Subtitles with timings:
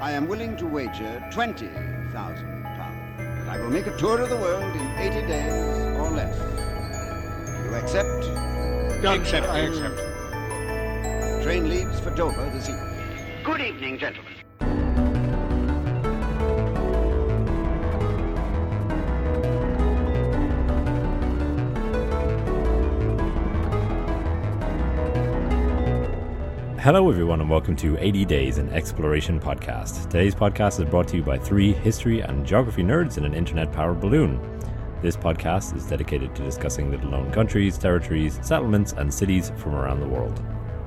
[0.00, 1.66] I am willing to wager twenty
[2.12, 5.52] thousand pounds that I will make a tour of the world in eighty days
[5.96, 6.38] or less.
[6.38, 8.24] Do you accept?
[9.04, 9.96] Accept, I accept.
[9.96, 13.42] The train leaves for Dover this evening.
[13.42, 14.27] Good evening, gentlemen.
[26.80, 30.04] Hello, everyone, and welcome to 80 Days in Exploration podcast.
[30.04, 33.72] Today's podcast is brought to you by three history and geography nerds in an internet
[33.72, 34.40] powered balloon.
[35.02, 39.98] This podcast is dedicated to discussing little known countries, territories, settlements, and cities from around
[39.98, 40.40] the world.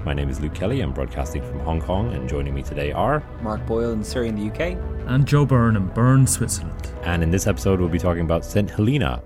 [0.06, 0.80] My name is Luke Kelly.
[0.80, 4.36] I'm broadcasting from Hong Kong, and joining me today are Mark Boyle in Surrey in
[4.36, 4.78] the UK.
[5.08, 6.94] And Joe Byrne in Bern, Switzerland.
[7.04, 8.72] And in this episode, we'll be talking about St.
[8.72, 9.22] Helena,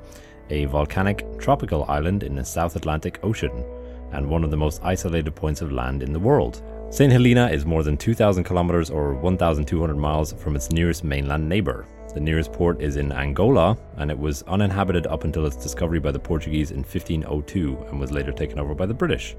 [0.50, 3.64] a volcanic tropical island in the South Atlantic Ocean
[4.12, 6.64] and one of the most isolated points of land in the world.
[6.90, 7.12] St.
[7.12, 11.86] Helena is more than 2,000 kilometers or 1,200 miles from its nearest mainland neighbor.
[12.14, 16.12] The nearest port is in Angola, and it was uninhabited up until its discovery by
[16.12, 19.36] the Portuguese in 1502 and was later taken over by the British.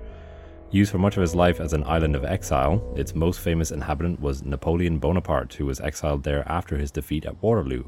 [0.70, 4.20] Used for much of his life as an island of exile, its most famous inhabitant
[4.20, 7.84] was Napoleon Bonaparte, who was exiled there after his defeat at Waterloo.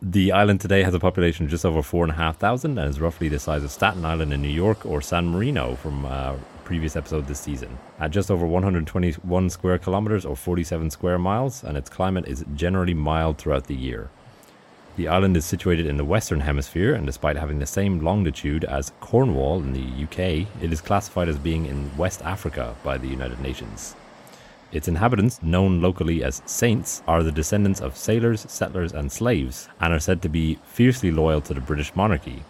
[0.00, 3.64] The island today has a population of just over 4,500 and is roughly the size
[3.64, 7.76] of Staten Island in New York or San Marino from a previous episode this season.
[7.98, 12.94] At just over 121 square kilometers or 47 square miles, and its climate is generally
[12.94, 14.08] mild throughout the year.
[14.94, 18.92] The island is situated in the Western Hemisphere, and despite having the same longitude as
[19.00, 23.40] Cornwall in the UK, it is classified as being in West Africa by the United
[23.40, 23.96] Nations.
[24.70, 29.94] Its inhabitants, known locally as saints, are the descendants of sailors, settlers, and slaves, and
[29.94, 32.42] are said to be fiercely loyal to the British monarchy.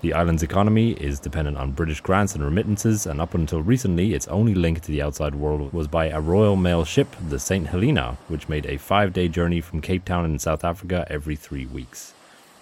[0.00, 4.28] The island's economy is dependent on British grants and remittances, and up until recently, its
[4.28, 7.66] only link to the outside world was by a Royal Mail ship, the St.
[7.66, 11.66] Helena, which made a five day journey from Cape Town in South Africa every three
[11.66, 12.14] weeks.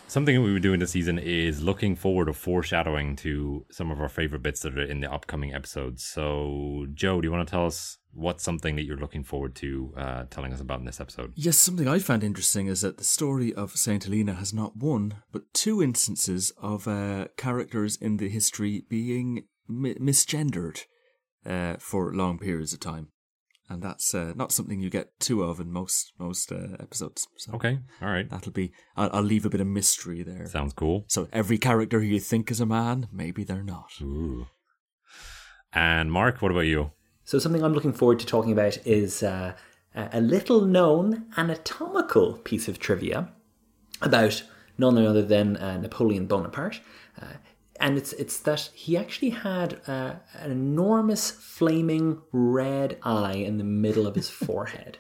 [0.09, 4.09] Something we were doing this season is looking forward or foreshadowing to some of our
[4.09, 6.03] favorite bits that are in the upcoming episodes.
[6.03, 9.93] So, Joe, do you want to tell us what's something that you're looking forward to
[9.97, 11.33] uh, telling us about in this episode?
[11.37, 14.03] Yes, something I found interesting is that the story of St.
[14.05, 19.95] Helena has not one, but two instances of uh, characters in the history being mi-
[19.95, 20.81] misgendered
[21.45, 23.09] uh, for long periods of time.
[23.69, 27.27] And that's uh, not something you get two of in most most uh, episodes.
[27.37, 28.31] So Okay, all right.
[28.31, 28.71] that'll be.
[28.97, 30.47] I'll, I'll leave a bit of mystery there.
[30.47, 31.05] Sounds cool.
[31.09, 33.91] So every character who you think is a man, maybe they're not.
[34.01, 34.47] Ooh.
[35.73, 36.93] And Mark, what about you?
[37.27, 39.55] So, something I'm looking forward to talking about is uh,
[39.97, 43.31] a a little known anatomical piece of trivia
[44.01, 44.45] about
[44.79, 46.81] none other than uh, Napoleon Bonaparte.
[47.21, 47.39] Uh,
[47.81, 53.65] and it's, it's that he actually had uh, an enormous flaming red eye in the
[53.65, 54.99] middle of his forehead.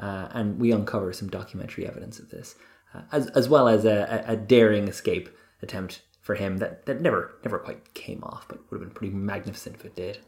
[0.00, 2.56] Uh, and we uncover some documentary evidence of this,
[2.92, 5.28] uh, as, as well as a, a a daring escape
[5.62, 9.14] attempt for him that, that never never quite came off, but would have been pretty
[9.14, 10.18] magnificent if it did.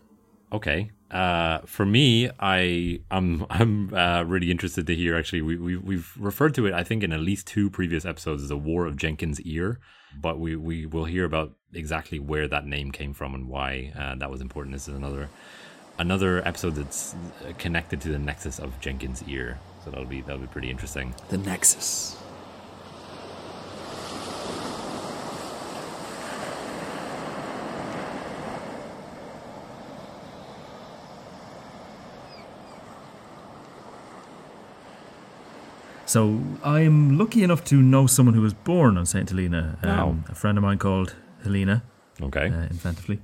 [0.53, 0.91] Okay.
[1.11, 5.17] Uh, for me, I I'm I'm uh, really interested to hear.
[5.17, 6.75] Actually, we, we we've referred to it.
[6.75, 9.81] I think in at least two previous episodes as the War of Jenkins' Ear,
[10.21, 14.15] but we we will hear about exactly where that name came from and why uh,
[14.17, 14.75] that was important.
[14.75, 15.29] This is another
[15.99, 17.15] another episode that's
[17.59, 19.59] connected to the nexus of Jenkins' Ear.
[19.85, 21.15] So that'll be that'll be pretty interesting.
[21.29, 22.20] The Nexus.
[36.11, 39.79] So I'm lucky enough to know someone who was born on Saint Helena.
[39.85, 40.17] Um, Wow.
[40.29, 41.85] A friend of mine called Helena,
[42.21, 42.49] Okay.
[42.49, 43.21] uh, inventively,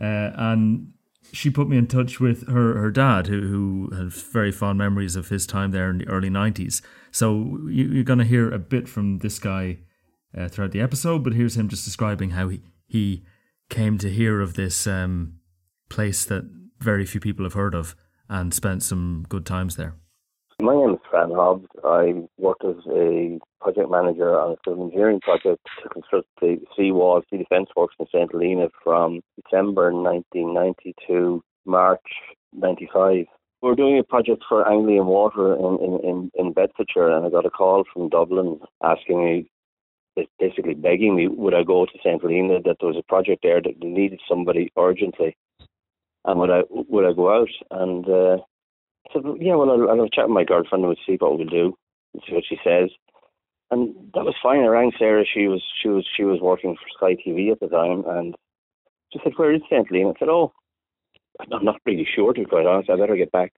[0.00, 0.92] uh, and
[1.32, 5.16] she put me in touch with her her dad, who who has very fond memories
[5.16, 6.80] of his time there in the early '90s.
[7.10, 9.78] So you, you're going to hear a bit from this guy
[10.32, 13.24] uh, throughout the episode, but here's him just describing how he he
[13.68, 15.40] came to hear of this um,
[15.88, 16.44] place that
[16.78, 17.96] very few people have heard of
[18.28, 19.94] and spent some good times there.
[20.60, 20.97] My name is
[21.34, 21.66] Hobbs.
[21.84, 27.22] I worked as a project manager on a civil engineering project to construct the seawall,
[27.30, 28.30] sea defence works in St.
[28.30, 32.00] Helena from December 1990 to March
[32.54, 33.26] 95.
[33.60, 37.30] We were doing a project for Anglian Water in, in, in, in Bedfordshire, and I
[37.30, 39.50] got a call from Dublin asking me,
[40.38, 42.22] basically begging me, would I go to St.
[42.22, 45.36] Helena, that there was a project there that needed somebody urgently,
[46.24, 47.48] and would I would I go out?
[47.70, 48.38] And uh,
[49.12, 51.76] Said, yeah, well, I'll, I'll chat with my girlfriend and we'll see what we'll do
[52.12, 52.90] and see what she says.
[53.70, 54.60] And that was fine.
[54.60, 55.24] I rang Sarah.
[55.24, 58.34] She was she was she was working for Sky TV at the time, and
[59.12, 59.86] she said, "Where is St.
[59.86, 60.54] Helena?" I said, "Oh,
[61.52, 62.88] I'm not really sure to be quite honest.
[62.88, 63.52] I better get back."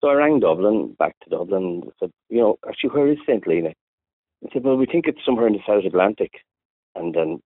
[0.00, 3.42] So I rang Dublin, back to Dublin, and said, you know, actually, where is St.
[3.42, 3.72] Helena?
[4.42, 6.32] He said, well, we think it's somewhere in the South Atlantic.
[6.94, 7.40] And then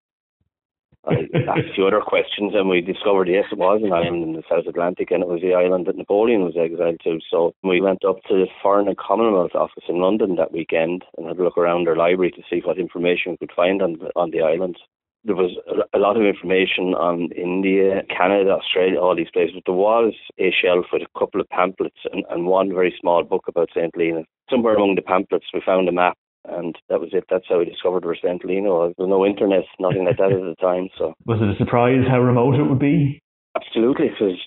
[1.07, 1.15] I
[1.49, 4.43] asked a few other questions, and we discovered yes, it was an island in the
[4.49, 7.19] South Atlantic, and it was the island that Napoleon was exiled to.
[7.31, 11.27] So we went up to the Foreign and Commonwealth office in London that weekend and
[11.27, 14.31] had a look around their library to see what information we could find on on
[14.31, 14.77] the island.
[15.25, 15.53] There was
[15.93, 19.55] a lot of information on India, Canada, Australia, all these places.
[19.55, 23.23] But there was a shelf with a couple of pamphlets and, and one very small
[23.23, 23.95] book about St.
[23.95, 24.23] Helena.
[24.51, 27.25] Somewhere among the pamphlets, we found a map and that was it.
[27.29, 28.41] That's how we discovered where St.
[28.41, 28.93] Helena.
[28.97, 30.89] There was no internet, nothing like that at the time.
[30.97, 33.21] So was it a surprise how remote it would be?
[33.57, 34.39] Absolutely, because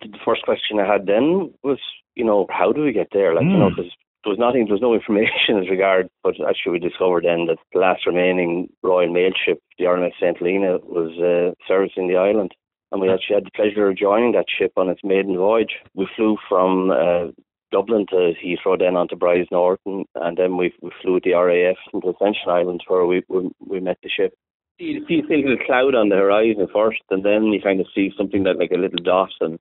[0.00, 1.78] the first question I had then was,
[2.14, 3.34] you know, how do we get there?
[3.34, 3.52] Like, mm.
[3.52, 4.00] you know, because hmm.
[4.24, 6.08] there was nothing, there was no information as regard.
[6.22, 10.36] But actually, we discovered then that the last remaining Royal Mail ship, the RMS St.
[10.38, 12.52] Helena, was uh, servicing the island.
[12.92, 15.76] And we actually had the pleasure of joining that ship on its maiden voyage.
[15.94, 17.32] We flew from uh,
[17.74, 21.76] Dublin to Heathrow, then on to Brize Norton, and then we we flew the RAF
[21.92, 24.32] into Ascension Island where we we, we met the ship.
[24.78, 28.12] You see a little cloud on the horizon first, and then you kind of see
[28.16, 29.58] something that like a little dot, and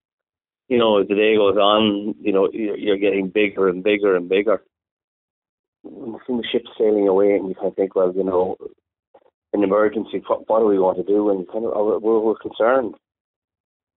[0.70, 4.16] you know as the day goes on, you know you're, you're getting bigger and bigger
[4.16, 4.62] and bigger.
[5.84, 8.58] You see the ship sailing away, and you kind of think, well, you know,
[9.54, 11.32] an emergency, what, what do we want to do?
[11.32, 12.94] And kind of oh, we're, we're concerned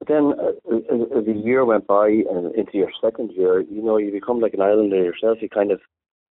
[0.06, 0.78] but then, uh,
[1.18, 4.54] as, the year went by and into your second year, you know, you become like
[4.54, 5.38] an islander yourself.
[5.42, 5.80] You kind of,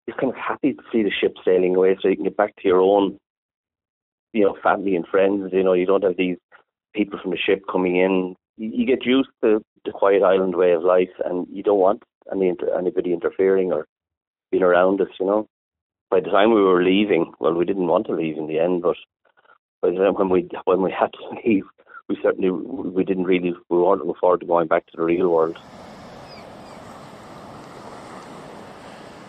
[0.07, 2.55] you're kind of happy to see the ship sailing away, so you can get back
[2.55, 3.17] to your own,
[4.33, 5.51] you know, family and friends.
[5.53, 6.37] You know, you don't have these
[6.93, 8.35] people from the ship coming in.
[8.57, 12.03] You, you get used to the quiet island way of life, and you don't want
[12.31, 13.85] any anybody interfering or
[14.51, 15.09] being around us.
[15.19, 15.47] You know,
[16.09, 18.81] by the time we were leaving, well, we didn't want to leave in the end,
[18.81, 18.97] but
[19.81, 21.65] by the time when we when we had to leave,
[22.09, 25.29] we certainly we didn't really we weren't looking forward to going back to the real
[25.29, 25.57] world.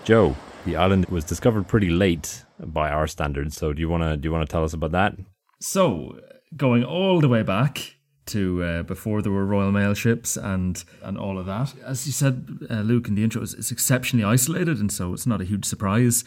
[0.04, 0.34] Joe,
[0.64, 3.56] the island was discovered pretty late by our standards.
[3.56, 5.14] So do you want to do you want to tell us about that?
[5.60, 6.18] So
[6.56, 7.96] going all the way back
[8.26, 11.74] to uh, before there were Royal Mail ships and and all of that.
[11.84, 15.26] As you said, uh, Luke, in the intro, it's, it's exceptionally isolated, and so it's
[15.26, 16.24] not a huge surprise.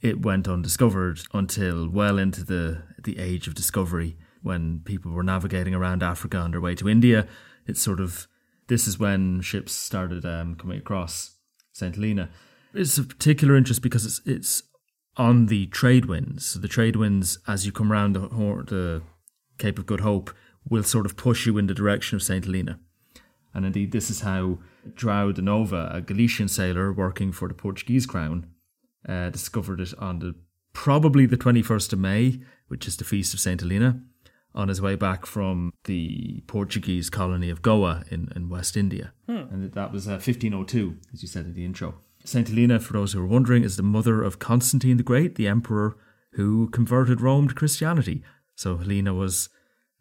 [0.00, 5.74] It went undiscovered until well into the the age of discovery when people were navigating
[5.74, 7.26] around Africa on their way to India.
[7.66, 8.28] It's sort of
[8.68, 11.36] this is when ships started um, coming across
[11.72, 11.94] St.
[11.94, 12.30] Helena.
[12.72, 14.62] It's of particular interest because it's it's
[15.16, 16.46] on the trade winds.
[16.46, 19.02] So the trade winds, as you come around the, the
[19.58, 20.30] Cape of Good Hope,
[20.68, 22.44] will sort of push you in the direction of St.
[22.44, 22.78] Helena.
[23.54, 24.58] And indeed, this is how
[24.94, 28.48] João de Nova, a Galician sailor working for the Portuguese crown,
[29.08, 30.34] uh, discovered it on the
[30.72, 33.60] probably the 21st of May, which is the feast of St.
[33.60, 34.02] Helena
[34.54, 39.12] on his way back from the Portuguese colony of Goa in, in West India.
[39.26, 39.36] Hmm.
[39.50, 41.96] And that was uh, 1502, as you said in the intro.
[42.24, 42.48] St.
[42.48, 45.96] Helena, for those who are wondering, is the mother of Constantine the Great, the emperor
[46.32, 48.22] who converted Rome to Christianity.
[48.54, 49.48] So Helena was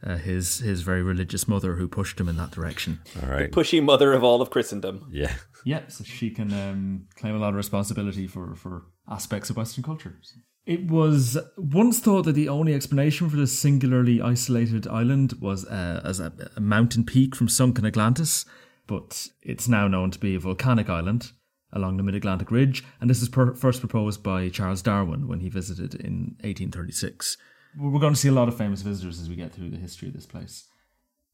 [0.05, 3.01] uh, his his very religious mother who pushed him in that direction.
[3.21, 3.51] All right.
[3.51, 5.07] The pushy mother of all of Christendom.
[5.11, 5.33] Yeah.
[5.65, 9.81] Yeah, so she can um, claim a lot of responsibility for, for aspects of Western
[9.81, 10.19] culture.
[10.65, 16.01] It was once thought that the only explanation for this singularly isolated island was uh,
[16.05, 18.45] as a, a, mountain peak from sunken Atlantis,
[18.87, 21.31] but it's now known to be a volcanic island
[21.73, 25.41] along the mid Atlantic ridge, and this is per- first proposed by Charles Darwin when
[25.41, 27.35] he visited in 1836.
[27.77, 30.07] We're going to see a lot of famous visitors as we get through the history
[30.07, 30.67] of this place.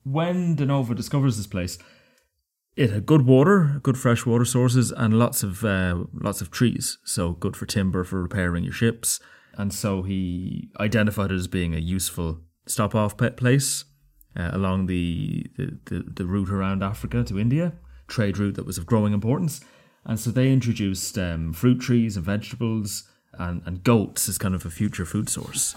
[0.03, 1.77] When De Nova discovers this place,
[2.79, 6.97] it had good water, good fresh water sources, and lots of uh, lots of trees.
[7.03, 9.19] So good for timber for repairing your ships.
[9.57, 13.83] And so he identified it as being a useful stop off place
[14.37, 17.73] uh, along the, the, the the route around Africa to India,
[18.07, 19.59] trade route that was of growing importance.
[20.05, 24.65] And so they introduced um, fruit trees and vegetables and, and goats as kind of
[24.65, 25.75] a future food source.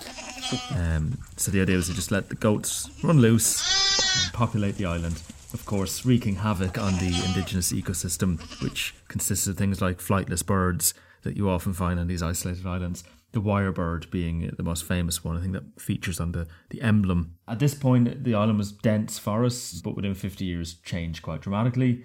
[0.77, 4.87] Um, so the idea was to just let the goats run loose and populate the
[4.87, 5.21] island
[5.53, 10.95] of course, wreaking havoc on the indigenous ecosystem, which consists of things like flightless birds
[11.23, 13.05] that you often find on these isolated islands.
[13.33, 17.37] The wirebird being the most famous one, I think that features on the, the emblem.
[17.49, 22.05] At this point, the island was dense forests, but within 50 years changed quite dramatically.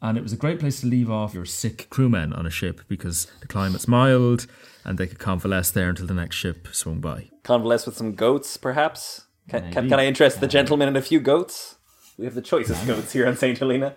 [0.00, 2.82] And it was a great place to leave off your sick crewmen on a ship
[2.86, 4.46] because the climate's mild
[4.84, 7.30] and they could convalesce there until the next ship swung by.
[7.42, 9.22] Convalesce with some goats, perhaps?
[9.48, 11.77] Can, can, can I interest the gentleman in a few goats?
[12.18, 13.56] We have the choice of goats here on St.
[13.56, 13.94] Helena.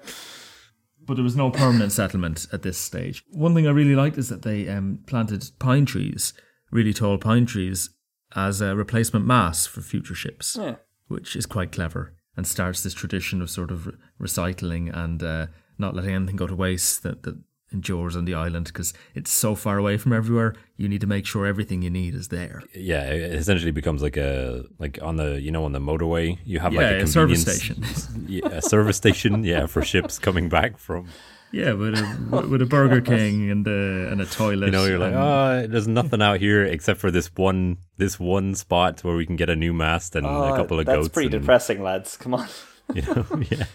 [1.04, 3.26] But there was no permanent settlement at this stage.
[3.32, 6.34] One thing I really liked is that they um, planted pine trees,
[6.72, 7.90] really tall pine trees,
[8.36, 10.76] as a replacement mass for future ships, yeah.
[11.08, 15.48] which is quite clever and starts this tradition of sort of re- recycling and uh,
[15.78, 17.38] not letting anything go to waste that, that
[17.72, 20.54] endures on the island because it's so far away from everywhere.
[20.78, 22.64] You need to make sure everything you need is there.
[22.74, 26.60] Yeah, it essentially becomes like a like on the you know on the motorway you
[26.60, 27.84] have like a a service station.
[28.28, 29.44] yeah, a service station.
[29.44, 31.08] Yeah, for ships coming back from.
[31.54, 34.68] Yeah, with a with a Burger King and a and a toilet.
[34.68, 38.56] You know, you're like, oh, there's nothing out here except for this one this one
[38.56, 41.04] spot where we can get a new mast and a ah, couple of Oh, That's
[41.04, 41.14] goats.
[41.14, 42.18] pretty and, depressing, lads.
[42.18, 42.48] Come on.
[42.94, 43.66] You know, yeah,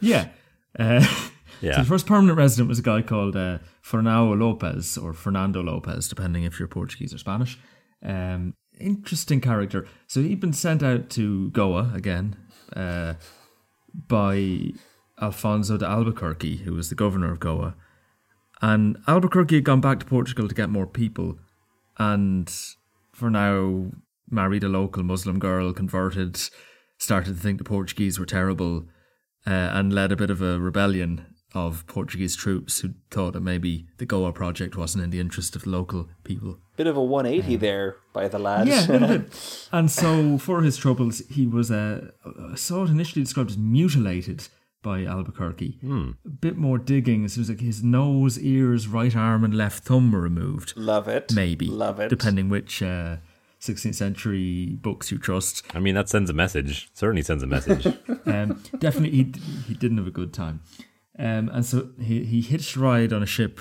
[0.00, 0.28] yeah.
[0.78, 1.06] Uh,
[1.60, 6.08] So the first permanent resident was a guy called uh, Fernando Lopez or Fernando Lopez,
[6.08, 7.58] depending if you're Portuguese or Spanish.
[8.04, 9.86] Um, interesting character.
[10.06, 12.36] So he'd been sent out to Goa again
[12.74, 13.14] uh,
[13.94, 14.72] by
[15.20, 17.74] Alfonso de Albuquerque, who was the governor of Goa.
[18.62, 21.38] And Albuquerque had gone back to Portugal to get more people,
[21.98, 22.46] and
[23.14, 23.92] Fernão
[24.30, 26.40] married a local Muslim girl, converted,
[26.98, 28.86] started to think the Portuguese were terrible,
[29.46, 33.86] uh, and led a bit of a rebellion of Portuguese troops who thought that maybe
[33.96, 36.58] the Goa project wasn't in the interest of local people.
[36.76, 38.68] Bit of a 180 there by the lad.
[38.68, 39.68] Yeah, a little bit.
[39.72, 42.10] And so, for his troubles, he was uh,
[42.52, 44.48] I saw it initially described as mutilated
[44.82, 45.78] by Albuquerque.
[45.82, 47.24] A bit more digging.
[47.24, 50.74] It was like his nose, ears, right arm, and left thumb were removed.
[50.76, 51.32] Love it.
[51.34, 52.08] Maybe, Love it.
[52.08, 53.16] depending which uh,
[53.60, 55.62] 16th century books you trust.
[55.74, 56.88] I mean, that sends a message.
[56.92, 57.86] Certainly sends a message.
[58.26, 59.32] Um, definitely, he
[59.68, 60.60] he didn't have a good time.
[61.18, 63.60] Um, and so he he hitched a ride on a ship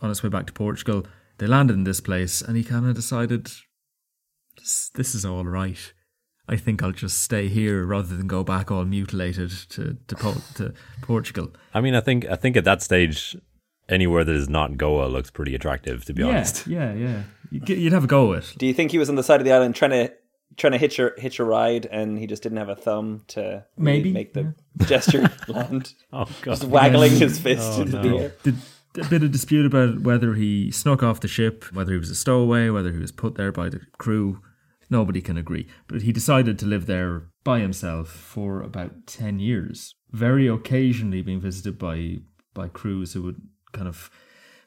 [0.00, 1.06] on his way back to Portugal.
[1.38, 3.50] They landed in this place, and he kind of decided,
[4.56, 5.92] this, this is all right.
[6.48, 10.42] I think I'll just stay here rather than go back all mutilated to to, Po-
[10.54, 11.52] to Portugal.
[11.74, 13.36] I mean, I think I think at that stage,
[13.88, 16.04] anywhere that is not Goa looks pretty attractive.
[16.06, 17.22] To be yeah, honest, yeah, yeah.
[17.50, 18.54] You'd, you'd have a go at it.
[18.58, 20.12] Do you think he was on the side of the island trying to
[20.56, 23.40] trying to hitch a hitch a ride, and he just didn't have a thumb to
[23.76, 24.54] really Maybe, make the
[24.86, 25.92] gesture land?
[26.12, 27.18] oh god, Just waggling Yeah.
[27.18, 28.02] his fist Oh, into no.
[28.02, 28.32] the air.
[28.42, 28.54] Did,
[28.98, 32.14] a bit of dispute about whether he snuck off the ship, whether he was a
[32.14, 34.40] stowaway, whether he was put there by the crew.
[34.88, 35.66] Nobody can agree.
[35.86, 41.40] But he decided to live there by himself for about 10 years, very occasionally being
[41.42, 42.20] visited by,
[42.54, 44.10] by crews who would kind of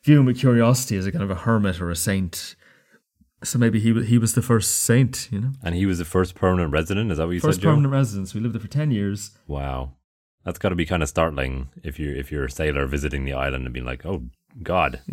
[0.04, 2.56] view him with curiosity as a kind of a hermit or a saint.
[3.44, 5.52] So maybe he, wa- he was the first saint, you know?
[5.64, 7.10] and he was the first permanent resident.
[7.12, 7.70] Is that what you First said, Joe?
[7.70, 8.34] permanent residence.
[8.34, 9.32] We lived there for 10 years.
[9.48, 9.94] Wow,
[10.44, 13.34] that's got to be kind of startling if you if you're a sailor visiting the
[13.34, 14.24] island and being like, oh
[14.62, 15.02] god,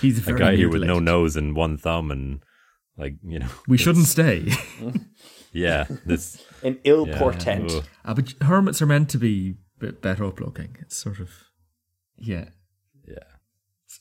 [0.00, 2.42] He's a very guy here with no nose and one thumb and
[2.96, 4.48] like you know, We shouldn't stay.
[5.52, 7.70] yeah, this An ill yeah, portent.
[7.72, 7.84] ugh.
[8.04, 10.76] Ah, but hermits are meant to be a bit better up looking.
[10.80, 11.30] It's sort of,
[12.16, 12.36] yeah.
[12.36, 12.48] yeah.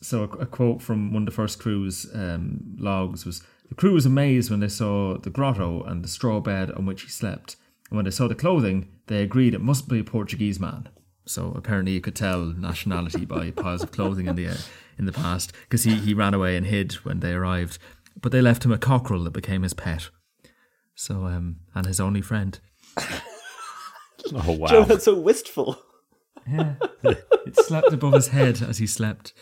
[0.04, 3.94] So a, a quote from one of the first crew's um, logs was: "The crew
[3.94, 7.56] was amazed when they saw the grotto and the straw bed on which he slept,
[7.90, 10.90] and when they saw the clothing, they agreed it must be a Portuguese man."
[11.26, 14.58] So apparently, you could tell nationality by piles of clothing in the uh,
[15.00, 17.80] in the past, because he he ran away and hid when they arrived.
[18.22, 20.10] But they left him a cockerel that became his pet.
[20.96, 22.60] So um, and his only friend.
[24.34, 25.78] Oh wow, Joe, that's so wistful.
[26.48, 26.76] Yeah.
[27.04, 29.34] it slept above his head as he slept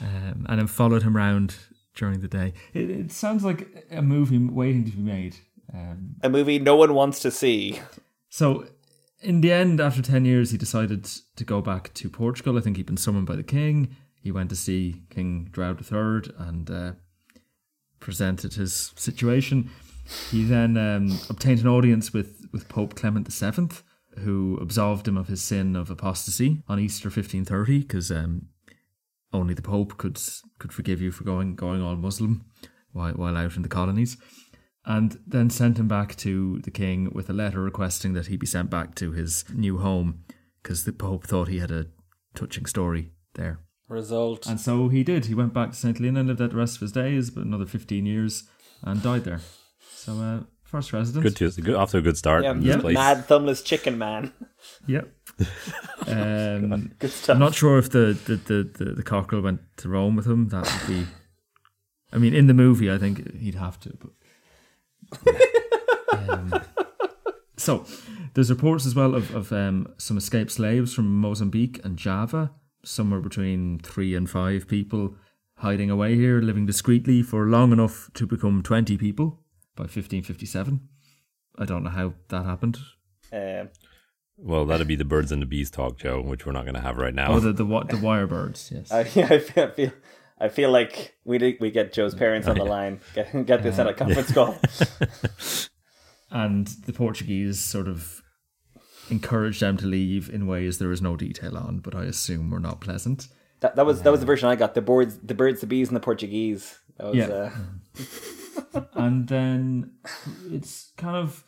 [0.00, 1.54] um, and then followed him around
[1.94, 2.52] during the day.
[2.72, 5.36] It, it sounds like a movie waiting to be made.
[5.72, 7.80] Um, A movie no one wants to see.
[8.28, 8.66] so,
[9.20, 11.04] in the end, after 10 years, he decided
[11.36, 12.56] to go back to Portugal.
[12.56, 13.94] I think he'd been summoned by the king.
[14.22, 16.92] He went to see King João III and uh,
[17.98, 19.70] presented his situation.
[20.30, 23.68] He then um, obtained an audience with, with Pope Clement VII,
[24.20, 28.46] who absolved him of his sin of apostasy on Easter 1530, because um,
[29.32, 30.20] only the Pope could
[30.58, 32.44] could forgive you for going going all Muslim
[32.92, 34.16] while, while out in the colonies.
[34.84, 38.46] And then sent him back to the king with a letter requesting that he be
[38.46, 40.24] sent back to his new home,
[40.62, 41.86] because the Pope thought he had a
[42.34, 43.60] touching story there.
[43.88, 44.46] Result.
[44.46, 45.26] And so he did.
[45.26, 45.98] He went back to St.
[45.98, 48.44] Helena, lived out the rest of his days, but another 15 years,
[48.82, 49.40] and died there.
[49.90, 51.24] So, uh, first resident.
[51.24, 52.44] good to good off to a good start.
[52.44, 52.94] yeah, in this place.
[52.94, 54.32] mad thumbless chicken man.
[54.86, 55.08] Yep.
[56.06, 57.34] um, Good stuff.
[57.34, 60.48] I'm not sure if the, the, the, the, the cockerel went to Rome with him.
[60.48, 61.06] That would be.
[62.12, 63.96] I mean, in the movie, I think he'd have to.
[65.22, 66.62] But, um,
[67.56, 67.86] so,
[68.34, 72.52] there's reports as well of, of um, some escaped slaves from Mozambique and Java,
[72.84, 75.16] somewhere between three and five people
[75.58, 79.40] hiding away here, living discreetly for long enough to become 20 people
[79.80, 80.80] by 1557.
[81.58, 82.78] I don't know how that happened.
[83.32, 83.70] Um,
[84.36, 86.80] Well, that'd be the birds and the bees talk, Joe, which we're not going to
[86.82, 87.32] have right now.
[87.32, 88.90] Oh, the the, wi- the wire birds, yes.
[88.98, 89.92] I, yeah, I feel, I feel,
[90.38, 93.00] I feel like we did, we get Joe's parents Oh, on the line.
[93.14, 94.56] Get, get this on a conference call.
[96.30, 98.22] and the Portuguese sort of
[99.10, 102.60] encouraged them to leave in ways there is no detail on, but I assume were
[102.60, 103.28] not pleasant.
[103.60, 104.74] That, that was that was the version I got.
[104.74, 106.78] The birds, the birds, the bees, and the Portuguese.
[106.96, 107.26] That was, Yeah.
[107.26, 107.50] uh,
[108.94, 109.92] and then
[110.50, 111.44] it's kind of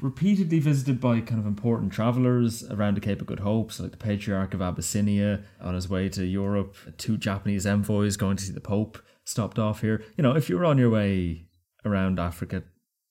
[0.00, 3.92] repeatedly visited by kind of important travelers around the Cape of Good Hope, so like
[3.92, 8.52] the Patriarch of Abyssinia on his way to Europe, two Japanese envoys going to see
[8.52, 10.02] the Pope stopped off here.
[10.16, 11.48] You know, if you were on your way
[11.84, 12.62] around Africa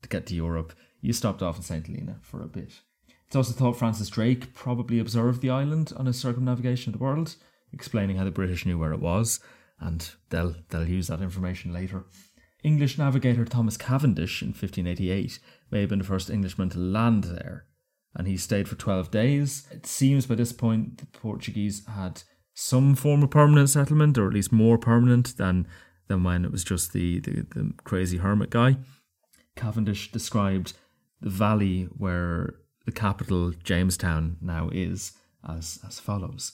[0.02, 1.86] to get to Europe, you stopped off in St.
[1.86, 2.74] Helena for a bit.
[3.28, 7.36] It's also thought Francis Drake probably observed the island on his circumnavigation of the world,
[7.72, 9.40] explaining how the British knew where it was,
[9.80, 12.06] and they'll they'll use that information later.
[12.64, 15.40] English navigator Thomas Cavendish in 1588
[15.72, 17.66] may have been the first Englishman to land there,
[18.16, 19.68] and he stayed for 12 days.
[19.72, 22.24] It seems by this point the Portuguese had
[22.54, 25.68] some form of permanent settlement, or at least more permanent than
[26.08, 28.78] than when it was just the, the, the crazy hermit guy.
[29.56, 30.74] Cavendish described
[31.22, 35.14] the valley where the capital, Jamestown, now is
[35.48, 36.54] as, as follows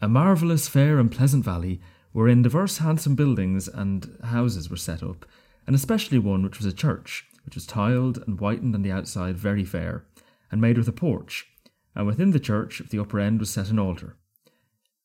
[0.00, 1.80] A marvellous, fair, and pleasant valley
[2.18, 5.24] wherein diverse handsome buildings and houses were set up,
[5.68, 9.38] and especially one which was a church, which was tiled and whitened on the outside
[9.38, 10.04] very fair,
[10.50, 11.46] and made with a porch,
[11.94, 14.16] and within the church at the upper end was set an altar.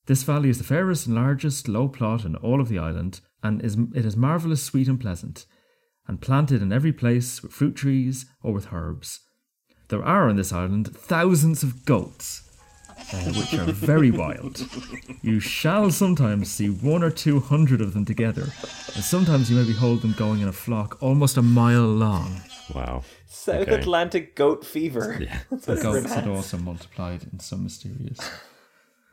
[0.07, 3.61] This valley is the fairest and largest low plot in all of the island, and
[3.61, 5.45] is, it is marvellous sweet and pleasant,
[6.07, 9.19] and planted in every place with fruit trees or with herbs.
[9.89, 12.49] There are on this island thousands of goats,
[12.97, 14.65] uh, which are very wild.
[15.21, 18.43] You shall sometimes see one or two hundred of them together,
[18.95, 22.41] and sometimes you may behold them going in a flock almost a mile long.
[22.73, 23.03] Wow.
[23.27, 23.75] South Okay.
[23.75, 25.19] Atlantic goat fever.
[25.51, 28.19] That's The goats had also multiplied in some mysterious.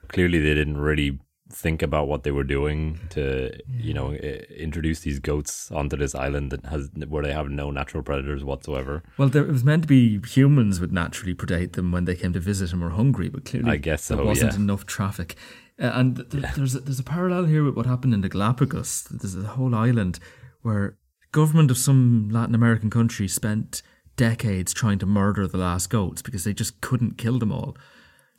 [0.08, 1.18] Clearly, they didn't really
[1.52, 6.50] think about what they were doing to, you know, introduce these goats onto this island
[6.50, 9.02] that has where they have no natural predators whatsoever.
[9.18, 12.32] Well, there, it was meant to be humans would naturally predate them when they came
[12.32, 14.58] to visit and were hungry, but clearly I guess there wasn't yeah.
[14.58, 15.36] enough traffic.
[15.80, 19.04] Uh, and th- there's a, there's a parallel here with what happened in the Galapagos.
[19.10, 20.18] There's a whole island
[20.62, 20.96] where
[21.32, 23.82] government of some Latin American country spent
[24.16, 27.76] decades trying to murder the last goats because they just couldn't kill them all.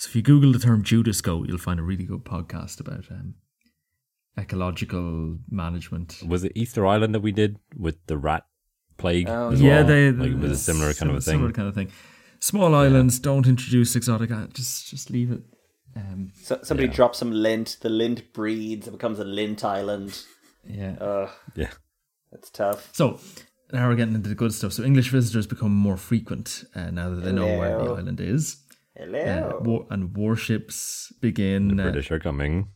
[0.02, 3.06] So if you Google the term Judas goat, you'll find a really good podcast about
[3.12, 3.36] um,
[4.36, 6.24] ecological management.
[6.28, 8.48] Was it Easter Island that we did with the rat
[8.98, 9.30] plague?
[9.30, 9.86] Oh, as yeah, well?
[9.86, 11.34] they like, it was a similar kind of a thing.
[11.34, 11.92] Similar kind of thing.
[12.40, 14.32] Small islands don't introduce exotic.
[14.32, 15.44] uh, Just just leave it.
[15.96, 16.96] Um, So, somebody Yeah.
[16.96, 17.78] drops some lint.
[17.82, 18.88] The lint breeds.
[18.88, 20.20] It becomes a lint island.
[20.68, 20.96] yeah.
[21.00, 21.70] Ugh, Yeah.
[22.32, 22.90] that's tough.
[22.94, 23.20] So
[23.72, 24.74] now we're getting into the good stuff.
[24.74, 28.58] So English visitors become more frequent uh, now that they know where the island is,
[28.96, 29.20] Hello.
[29.60, 32.70] uh, war- and warships begin uh, British are coming,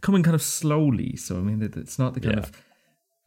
[0.00, 1.16] coming kind of slowly.
[1.16, 2.42] So I mean, it's not the kind Yeah.
[2.42, 2.52] of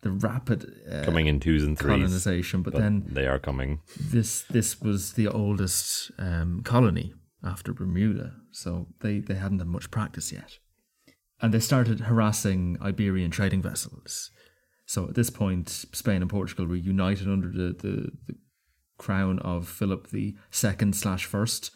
[0.02, 1.96] the rapid uh, coming in twos and threes.
[1.98, 3.80] colonization, but, but then they are coming.
[4.00, 9.92] this this was the oldest um, colony after Bermuda, so they, they hadn't had much
[9.92, 10.58] practice yet.
[11.42, 14.32] And they started harassing Iberian trading vessels.
[14.88, 18.36] So at this point, Spain and Portugal were united under the, the, the
[18.98, 21.72] crown of Philip the second slash first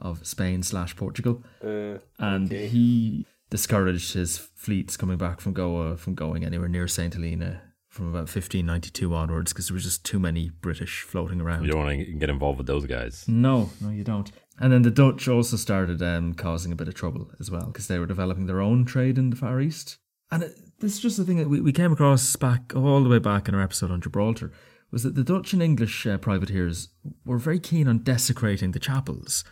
[0.00, 1.42] of Spain slash Portugal.
[1.62, 2.68] Uh, And okay.
[2.68, 7.12] he discouraged his fleets coming back from Goa from going anywhere near St.
[7.12, 11.64] Helena from about 1592 onwards because there was just too many British floating around.
[11.64, 13.24] You don't want to get involved with those guys.
[13.26, 14.30] No, no, you don't.
[14.60, 17.88] And then the Dutch also started um, causing a bit of trouble as well because
[17.88, 19.98] they were developing their own trade in the Far East.
[20.30, 23.08] And it, this is just the thing that we, we came across back all the
[23.08, 24.52] way back in our episode on Gibraltar
[24.92, 26.88] was that the Dutch and English uh, privateers
[27.24, 29.44] were very keen on desecrating the chapels.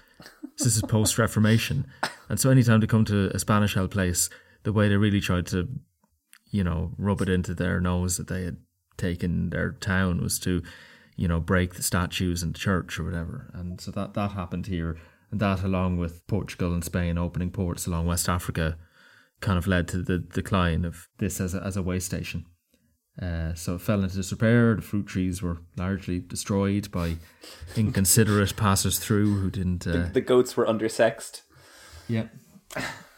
[0.59, 1.87] This is post Reformation,
[2.29, 4.29] and so anytime they come to a Spanish held place,
[4.65, 5.69] the way they really tried to,
[6.51, 8.57] you know, rub it into their nose that they had
[8.97, 10.63] taken their town was to,
[11.17, 13.51] you know, break the statues in the church or whatever.
[13.55, 14.99] And so that that happened here,
[15.31, 18.77] and that along with Portugal and Spain opening ports along West Africa,
[19.41, 22.45] kind of led to the decline of this as a, as a way station.
[23.21, 24.75] Uh, so it fell into disrepair.
[24.77, 27.17] The fruit trees were largely destroyed by
[27.77, 29.87] inconsiderate passers through who didn't.
[29.87, 31.43] Uh, the goats were undersexed.
[32.07, 32.27] yeah.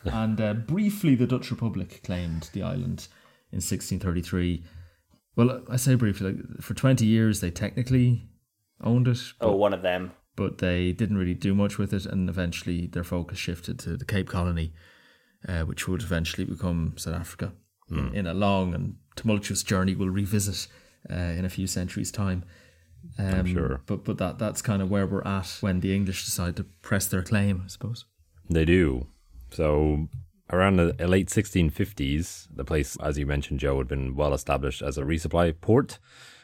[0.05, 3.09] and uh, briefly, the Dutch Republic claimed the island
[3.53, 4.65] in 1633.
[5.37, 8.29] Well, I say briefly, like, for 20 years they technically
[8.83, 10.13] owned it, Oh, but, one of them.
[10.37, 14.05] but they didn't really do much with it, and eventually their focus shifted to the
[14.05, 14.73] Cape Colony,
[15.49, 17.53] uh, which would eventually become South Africa
[17.91, 20.67] in, in a long and tumultuous journey we'll revisit
[21.11, 22.45] uh, in a few centuries' time.
[23.19, 23.81] Um, sure.
[23.87, 27.07] But but that that's kind of where we're at when the English decide to press
[27.07, 28.05] their claim, I suppose.
[28.49, 29.07] They do.
[29.51, 30.09] So
[30.51, 34.99] around the late 1650s, the place, as you mentioned, Joe, had been well established as
[34.99, 35.99] a resupply port.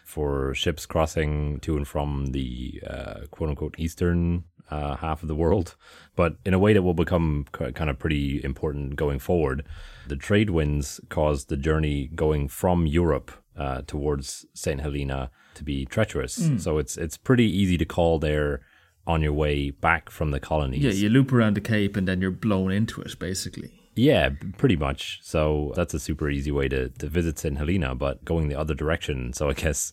[0.06, 5.34] for ships crossing to and from the uh, quote unquote eastern uh, half of the
[5.34, 5.76] world,
[6.14, 9.64] but in a way that will become kind of pretty important going forward.
[10.08, 14.80] The trade winds caused the journey going from Europe uh, towards St.
[14.80, 16.50] Helena to be treacherous.
[16.58, 18.60] So it's it's pretty easy to call there
[19.06, 20.82] on your way back from the colonies.
[20.82, 23.75] Yeah, you loop around the Cape and then you're blown into it, basically.
[23.96, 25.20] Yeah, pretty much.
[25.22, 27.56] So that's a super easy way to, to visit St.
[27.56, 29.32] Helena, but going the other direction.
[29.32, 29.90] So I guess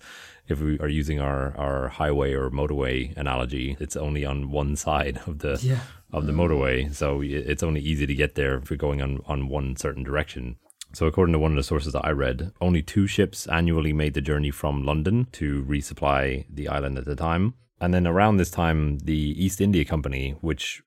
[0.48, 5.22] if we are using our, our highway or motorway analogy, it's only on one side
[5.26, 5.80] of the Yeah.
[6.12, 6.94] of the motorway.
[6.94, 10.58] So it's only easy to get there if you're going on, on one certain direction.
[10.92, 14.14] So according to one of the sources that I read, only two ships annually made
[14.14, 17.54] the journey from London to resupply the island at the time.
[17.82, 20.84] And then around this time, the East India Company, which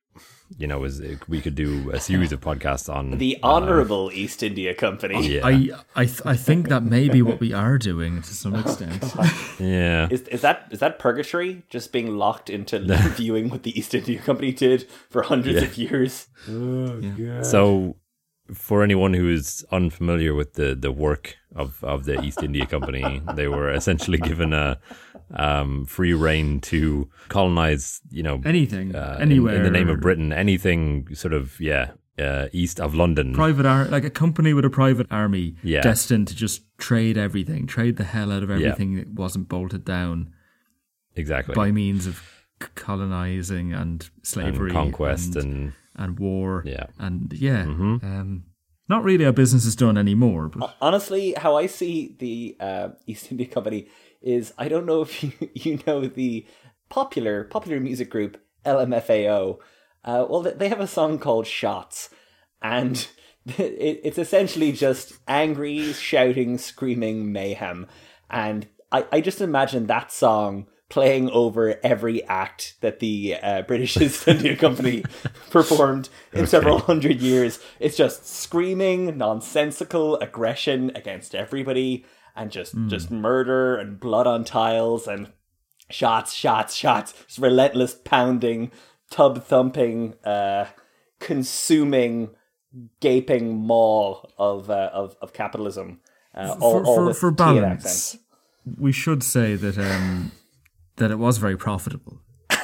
[0.58, 4.42] you know, is we could do a series of podcasts on The uh, Honourable East
[4.42, 5.26] India Company.
[5.26, 8.54] yeah, I I th- I think that may be what we are doing to some
[8.54, 9.02] extent.
[9.58, 10.08] yeah.
[10.10, 11.64] Is, is that is that purgatory?
[11.68, 12.78] Just being locked into
[13.16, 16.28] viewing what the East India Company did for hundreds of years.
[17.42, 17.96] So,
[18.52, 23.20] for anyone who is unfamiliar with the, the work of, of the East India Company,
[23.34, 24.78] they were essentially given a
[25.34, 30.32] um, free reign to colonize, you know, Anything, uh, anywhere in, the name of Britain,
[30.32, 33.34] anything sort of yeah, uh, east of London.
[33.34, 35.80] Private ar- like a company with a private army Yeah.
[35.80, 40.32] destined to just trade everything, trade the hell out of everything that wasn't bolted down
[41.14, 41.54] exactly.
[41.54, 42.22] by means of
[42.62, 46.86] c- colonizing and slavery, and conquest and, and, and war, Yeah.
[46.98, 48.44] and yeah, um,
[48.88, 50.48] not really how business is done anymore.
[50.48, 53.88] But Honestly, how I see the uh, East India Company
[54.22, 56.46] is I don't know if you, you know the
[56.88, 59.58] popular popular music group LMFAO.
[60.04, 62.10] Uh, well, they- they have a song called "Shots,"
[62.62, 63.08] and
[63.58, 67.86] it, it's essentially just angry, shouting, screaming mayhem.
[68.30, 73.96] And I, I just imagine that song playing over every act that the uh, British
[74.00, 75.04] East India Company
[75.50, 77.58] performed in several hundred years.
[77.80, 85.08] It's just screaming, nonsensical aggression against everybody, and just just murder and blood on tiles
[85.08, 85.32] and
[85.90, 88.70] shots, shots, shots, just relentless pounding,
[89.10, 90.66] tub thumping, uh,
[91.18, 92.30] consuming,
[93.00, 96.00] gaping maw of uh, of of capitalism.
[96.34, 98.18] Uh, all, for, all for, for balance,
[98.78, 100.32] we should say that um,
[100.96, 102.20] that it was very profitable.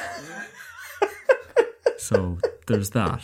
[1.97, 3.21] so there's that.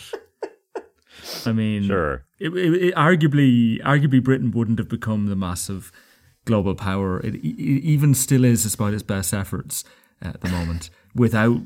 [1.46, 2.26] I mean, Sure.
[2.40, 5.92] It, it, it- arguably, arguably, Britain wouldn't have become the massive
[6.46, 9.84] global power it, it even still is, despite its best efforts
[10.22, 11.60] at the moment, without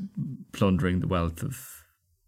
[0.52, 1.84] plundering the wealth of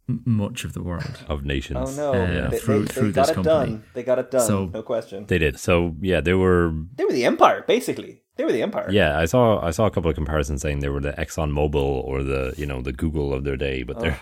[0.07, 1.23] m- much of the world.
[1.27, 1.97] of nations.
[1.99, 2.21] Oh no!
[2.23, 3.71] Uh, they, through- they, through they got this it company.
[3.73, 3.83] done.
[3.93, 4.41] They got it done.
[4.47, 5.25] So- no question.
[5.25, 5.59] They did.
[5.59, 8.21] So yeah, they were They were the empire, basically.
[8.35, 8.89] They were the empire.
[8.91, 11.75] Yeah, I saw I saw a couple of comparisons saying they were the Exxon Mobil
[11.75, 14.19] or the you know the Google of their day, but they're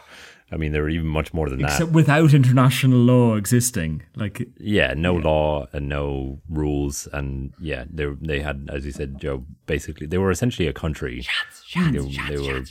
[0.51, 1.71] I mean they were even much more than that.
[1.71, 8.05] Except without international law existing, like yeah, no law and no rules, and yeah, they
[8.21, 9.45] they had as you said, Joe.
[9.65, 11.21] Basically, they were essentially a country.
[11.21, 12.63] Shots, shots, they, they were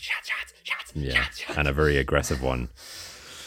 [0.95, 1.25] yeah,
[1.57, 2.69] and a very aggressive one.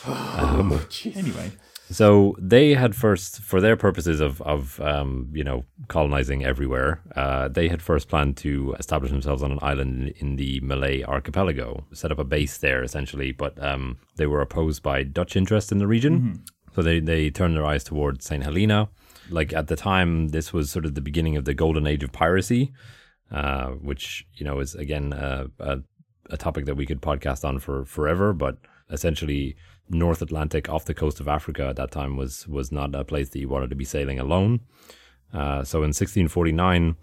[0.08, 0.82] Oh, um,
[1.16, 1.52] anyway.
[1.91, 7.48] So they had first, for their purposes of of um, you know colonizing everywhere, uh,
[7.48, 12.12] they had first planned to establish themselves on an island in, the Malay archipelago, set
[12.12, 13.32] up a base there essentially.
[13.32, 16.43] But um, they were opposed by Dutch interest in the region,
[16.74, 18.89] so they they turned their eyes towards Saint Helena.
[19.30, 22.12] Like at the time, this was sort of the beginning of the golden age of
[22.12, 22.74] piracy,
[23.32, 25.80] uh, which you know is again uh, a
[26.32, 28.58] a topic that we could podcast on for forever, but
[28.89, 29.56] essentially
[29.89, 33.30] North Atlantic off the coast of Africa at that time was was not a place
[33.30, 34.62] that you wanted to be sailing alone.
[35.34, 36.95] Uh, so in 1649,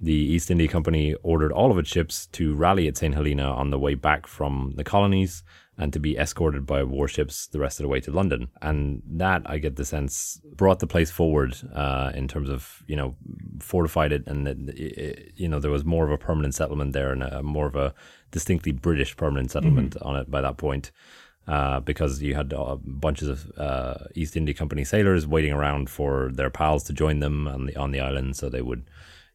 [0.00, 3.14] the East India Company ordered all of its ships to rally at St.
[3.14, 5.42] Helena on the way back from the colonies
[5.78, 8.48] and to be escorted by warships the rest of the way to London.
[8.60, 12.96] And that, I get the sense, brought the place forward uh, in terms of, you
[12.96, 13.16] know,
[13.60, 16.92] fortified it and, that it, it- you know, there was more of a permanent settlement
[16.92, 17.94] there and a, more of a
[18.30, 20.90] distinctly British permanent settlement on it by that point.
[21.48, 26.30] Uh, because you had uh, bunches of uh, East India Company sailors waiting around for
[26.32, 28.88] their pals to join them on the on the island, so they would,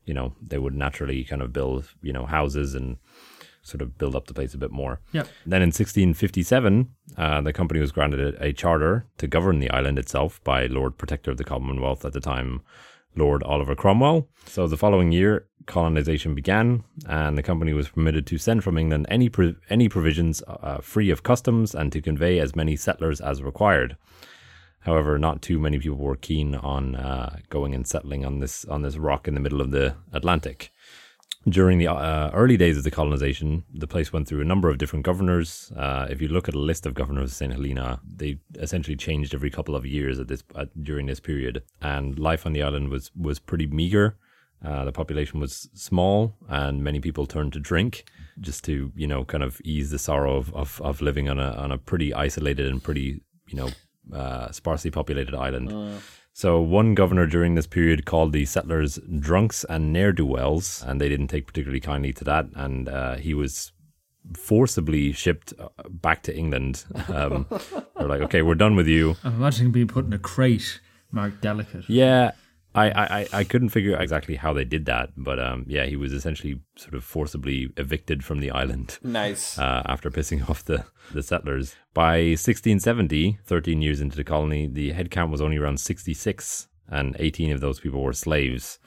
[0.06, 2.98] you know, they would naturally kind of build, you know, houses and
[3.66, 5.02] sort of build up the place a bit more.
[5.12, 5.28] Yep.
[5.46, 6.88] Then in 1657,
[7.18, 10.98] uh, the company was granted a, a charter to govern the island itself by Lord
[10.98, 12.62] Protector of the Commonwealth at the time,
[13.16, 14.28] Lord Oliver Cromwell.
[14.46, 19.06] So the following year, colonization began, and the company was permitted to send from England
[19.10, 23.42] any pro- any provisions uh, free of customs and to convey as many settlers as
[23.42, 23.98] required.
[24.82, 28.84] However, not too many people were keen on uh, going and settling on this on
[28.84, 30.72] this rock in the middle of the Atlantic.
[31.48, 34.80] During the uh, early days of the colonization, the place went through a number of
[34.80, 35.72] different governors.
[35.78, 37.54] Uh, if you look at a list of governors of St.
[37.54, 41.62] Helena, they essentially changed every couple of years at this at, during this period.
[41.84, 44.18] And life on the island was was pretty meager.
[44.64, 48.06] Uh, the population was small, and many people turned to drink
[48.40, 51.52] just to you know kind of ease the sorrow of, of, of living on a
[51.52, 53.70] on a pretty isolated and pretty you know
[54.12, 55.72] uh, sparsely populated island.
[56.38, 61.00] So one governor during this period called the settlers drunks and ne'er do wells, and
[61.00, 63.72] they didn't take particularly kindly to that, and uh, he was
[64.34, 66.84] forcibly shipped uh, back to England.
[67.08, 69.16] Um, they're like, okay, we're done with you.
[69.24, 71.88] I'm imagining being put in a crate marked delicate.
[71.88, 72.32] Yeah,
[72.76, 75.86] I, I, I- I couldn't figure out exactly how they did that, but um, yeah,
[75.86, 79.58] he was essentially sort of forcibly evicted from the island Nice.
[79.66, 81.76] uh, after pissing off the, the settlers.
[81.94, 87.16] By 1670, 13 years into the colony, the head count was only around 66, and
[87.20, 88.80] 18 of those people were slaves.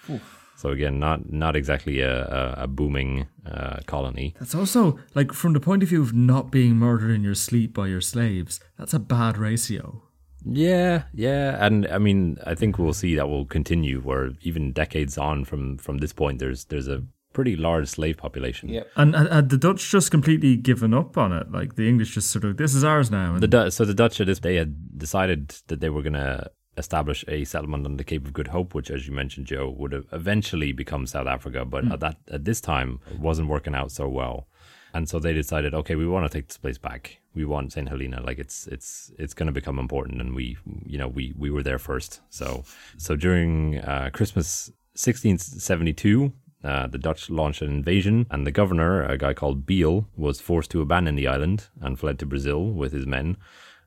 [0.57, 4.35] So again, not not exactly a, a, a booming uh, colony.
[4.41, 7.73] That's also like from the point of view of not being murdered in your sleep
[7.75, 8.59] by your slaves.
[8.77, 10.03] That's a bad ratio.
[10.45, 14.01] Yeah, yeah, and I mean, I think we'll see that will continue.
[14.01, 18.69] Where even decades on from from this point, there's there's a pretty large slave population.
[18.69, 18.89] Yep.
[18.97, 21.53] And had had the Dutch just completely given up on it?
[21.53, 23.35] Like the English just sort of this is ours now.
[23.35, 26.15] And The Du- so the Dutch at this they had decided that they were going
[26.15, 29.75] to establish a settlement on the Cape of Good Hope, which, as you mentioned, Joe,
[29.77, 31.65] would have eventually become South Africa.
[31.65, 31.93] But hmm.
[31.93, 34.49] at that at this time, it wasn't working out so well,
[34.95, 37.21] and so they decided, okay, we want to take this place back.
[37.35, 40.99] We want Saint Helena, like it's it's it's going to become important, and we you
[40.99, 42.21] know we we were there first.
[42.31, 42.65] So
[42.97, 46.33] so during uh, Christmas 1672.
[46.65, 50.73] Uh, the Dutch launched an invasion, and the governor, a guy called Beale, was forced
[50.73, 53.37] to abandon the island and fled to Brazil with his men,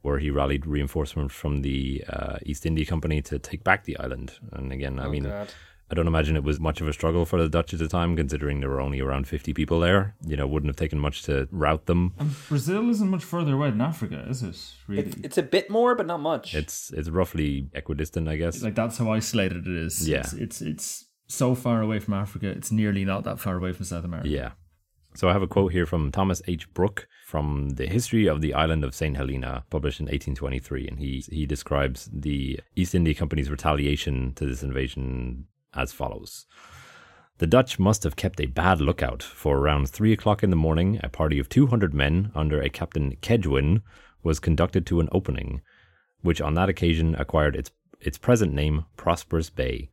[0.04, 4.40] where he rallied reinforcements from the uh, East India Company to take back the island.
[4.54, 5.26] And again, I mean,
[5.92, 8.16] I don't imagine it was much of a struggle for the Dutch at the time,
[8.16, 10.16] considering there were only around 50 people there.
[10.26, 12.14] You know, wouldn't have taken much to rout them.
[12.18, 14.58] And Brazil isn't much further away than Africa, is it?
[14.88, 15.04] Really?
[15.04, 16.56] It's, it's a bit more, but not much.
[16.56, 18.62] It's it's roughly equidistant, I guess.
[18.62, 20.08] like that's how isolated it is.
[20.08, 20.20] Yeah.
[20.20, 22.48] It's, it's it's so far away from Africa.
[22.48, 24.30] It's nearly not that far away from South America.
[24.30, 24.52] Yeah.
[25.14, 26.74] So I have a quote here from Thomas H.
[26.74, 29.18] Brooke from the History of the Island of St.
[29.18, 34.64] Helena, published in 1823, and he he describes the East India Company's retaliation to this
[34.64, 36.46] invasion as follows.
[37.38, 41.00] The Dutch must have kept a bad lookout, for around three o'clock in the morning,
[41.02, 43.82] a party of 200 men under a Captain Keigwin
[44.22, 45.62] was conducted to an opening,
[46.22, 49.90] which on that occasion acquired its, its present name, Prosperous Bay.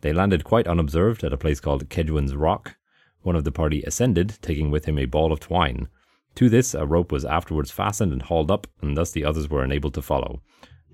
[0.00, 2.76] They landed quite unobserved at a place called Keigwin's Rock.
[3.22, 5.88] One of the party ascended, taking with him a ball of twine.
[6.36, 9.64] To this, a rope was afterwards fastened and hauled up, and thus the others were
[9.64, 10.40] enabled to follow.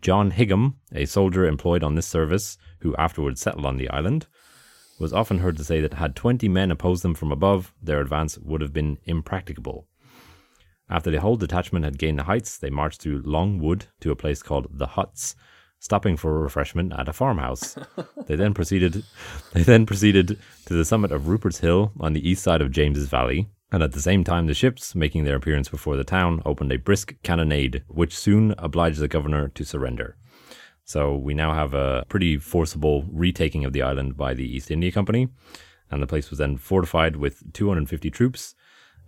[0.01, 4.27] John Higham, a soldier employed on this service, who afterwards settled on the island,
[4.99, 8.39] was often heard to say that had twenty men opposed them from above, their advance
[8.39, 9.87] would have been impracticable.
[10.89, 14.17] After the whole detachment had gained the heights, they marched through Long Wood to a
[14.17, 15.35] place called the Huts,
[15.81, 17.77] stopping for refreshment at a farmhouse.
[18.27, 19.05] they then proceeded
[19.53, 23.09] they then proceeded to the summit of Rupert's Hill on the east side of James's
[23.09, 26.73] Valley, and at the same time the ships, making their appearance before the town, opened
[26.73, 30.17] a brisk cannonade, which soon obliged the governor to surrender.
[30.85, 34.93] So we now have a pretty forcible retaking of the island by the East India
[34.93, 35.29] Company,
[35.91, 38.55] and the place was then fortified with 250 troops.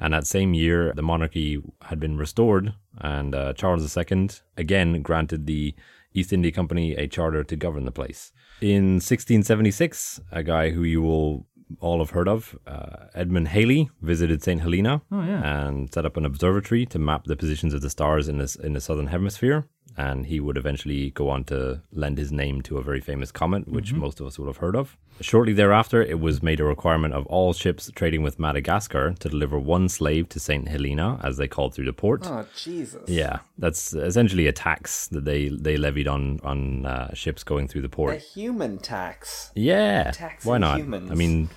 [0.00, 5.46] And that same year, the monarchy had been restored, and uh, Charles II again granted
[5.46, 5.74] the
[6.14, 8.32] East India Company a charter to govern the place.
[8.60, 11.46] In 1676, a guy who you will
[11.80, 14.60] all have heard of, uh, Edmund Halley, visited St.
[14.60, 15.66] Helena Oh, yeah.
[15.68, 18.72] and set up an observatory to map the positions of the stars in this in
[18.72, 19.66] the southern hemisphere.
[19.96, 23.66] And he would eventually go on to lend his name to a very famous comet,
[23.66, 24.96] which most of us will have heard of.
[25.20, 29.58] Shortly thereafter, it was made a requirement of all ships trading with Madagascar to deliver
[29.58, 30.68] one slave to St.
[30.68, 32.20] Helena, as they called through the port.
[32.26, 33.08] oh, Jesus.
[33.08, 37.82] Yeah, that's essentially a tax that they, they levied on on uh, ships going through
[37.82, 38.14] the port.
[38.14, 39.50] A human tax.
[39.56, 40.78] Yeah, Taxing why not?
[40.78, 41.10] humans.
[41.10, 41.48] I mean,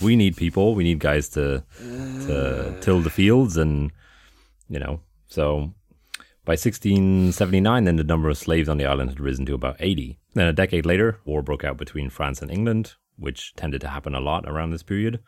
[0.00, 0.74] we need people.
[0.74, 3.92] We need guys to to till the fields, and
[4.70, 5.00] you know.
[5.26, 5.74] So
[6.46, 10.16] by 1679, then the number of slaves on the island had risen to about 80.
[10.34, 14.14] Then a decade later, war broke out between France and England, which tended to happen
[14.14, 15.18] a lot around this period.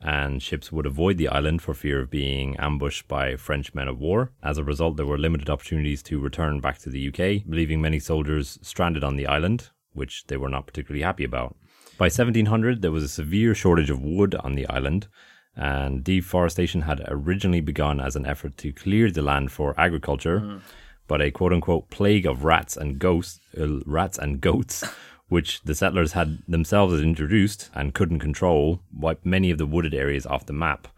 [0.00, 3.98] And ships would avoid the island for fear of being ambushed by French men of
[3.98, 4.30] war.
[4.40, 7.98] As a result, there were limited opportunities to return back to the UK, leaving many
[7.98, 11.56] soldiers stranded on the island, which they were not particularly happy about.
[11.98, 15.08] By 1700, there was a severe shortage of wood on the island,
[15.56, 20.60] and deforestation had originally begun as an effort to clear the land for agriculture.
[21.08, 24.84] But a quote unquote plague of rats and ghosts, uh, rats and goats
[25.28, 30.26] which the settlers had themselves introduced and couldn't control, wiped many of the wooded areas
[30.26, 30.88] off the map.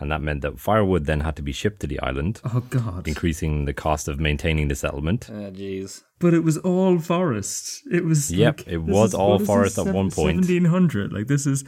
[0.00, 3.06] And that meant that firewood then had to be shipped to the island, Oh God!
[3.06, 5.28] increasing the cost of maintaining the settlement.
[5.30, 6.02] Oh, jeez.
[6.18, 7.82] But it was all forest.
[7.92, 8.32] It was.
[8.32, 10.44] Yep, like- it was is- all forest this, at one point.
[10.44, 11.12] Seventeen hundred.
[11.12, 11.62] Like this is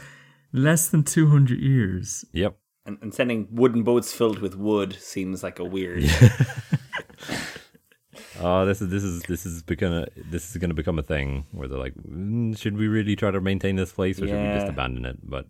[0.57, 2.25] less than two hundred years.
[2.33, 2.57] Yep.
[2.85, 6.05] And, and sending wooden boats filled with wood seems like a weird.
[8.41, 11.69] Oh, this is this is this is gonna this is gonna become a thing where
[11.69, 14.69] they're like, mm, should we really try to maintain this place or should we just
[14.69, 15.19] abandon it?
[15.23, 15.47] But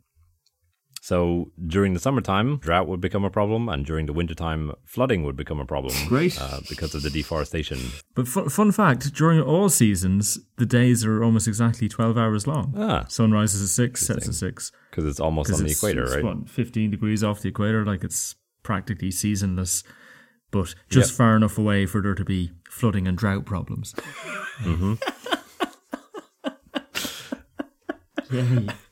[1.06, 5.36] so during the summertime, drought would become a problem, and during the wintertime, flooding would
[5.36, 5.94] become a problem.
[6.08, 6.36] Great.
[6.40, 7.78] uh, because of the deforestation.
[8.16, 12.74] But fu- fun fact: during all seasons, the days are almost exactly twelve hours long.
[12.76, 13.04] Ah.
[13.08, 14.72] Sun rises at six, sets at six.
[14.90, 16.24] Because it's almost on the it's- equator, it's, right?
[16.24, 19.84] What, fifteen degrees off the equator, like it's practically seasonless,
[20.50, 21.16] but just Yep.
[21.18, 23.94] far enough away for there to be flooding and drought problems.
[24.64, 24.94] Mm-hmm.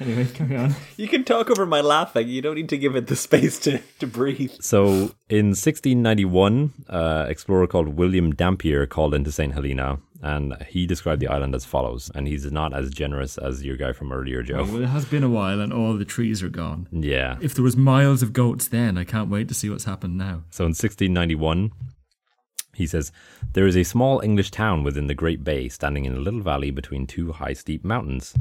[0.00, 0.06] Yay.
[0.06, 0.74] anyway, carry on.
[0.96, 2.28] You can talk over my laughing.
[2.28, 4.52] You don't need to give it the space to, to breathe.
[4.60, 9.52] So in 1691, uh, explorer called William Dampier called into St.
[9.54, 12.10] Helena, and he described the island as follows.
[12.14, 14.64] And he's not as generous as your guy from earlier, Joe.
[14.64, 16.86] Well, it has been a while, and all the trees are gone.
[16.92, 17.38] yeah.
[17.40, 20.42] If there was miles of goats then, I can't wait to see what's happened now.
[20.50, 21.72] So in 1691,
[22.74, 23.12] he says,
[23.54, 26.70] There is a small English town within the Great Bay standing in a little valley
[26.70, 28.34] between two high steep mountains.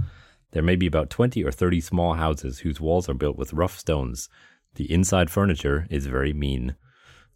[0.51, 3.77] There may be about 20 or 30 small houses whose walls are built with rough
[3.77, 4.29] stones.
[4.75, 6.75] The inside furniture is very mean.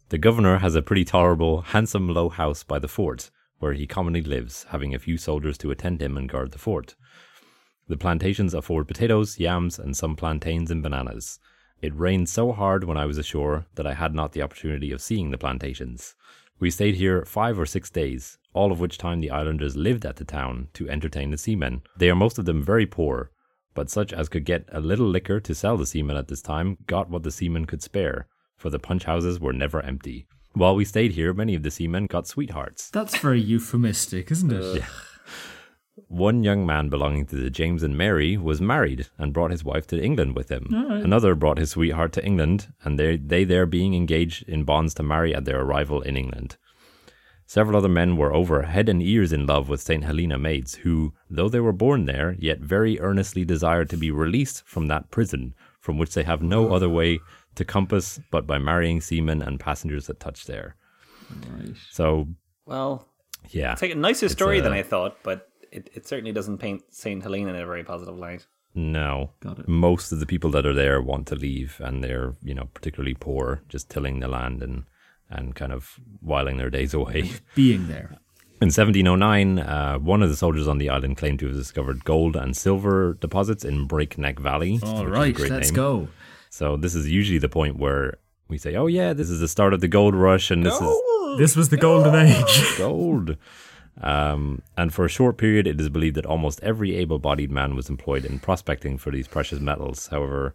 [0.08, 4.22] The governor has a pretty tolerable, handsome low house by the fort, where he commonly
[4.22, 6.96] lives, having a few soldiers to attend him and guard the fort.
[7.86, 11.38] The plantations afford potatoes, yams, and some plantains and bananas.
[11.80, 15.02] It rained so hard when I was ashore that I had not the opportunity of
[15.02, 16.14] seeing the plantations.
[16.58, 20.16] We stayed here five or six days, all of which time the islanders lived at
[20.16, 21.82] the town to entertain the seamen.
[21.98, 23.30] They are most of them very poor,
[23.74, 26.78] but such as could get a little liquor to sell the seamen at this time
[26.86, 30.26] got what the seamen could spare, for the punch houses were never empty.
[30.52, 32.90] While we stayed here, many of the seamen got sweethearts.
[32.90, 34.84] That's very euphemistic, isn't it?
[36.08, 39.86] One young man belonging to the James and Mary was married and brought his wife
[39.88, 40.68] to England with him.
[40.72, 45.02] Another brought his sweetheart to England, and they, they there being engaged in bonds to
[45.02, 46.56] marry at their arrival in England.
[47.46, 50.02] Several other men were over head and ears in love with St.
[50.02, 54.64] Helena maids, who, though they were born there, yet very earnestly desired to be released
[54.66, 57.20] from that prison, from which they have no other way
[57.54, 60.74] to compass but by marrying seamen and passengers that touch there.
[61.90, 62.28] So,
[62.66, 63.06] Well,
[63.50, 63.72] yeah.
[63.72, 66.82] it's like a nicer story than uh, I thought, but it, it certainly doesn't paint
[66.90, 67.22] St.
[67.22, 68.46] Helena in a very positive light.
[68.74, 69.30] No.
[69.40, 69.68] Got it.
[69.68, 73.14] Most of the people that are there want to leave and they're, you know, particularly
[73.14, 74.84] poor, just tilling the land and,
[75.30, 77.30] and kind of whiling their days away.
[77.54, 78.18] Being there.
[78.60, 82.36] In 1709, uh, one of the soldiers on the island claimed to have discovered gold
[82.36, 84.78] and silver deposits in Breakneck Valley.
[84.82, 85.76] All which is a right, great let's name.
[85.76, 86.08] go.
[86.48, 89.74] So this is usually the point where we say, "Oh yeah, this is the start
[89.74, 90.96] of the gold rush, and this is
[91.36, 92.62] This was the golden age.
[92.78, 93.36] gold."
[94.00, 97.88] Um, and for a short period, it is believed that almost every able-bodied man was
[97.90, 100.08] employed in prospecting for these precious metals.
[100.08, 100.54] However,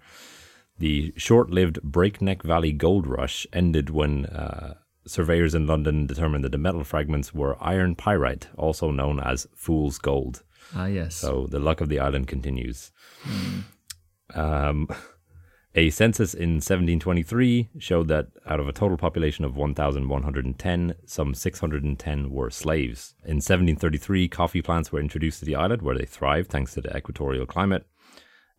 [0.79, 6.57] the short-lived Breakneck Valley gold rush ended when uh, surveyors in London determined that the
[6.57, 10.43] metal fragments were iron pyrite, also known as fool's gold.
[10.75, 11.15] ah, yes.
[11.15, 12.91] So the luck of the island continues.
[14.33, 14.87] Um,
[15.75, 22.29] a census in 1723 showed that out of a total population of 1,110, some 610
[22.31, 23.13] were slaves.
[23.23, 26.95] In 1733, coffee plants were introduced to the island where they thrived thanks to the
[26.95, 27.85] equatorial climate.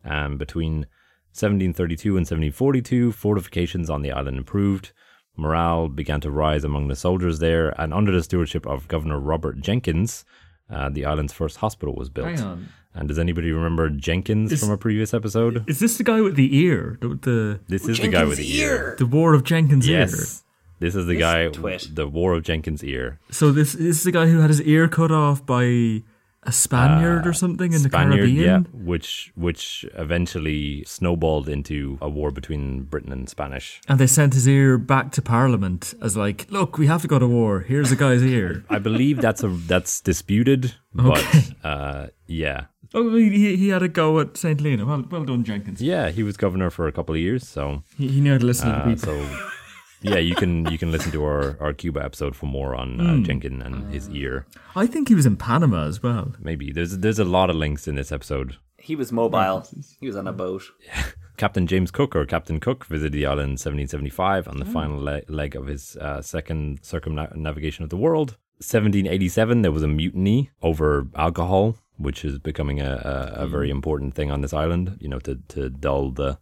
[0.03, 0.87] And between
[1.33, 4.91] 1732 and 1742, fortifications on the island improved.
[5.37, 9.61] Morale began to rise among the soldiers there, and under the stewardship of Governor Robert
[9.61, 10.25] Jenkins,
[10.69, 12.27] uh, the island's first hospital was built.
[12.27, 12.67] Hang on.
[12.93, 15.63] And does anybody remember Jenkins Is- from a previous episode?
[15.69, 16.97] Is this the guy with the ear?
[16.99, 18.95] The the, This is the guy with the ear.
[18.99, 19.99] the War of Jenkins' ear.
[19.99, 20.43] Yes.
[20.79, 21.89] This is the guy, twit.
[21.93, 23.19] the War of Jenkins' ear.
[23.29, 26.03] So this, this is the guy who had his ear cut off by
[26.43, 28.85] a Spaniard or something in the Spaniard, yeah, Caribbean.
[28.85, 33.79] which which eventually snowballed into a war between Britain and Spanish.
[33.87, 37.19] And they sent his ear back to Parliament as like, look, we have to go
[37.19, 37.59] to war.
[37.61, 38.63] Here's a guy's ear.
[38.69, 41.21] I believe that's a that's disputed, Okay.
[41.61, 44.59] but uh, yeah, oh, he, he had a go at St.
[44.59, 44.85] Helena.
[44.85, 45.79] Well, well done, Jenkins.
[45.81, 48.45] yeah, he was governor for a couple of years, so He, he knew how to
[48.45, 49.13] listen to uh, people.
[49.13, 49.49] so
[50.01, 53.03] yeah, you can you can listen to our our Cuba episode for more on uh,
[53.15, 53.23] Hmm.
[53.23, 54.45] Jenkins and his ear.
[54.75, 56.33] I think he was in Panama as well.
[56.39, 58.57] Maybe there's there's a lot of links in this episode.
[58.77, 59.67] He was mobile.
[59.99, 60.63] He was on a boat.
[61.37, 64.71] Captain James Cook, or Captain Cook, visited the island in 1775 on the Hmm.
[64.73, 68.37] final le- leg of his uh, second circumnavigation of the world.
[68.59, 74.13] 1787, there was a mutiny over alcohol, which is becoming a, a, a very important
[74.13, 74.97] thing on this island.
[74.99, 76.37] You know, to to dull the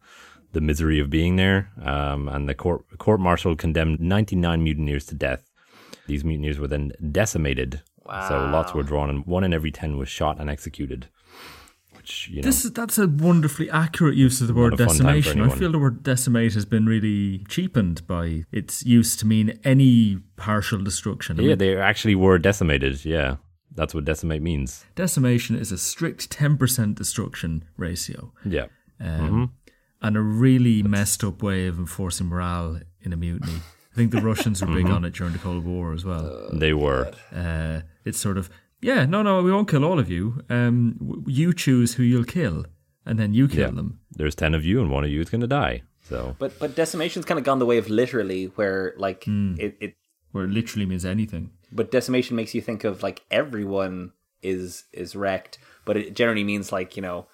[0.52, 1.72] the misery of being there.
[1.84, 5.50] Um, and the court court martial condemned 99 mutineers to death.
[6.08, 7.82] These mutineers were then decimated.
[8.06, 8.28] Wow.
[8.28, 11.08] So lots were drawn, and one in every ten was shot and executed.
[11.95, 14.88] Which you know, This is that's a wonderfully accurate use of the word a fun
[14.88, 15.41] time for decimation.
[15.41, 20.18] I feel the word decimate has been really cheapened by its use to mean any
[20.38, 21.39] partial destruction.
[21.39, 23.06] I yeah, mean, they actually were decimated.
[23.06, 23.36] Yeah,
[23.76, 24.86] that's what decimate means.
[24.95, 28.68] decimation is a strict ten percent destruction ratio, Yeah,
[29.00, 29.54] um,
[30.02, 33.60] and a really messed up way of enforcing morale in a mutiny.
[33.93, 36.50] I think the Russians were big on it during the Cold War as well.
[36.54, 37.12] they were.
[37.36, 38.50] Uh, it's sort of
[38.82, 40.41] yeah, no, no, we won't kill all of you.
[40.50, 42.66] Um, w- you choose who you'll kill,
[43.06, 43.72] and then you kill Yeah.
[43.76, 44.00] them.
[44.12, 45.84] There's ten of you, and one of you is going to die.
[46.02, 49.95] So But but decimation's kind of gone the way of literally, where like it, it.
[50.32, 51.50] Where it literally means anything.
[51.72, 56.72] But decimation makes you think of like everyone is is wrecked, but it generally means
[56.72, 57.26] like you know m-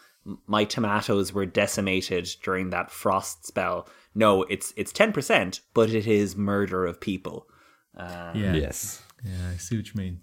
[0.48, 3.88] my tomatoes were decimated during that frost spell.
[4.14, 7.48] No, it's it's ten percent, but it is murder of people.
[7.98, 8.54] Yeah.
[8.54, 9.02] yes.
[9.24, 10.22] Yeah, I see what you mean.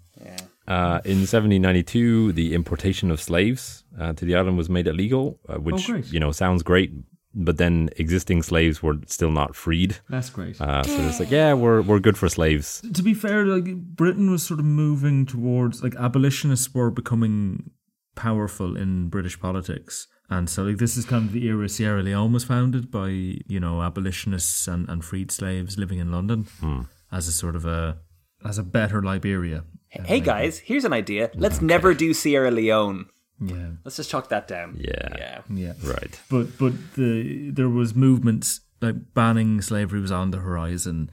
[0.65, 5.55] Uh, in 1792, the importation of slaves uh, to the island was made illegal, uh,
[5.55, 6.11] which great.
[6.11, 6.93] you know sounds great,
[7.35, 9.97] but then existing slaves were still not freed.
[10.09, 10.61] That's great.
[10.61, 12.81] Uh, so it's like, yeah, we're we're good for slaves.
[12.93, 17.71] to be fair, like Britain was sort of moving towards like abolitionists were becoming
[18.15, 20.07] powerful in British politics.
[20.29, 23.59] And so like this is kind of the era Sierra Leone was founded by, you
[23.59, 26.81] know, abolitionists and, and freed slaves living in London hmm.
[27.11, 27.99] as a sort of a
[28.45, 29.63] as a better Liberia.
[29.89, 31.29] Hey uh, guys, here's an idea.
[31.35, 33.05] Let's never do Sierra Leone.
[33.39, 33.71] Yeah.
[33.83, 34.77] Let's just chalk that down.
[34.79, 35.09] Yeah.
[35.17, 35.41] Yeah.
[35.49, 35.73] Yeah.
[35.83, 36.19] Right.
[36.29, 41.11] But but the there was movements like banning slavery was on the horizon.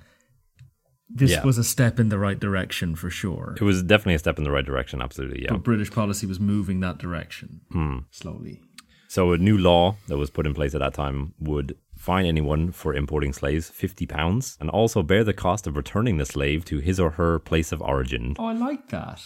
[1.12, 1.44] This Yeah.
[1.44, 3.56] was a step in the right direction for sure.
[3.60, 5.02] It was definitely a step in the right direction.
[5.02, 5.52] Absolutely, yeah.
[5.52, 7.98] But British policy was moving that direction hmm.
[8.10, 8.60] slowly.
[9.08, 12.70] So a new law that was put in place at that time would fine anyone
[12.70, 16.78] for importing slaves fifty pounds, and also bear the cost of returning the slave to
[16.78, 18.36] his or her place of origin.
[18.38, 19.20] Oh, I like that.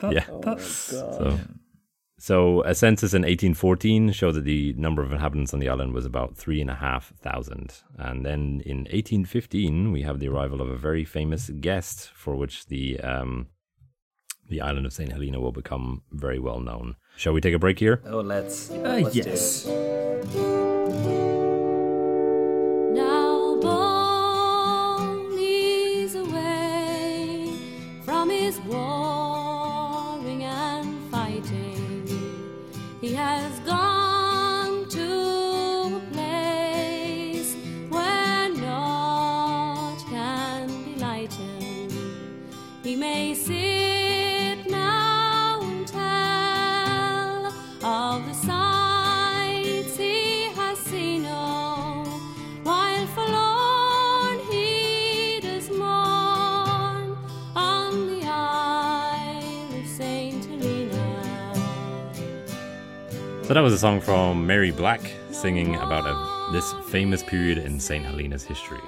[0.00, 0.26] that Yeah.
[0.42, 1.38] That's oh So,
[2.18, 6.04] so a census in 1814 showed that the number of inhabitants on the island was
[6.04, 7.82] about three and a half thousand.
[7.96, 12.66] And then in 1815, we have the arrival of a very famous guest for which
[12.66, 13.46] the um,
[14.48, 15.12] the island of St.
[15.12, 16.96] Helena will become very well known.
[17.16, 18.02] Shall we take a break here?
[18.06, 18.70] Oh, let's.
[18.70, 19.26] Uh, let's do it.
[19.26, 20.57] yes.
[42.82, 47.46] He may sit now and tell
[47.84, 52.04] of the sights he has seen, oh,
[52.62, 57.18] while forlorn he does mourn
[57.56, 61.54] on the Isle of Saint Helena.
[63.42, 65.00] So that was a song from Mary Black
[65.32, 68.04] singing about a, this famous period in St.
[68.04, 68.80] Helena's history.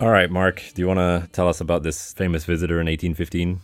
[0.00, 3.60] All right, Mark, do you want to tell us about this famous visitor in 1815?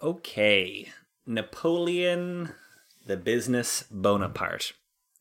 [0.00, 0.88] Okay.
[1.26, 2.50] Napoleon
[3.06, 4.74] the Business Bonaparte.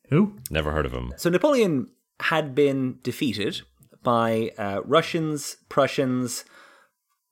[0.10, 0.38] Who?
[0.52, 1.14] Never heard of him.
[1.18, 1.88] So Napoleon
[2.20, 3.62] had been defeated
[4.04, 6.46] by uh, Russians, Prussians,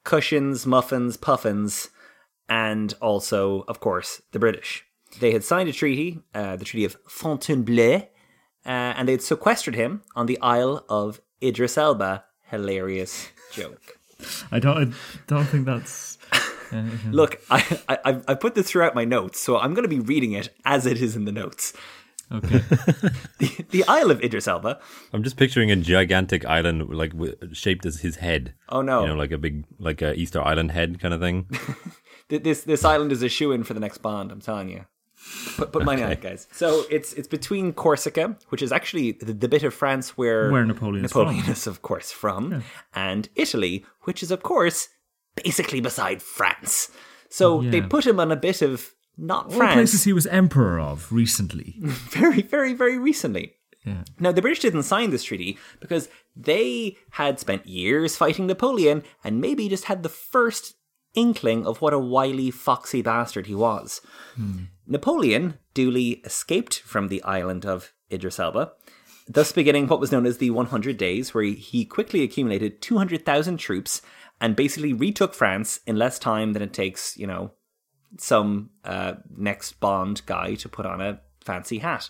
[0.04, 1.90] Cushions, Muffins, Puffins,
[2.48, 4.86] and also, of course, the British.
[5.20, 8.08] They had signed a treaty, uh, the Treaty of Fontainebleau,
[8.66, 12.24] uh, and they had sequestered him on the Isle of Idris Elba.
[12.50, 13.98] Hilarious joke.
[14.52, 14.94] I don't.
[14.94, 14.96] I
[15.28, 16.18] don't think that's.
[17.12, 20.34] Look, I, I I put this throughout my notes, so I'm going to be reading
[20.34, 21.74] it as it is in the notes.
[22.32, 22.62] Okay.
[23.40, 24.80] The, the Isle of Idris Elba.
[25.14, 28.54] I'm just picturing a gigantic island, like w- shaped as his head.
[28.68, 29.02] Oh no!
[29.02, 31.48] You know, like a big, like a Easter Island head kind of thing.
[32.30, 34.32] This this island is a shoe in for the next Bond.
[34.32, 34.86] I'm telling you.
[35.58, 36.48] Put, put money on it, guys.
[36.52, 40.66] So it's it's between Corsica, which is actually the, the bit of France where Where
[40.66, 42.64] Napoleon is Napoleon is, of course, from,
[42.94, 44.90] and Italy, which is, of course,
[45.36, 46.92] basically beside France.
[47.30, 50.80] So they put him on a bit of not All France, places he was emperor
[50.80, 51.76] of recently.
[51.82, 53.54] very, very, very recently.
[53.86, 54.04] Yeah.
[54.20, 59.42] Now, the British didn't sign this treaty because they had spent years fighting Napoleon and
[59.42, 60.76] maybe just had the first
[61.16, 64.02] inkling of what a wily, foxy bastard he was.
[64.36, 64.64] Hmm.
[64.90, 68.72] Napoleon duly escaped from the island of Idris Elba,
[69.28, 74.02] thus beginning what was known as the 100 Days, where he quickly accumulated 200,000 troops
[74.42, 77.52] and basically retook France in less time than it takes, you know,
[78.18, 82.10] some uh, next Bond guy to put on a fancy hat.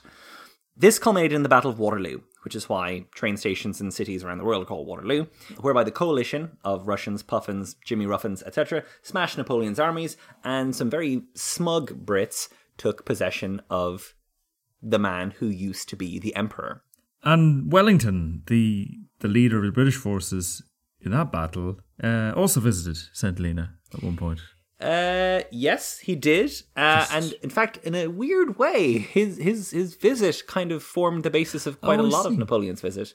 [0.77, 4.37] This culminated in the Battle of Waterloo, which is why train stations in cities around
[4.37, 5.25] the world are called Waterloo,
[5.59, 10.15] whereby the coalition of Russians, Puffins, Jimmy Ruffins, etc., smashed Napoleon's armies,
[10.45, 12.47] and some very smug Brits
[12.79, 14.15] took possession of
[14.81, 16.81] the man who used to be the emperor.
[17.23, 18.87] And Wellington, the
[19.19, 20.63] the leader of the British forces
[21.01, 23.37] in that battle, uh, also visited St.
[23.37, 24.39] Helena at one point.
[24.79, 29.95] Uh, yes, he did, uh, and in fact, in a weird way, his his his
[29.95, 32.37] visit kind of formed the basis of quite Oh, a lot of.
[32.37, 33.13] Napoleon's visit.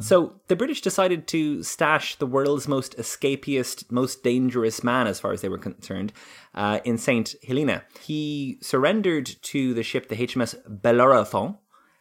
[0.00, 5.32] So the British decided to stash the world's most escapiest, most dangerous man, as far
[5.32, 6.12] as they were concerned,
[6.54, 7.84] uh, in Saint Helena.
[8.00, 11.56] He surrendered to the ship, the HMS Bellerophon,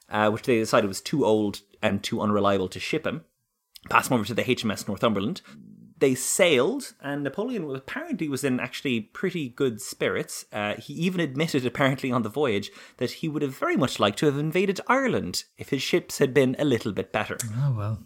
[0.09, 3.23] uh, which they decided was too old and too unreliable to ship him.
[3.89, 5.41] Passed him over to the HMS Northumberland.
[5.99, 10.45] They sailed, and Napoleon apparently was in actually pretty good spirits.
[10.53, 14.19] Uh, he even admitted, apparently, on the voyage, that he would have very much liked
[14.19, 17.37] to have invaded Ireland if his ships had been a little bit better.
[17.55, 18.03] Oh well.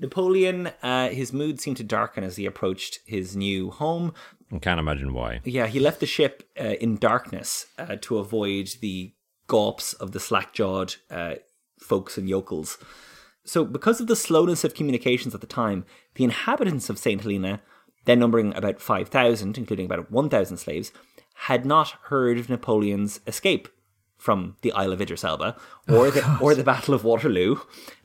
[0.00, 4.14] Napoleon, uh, his mood seemed to darken as he approached his new home.
[4.50, 5.40] I can't imagine why.
[5.44, 9.12] Yeah, he left the ship uh, in darkness uh, to avoid the
[9.46, 11.34] gawps of the slack jawed uh,
[11.78, 12.78] folks and yokels.
[13.44, 15.84] So, because of the slowness of communications at the time,
[16.14, 17.20] the inhabitants of St.
[17.20, 17.60] Helena,
[18.04, 20.92] then numbering about 5,000, including about 1,000 slaves,
[21.34, 23.68] had not heard of Napoleon's escape
[24.18, 25.56] from the Isle of Idris Elba
[25.88, 27.56] oh, or the, or the Battle of Waterloo,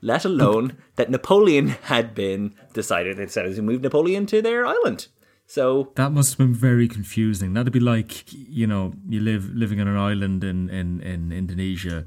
[0.02, 5.08] let alone that Napoleon had been decided, they decided to move Napoleon to their island.
[5.48, 7.54] So, That must have been very confusing.
[7.54, 12.06] That'd be like you know you live living on an island in in, in Indonesia,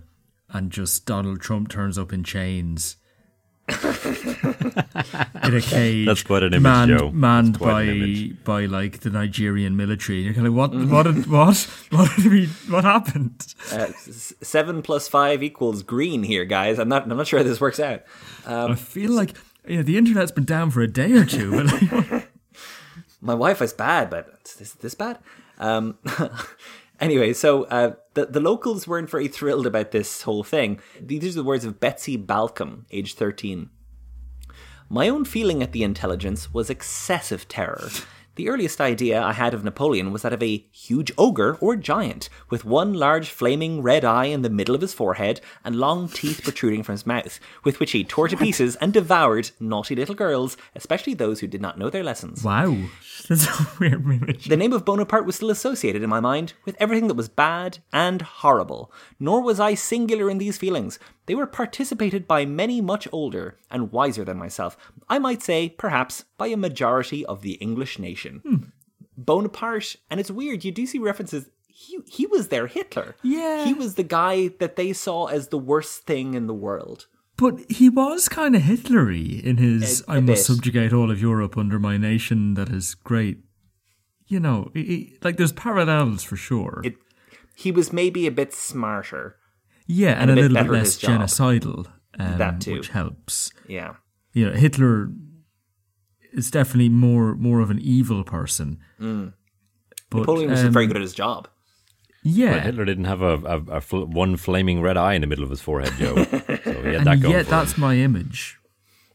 [0.49, 2.97] and just Donald Trump turns up in chains.
[3.69, 7.11] In a cage, That's quite an image, manned, Joe.
[7.11, 8.45] manned That's quite by an image.
[8.45, 10.21] by like the Nigerian military.
[10.23, 11.57] You're kind of like, what, what, did- what,
[11.91, 13.55] what, did we, what happened?
[13.73, 16.79] uh, seven plus five equals green here, guys.
[16.79, 17.03] I'm not.
[17.11, 18.03] I'm not sure how this works out.
[18.47, 19.35] I feel like
[19.66, 21.51] yeah, the internet's been down for a day or two.
[21.53, 22.29] But like,
[23.21, 25.19] My Wi-Fi's bad, but is this this bad?
[25.59, 25.99] Um,
[27.01, 30.80] anyway, so uh, the the locals weren't very thrilled about this whole thing.
[31.01, 33.70] These are the words of Betsy Balcombe, age thirteen.
[34.90, 37.90] My own feeling at the intelligence was excessive terror.
[38.39, 42.28] The earliest idea I had of Napoleon was that of a huge ogre or giant,
[42.51, 46.43] with one large flaming red eye in the middle of his forehead and long teeth
[46.45, 50.57] protruding from his mouth, with which he tore to pieces and devoured naughty little girls,
[50.76, 52.45] especially those who did not know their lessons.
[52.45, 52.76] wow,
[53.28, 54.45] that's a weird image.
[54.45, 57.78] The name of Bonaparte was still associated in my mind with everything that was bad
[57.93, 61.01] and horrible, nor was I singular in these feelings.
[61.29, 64.76] They were participated by many much older and wiser than myself.
[65.09, 68.41] I might say, perhaps, by a majority of the English nation.
[68.45, 68.57] Hmm.
[69.16, 71.51] Bonaparte, and it's weird, you do see references.
[71.66, 73.14] He, he was their Hitler.
[73.22, 73.64] Yeah.
[73.64, 77.07] He was the guy that they saw as the worst thing in the world.
[77.37, 80.57] But he was kind of Hitlery in his A- "I must bit.
[80.57, 83.39] subjugate all of Europe under my nation that is great."
[84.26, 86.81] You know, he- he- like there's parallels for sure.
[86.85, 86.97] It,
[87.55, 89.37] he was maybe a bit smarter.
[89.89, 91.86] Yeah, and, a a, bit little bit less genocidal,
[92.20, 92.74] um, That too.
[92.74, 93.51] which helps.
[93.66, 93.95] Yeah.
[94.34, 95.11] You know, Hitler
[96.32, 98.78] is definitely more more of an evil person.
[98.99, 99.32] But, Mm.
[100.14, 101.49] Napoleon was um, very good at his job.
[102.22, 105.26] Yeah, But Hitler didn't have a, a, a fl- one flaming red eye in the
[105.26, 106.14] middle of his forehead, Joe.
[106.24, 107.80] so he had that and going yet for that's him.
[107.80, 108.57] my image.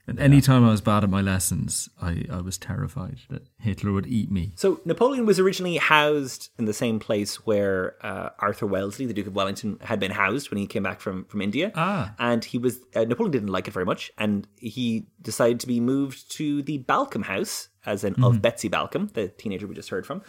[0.06, 3.94] And any time I was bad at my lessons, I, I was terrified that Hitler
[3.94, 4.52] would eat me.
[4.56, 9.28] So Napoleon was originally housed in the same place where uh, Arthur Wellesley, the Duke
[9.28, 11.72] of Wellington, had been housed when he came back from from India.
[11.76, 12.14] Ah.
[12.20, 15.80] and he was uh, Napoleon didn't like it very much, and he decided to be
[15.80, 20.06] moved to the Balcombe House, as in of Betsy Balcombe, the teenager we just heard
[20.06, 20.22] from.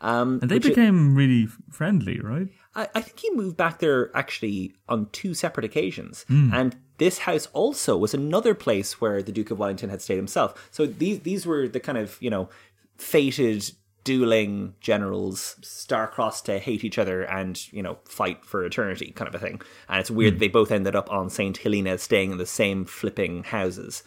[0.00, 0.42] Um, Mm-hmm.
[0.42, 2.48] And they became really friendly, right?
[2.74, 6.24] I, I think he moved back there actually on two separate occasions.
[6.28, 6.52] Hmm.
[6.52, 10.68] And this house also was another place where the Duke of Wellington had stayed himself.
[10.70, 12.48] So these these were the kind of, you know,
[12.96, 13.70] fated
[14.02, 19.34] dueling generals star-crossed to hate each other and, you know, fight for eternity kind of
[19.34, 19.60] a thing.
[19.88, 21.56] And it's weird they both ended up on St.
[21.58, 24.02] Helena staying in the same flipping houses.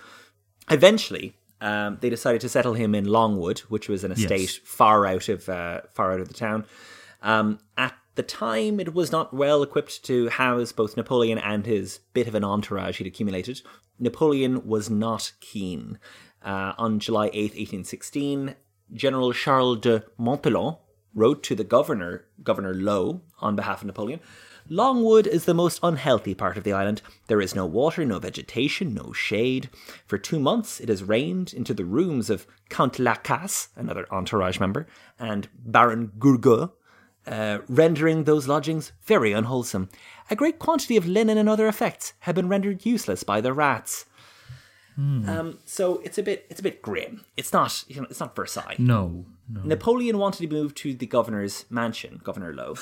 [0.70, 5.30] Eventually, um, they decided to settle him in Longwood, which was an estate far out
[5.30, 6.66] of uh, far out of the town.
[7.22, 12.00] Um, at the time, it was not well equipped to house both Napoleon and his
[12.14, 13.62] bit of an entourage he'd accumulated.
[14.00, 16.00] Napoleon was not keen.
[16.44, 18.56] Uh, on July 8th, 1816,
[18.94, 20.78] General Charles de Montholon
[21.16, 24.20] wrote to the governor, Governor Lowe, on behalf of Napoleon.
[24.70, 27.02] Longwood is the most unhealthy part of the island.
[27.28, 29.70] There is no water, no vegetation, no shade.
[30.06, 34.60] For two months, it has rained into the rooms of Count Las Cases, another entourage
[34.60, 34.88] member,
[35.20, 36.72] and Baron Gourgaud,
[37.28, 39.90] uh, rendering those lodgings very unwholesome.
[40.30, 44.06] A great quantity of linen and other effects have been rendered useless by the rats.
[44.96, 47.26] Um, so it's a bit it's a bit grim.
[47.36, 48.76] It's not you know it's not Versailles.
[48.78, 49.62] No, no.
[49.64, 52.76] Napoleon wanted to move to the governor's mansion, Governor Lowe.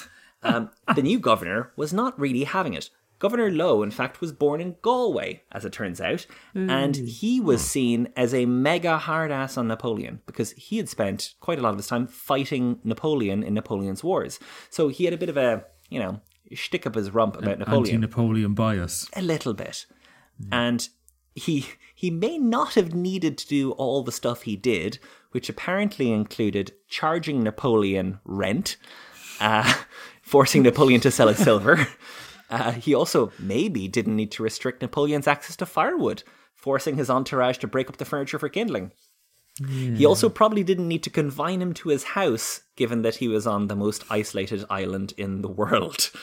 [0.43, 2.89] Um, the new governor was not really having it.
[3.21, 7.61] Governor Lowe, in fact, was born in Galway, as it turns out, and he was
[7.61, 11.69] seen as a mega hard ass on Napoleon because he had spent quite a lot
[11.69, 14.39] of his time fighting Napoleon in Napoleon's wars.
[14.71, 16.19] So he had a bit of a, you know,
[16.51, 19.07] shtick up his rump about Napoleon Anti-Napoleon bias.
[19.15, 19.85] a little bit.
[20.51, 20.89] And
[21.35, 24.97] he he may not have needed to do all the stuff he did,
[25.29, 28.77] which apparently included charging Napoleon rent,
[29.39, 29.71] uh,
[30.23, 31.87] forcing Napoleon to sell his silver.
[32.51, 36.23] Uh, he also maybe didn't need to restrict Napoleon's access to firewood,
[36.53, 38.91] forcing his entourage to break up the furniture for kindling.
[39.67, 43.45] He also probably didn't need to confine him to his house, given that he was
[43.45, 46.11] on the most isolated island in the world.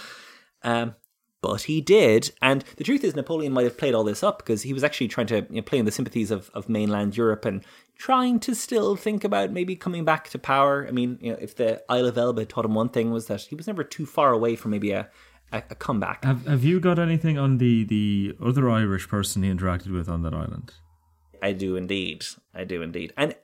[0.65, 0.97] Um,
[1.41, 4.63] but he did, and the truth is, Napoleon might have played all this up because
[4.63, 7.45] he was actually trying to you know, play in the sympathies of, of mainland Europe
[7.45, 7.65] and
[7.97, 10.85] trying to still think about maybe coming back to power.
[10.89, 13.43] I mean, you know, if the Isle of Elba taught him one thing was that
[13.43, 15.09] he was never too far away from maybe a,
[15.53, 16.25] a, a comeback.
[16.25, 20.23] Have Have you got anything on the the other Irish person he interacted with on
[20.23, 20.73] that island?
[21.43, 22.25] I do indeed.
[22.55, 23.13] I do indeed.
[23.17, 23.35] And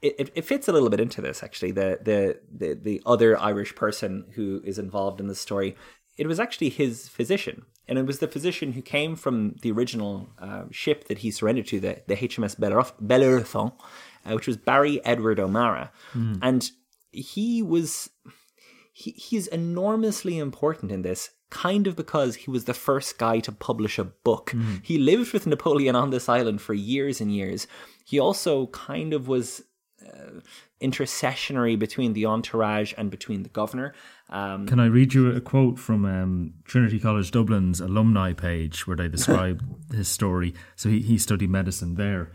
[0.00, 1.72] it, it, it fits a little bit into this actually.
[1.72, 5.76] The, the the the other Irish person who is involved in the story,
[6.16, 10.28] it was actually his physician, and it was the physician who came from the original
[10.38, 12.58] uh, ship that he surrendered to, the the HMS
[13.00, 13.72] Bellerophon,
[14.26, 15.90] uh, which was Barry Edward O'Meara,
[16.42, 16.70] and
[17.10, 18.10] he was
[18.94, 23.52] he, he's enormously important in this kind of because he was the first guy to
[23.52, 27.66] publish a book he lived with napoleon on this island for years and years
[28.04, 29.62] he also kind of was
[30.04, 30.40] uh,
[30.82, 33.94] intercessionary between the entourage and between the governor
[34.30, 38.96] um, Can I read you a quote from um, Trinity College Dublin's alumni page where
[38.96, 40.54] they describe his story?
[40.76, 42.32] So he, he studied medicine there.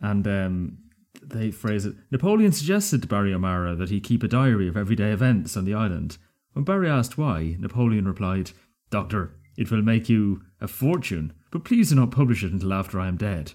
[0.00, 0.78] And um,
[1.22, 5.12] they phrase it Napoleon suggested to Barry O'Meara that he keep a diary of everyday
[5.12, 6.18] events on the island.
[6.52, 8.50] When Barry asked why, Napoleon replied,
[8.90, 12.98] Doctor, it will make you a fortune, but please do not publish it until after
[12.98, 13.52] I am dead.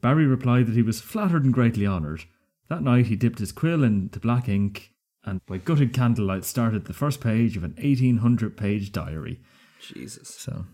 [0.00, 2.24] Barry replied that he was flattered and greatly honoured.
[2.68, 4.92] That night he dipped his quill into black ink
[5.24, 9.40] and by gutted candlelight started the first page of an 1800 page diary.
[9.80, 10.66] jesus So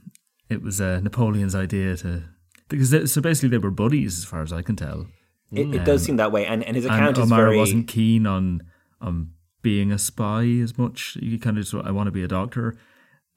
[0.49, 2.25] it was uh, Napoleon's idea to.
[2.69, 5.07] Because they, so basically they were buddies as far as I can tell.
[5.53, 7.89] It, it does seem that way and, and his And account is O'Meara very wasn't
[7.89, 8.63] keen on
[9.01, 9.33] on
[9.63, 11.17] being a spy as much.
[11.21, 12.77] You kind of just, I want to be a doctor.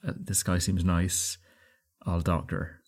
[0.07, 1.37] Uh, this guy seems nice.
[2.05, 2.81] I'll doctor.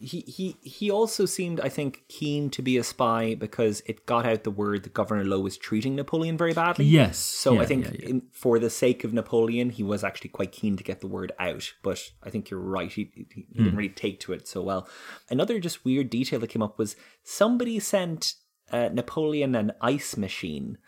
[0.00, 4.26] He he he also seemed, I think, keen to be a spy because it got
[4.26, 6.84] out the word that Governor Lowe was treating Napoleon very badly.
[6.84, 7.18] Yes.
[7.18, 8.08] So Yeah, I think, yeah, yeah.
[8.10, 11.32] In, for the sake of Napoleon, he was actually quite keen to get the word
[11.40, 11.72] out.
[11.82, 13.64] But I think you're right; he, he, he Hmm.
[13.64, 14.88] didn't really take to it so well.
[15.30, 16.94] Another just weird detail that came up was
[17.24, 18.34] somebody sent
[18.70, 20.78] uh, Napoleon an ice machine.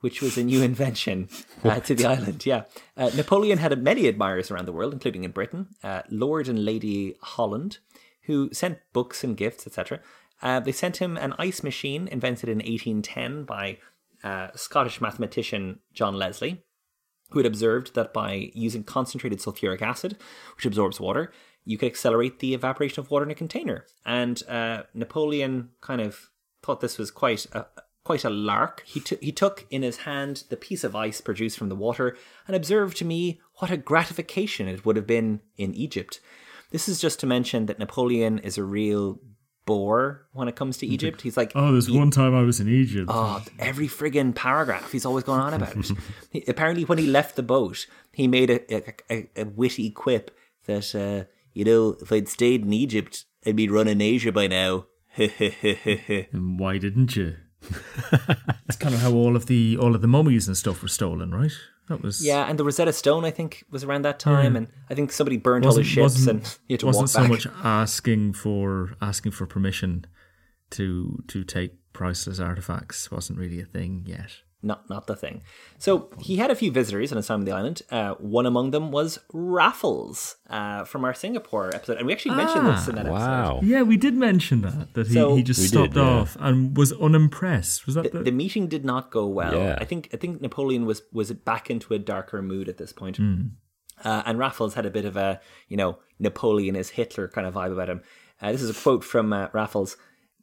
[0.00, 1.28] Which was a new invention
[1.64, 2.46] uh, to the island.
[2.46, 2.62] Yeah,
[2.96, 5.70] uh, Napoleon had many admirers around the world, including in Britain.
[5.82, 7.78] Uh, Lord and Lady Holland,
[8.28, 10.00] who sent books and gifts, etc.
[10.40, 13.78] Uh, they sent him an ice machine invented in 1810 by
[14.22, 16.62] uh, Scottish mathematician John Leslie,
[17.30, 20.16] who had observed that by using concentrated sulfuric acid,
[20.56, 21.32] which absorbs water,
[21.64, 23.86] you could accelerate the evaporation of water in a container.
[24.04, 26.30] And uh, Napoleon kind of
[26.62, 27.66] thought this was quite a
[28.04, 28.82] quite a lark.
[28.86, 32.16] He took he took in his hand the piece of ice produced from the water
[32.46, 36.20] and observed to me what a gratification it would have been in Egypt.
[36.70, 39.20] This is just to mention that Napoleon is a real
[39.66, 41.20] bore when it comes to Egypt.
[41.22, 43.10] He's like, Oh, there's he- one time I was in Egypt.
[43.12, 44.90] Oh, every friggin' paragraph.
[44.92, 45.90] He's always going on about it.
[46.30, 50.36] He- apparently, when he left the boat, he made a, a, a, a witty quip
[50.66, 54.86] that, uh, you know, if I'd stayed in Egypt, I'd be running Asia by now.
[55.18, 57.36] And why didn't you?
[58.10, 61.32] That's kind of how all of the all of the mummies and stuff were stolen,
[61.34, 61.52] right?
[61.88, 64.94] That was yeah, and the Rosetta Stone, I think, was around that time, and I
[64.94, 67.30] think somebody burned all his ships, and you had to wasn't walk so back.
[67.30, 70.04] much asking for asking for permission
[70.70, 74.30] to to take priceless artifacts wasn't really a thing yet.
[74.62, 75.42] Not not the thing.
[75.78, 77.82] So he had a few visitors on his time on the island.
[77.90, 82.66] Uh, one among them was Raffles uh, from our Singapore episode, and we actually mentioned
[82.66, 83.20] this in that episode.
[83.24, 83.60] Wow.
[83.62, 86.08] Yeah, we did mention that that he, So- he just stopped did, yeah.
[86.20, 87.86] off and was unimpressed.
[87.86, 89.54] Was that the, the, the meeting did not go well.
[89.54, 89.76] Yeah.
[89.80, 93.18] I think I think Napoleon was was back into a darker mood at this point.
[94.04, 97.54] Uh, and Raffles had a bit of a, you know, Napoleon is Hitler kind of
[97.54, 98.00] vibe about him.
[98.40, 99.96] Uh, this is a quote from uh, Raffles.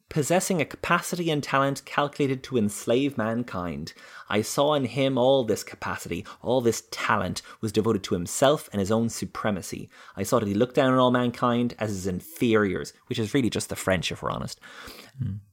[0.08, 3.92] Possessing a capacity and talent calculated to enslave mankind,
[4.28, 8.78] I saw in him all this capacity, all this talent was devoted to himself and
[8.78, 9.90] his own supremacy.
[10.16, 13.50] I saw that he looked down on all mankind as his inferiors, which is really
[13.50, 14.60] just the French, if we're honest.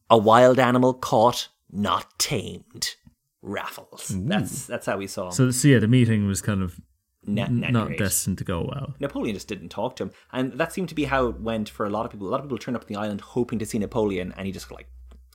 [0.09, 2.95] A wild animal caught, not tamed.
[3.41, 4.11] Raffles.
[4.15, 5.31] That's that's how we saw him.
[5.33, 6.79] So, so yeah, the meeting was kind of
[7.25, 8.95] Not not destined to go well.
[8.99, 11.85] Napoleon just didn't talk to him, and that seemed to be how it went for
[11.85, 12.27] a lot of people.
[12.27, 14.51] A lot of people turned up on the island hoping to see Napoleon, and he
[14.51, 14.87] just like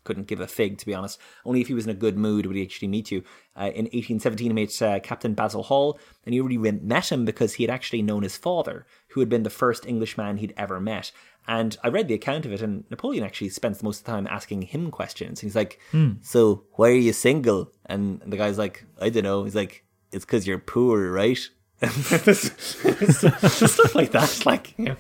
[0.05, 1.21] couldn't give a fig, to be honest.
[1.45, 3.23] Only if he was in a good mood would he actually meet you.
[3.55, 7.27] Uh, in 1817, he met uh, Captain Basil Hall, and he already went- met him
[7.27, 10.81] because he had actually known his father, who had been the first Englishman he'd ever
[10.81, 11.13] met.
[11.47, 14.27] And I read the account of it, and Napoleon actually spends most of the time
[14.31, 15.41] asking him questions.
[15.41, 15.79] He's like,
[16.23, 20.25] "So why are you single?" And the guy's like, "I don't know." He's like, "It's
[20.25, 21.39] because you're poor, right?"
[22.33, 24.43] stuff like that.
[24.45, 24.97] Like, you know,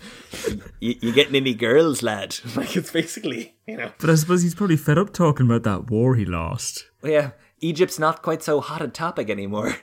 [0.80, 2.36] you, you getting any girls, lad?
[2.56, 5.90] Like, it's basically, you know, But I suppose he's probably fed up talking about that
[5.90, 6.86] war he lost.
[7.02, 9.76] well, yeah, Egypt's not quite so hot a topic anymore.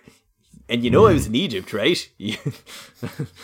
[0.68, 2.10] And you know I was in Egypt, right?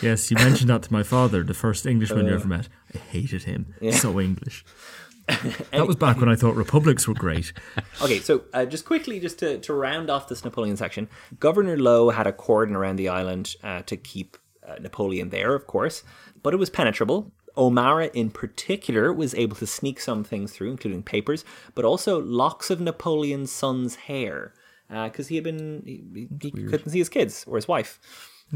[0.02, 2.30] Yes, you mentioned that to my father, the first Englishman Uh.
[2.30, 2.68] you ever met.
[2.94, 3.74] I hated him.
[3.92, 4.64] So English.
[5.72, 7.52] that was back when I thought republics were great.
[8.02, 11.08] Okay, so uh, just quickly, just to, to round off this Napoleon section,
[11.38, 15.68] Governor Lowe had a cordon around the island uh, to keep uh, Napoleon there, of
[15.68, 16.02] course,
[16.42, 17.30] but it was penetrable.
[17.56, 21.44] O'Meara, in particular, was able to sneak some things through, including papers,
[21.76, 24.52] but also locks of Napoleon's son's hair,
[24.88, 28.00] because he had been he, he couldn't see his kids or his wife.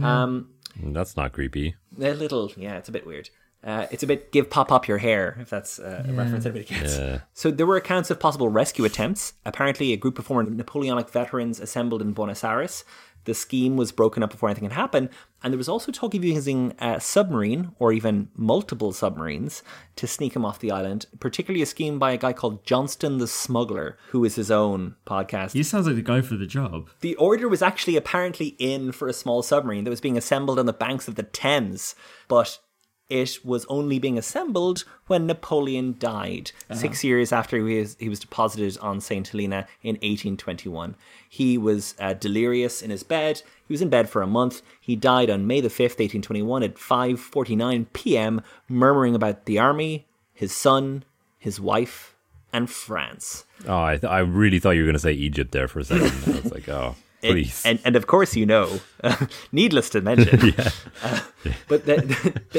[0.03, 0.51] Um,
[0.83, 1.77] That's not creepy.
[2.01, 3.31] a little, yeah, it's a bit weird.
[3.67, 6.65] Uh, it's a bit give pop up your hair, if that's uh, a reference anybody
[6.65, 6.99] gets.
[7.35, 9.33] So there were accounts of possible rescue attempts.
[9.45, 12.85] Apparently, a group of former Napoleonic veterans assembled in Buenos Aires.
[13.25, 15.09] The scheme was broken up before anything had happened,
[15.43, 19.65] and there was also talk of using a submarine or even multiple submarines
[19.97, 21.07] to sneak him off the island.
[21.19, 25.55] Particularly a scheme by a guy called Johnston the Smuggler, who is his own podcast.
[25.55, 26.89] He sounds like the guy for the job.
[27.01, 30.67] The order was actually apparently in for a small submarine that was being assembled on
[30.67, 31.97] the banks of the Thames,
[32.29, 32.61] but
[33.09, 38.19] it was only being assembled when Napoleon died, six years after he was, he was
[38.19, 39.29] deposited on St.
[39.29, 40.97] Helena in 1821.
[41.29, 43.43] He was uh, delirious in his bed.
[43.69, 44.63] He was in bed for a month.
[44.81, 50.55] He died on May the 5th, 1821 at 5.49 p.m., murmuring about the army, his
[50.55, 51.05] son,
[51.39, 52.17] his wife,
[52.53, 53.45] and France.
[53.69, 55.85] Oh, I, th- I really thought you were going to say Egypt there for a
[55.85, 56.11] second.
[56.35, 57.63] I was like, oh, please.
[57.65, 58.81] and, and of course, you know,
[59.53, 60.55] needless to mention.
[61.03, 61.21] Uh,
[61.69, 61.99] but they,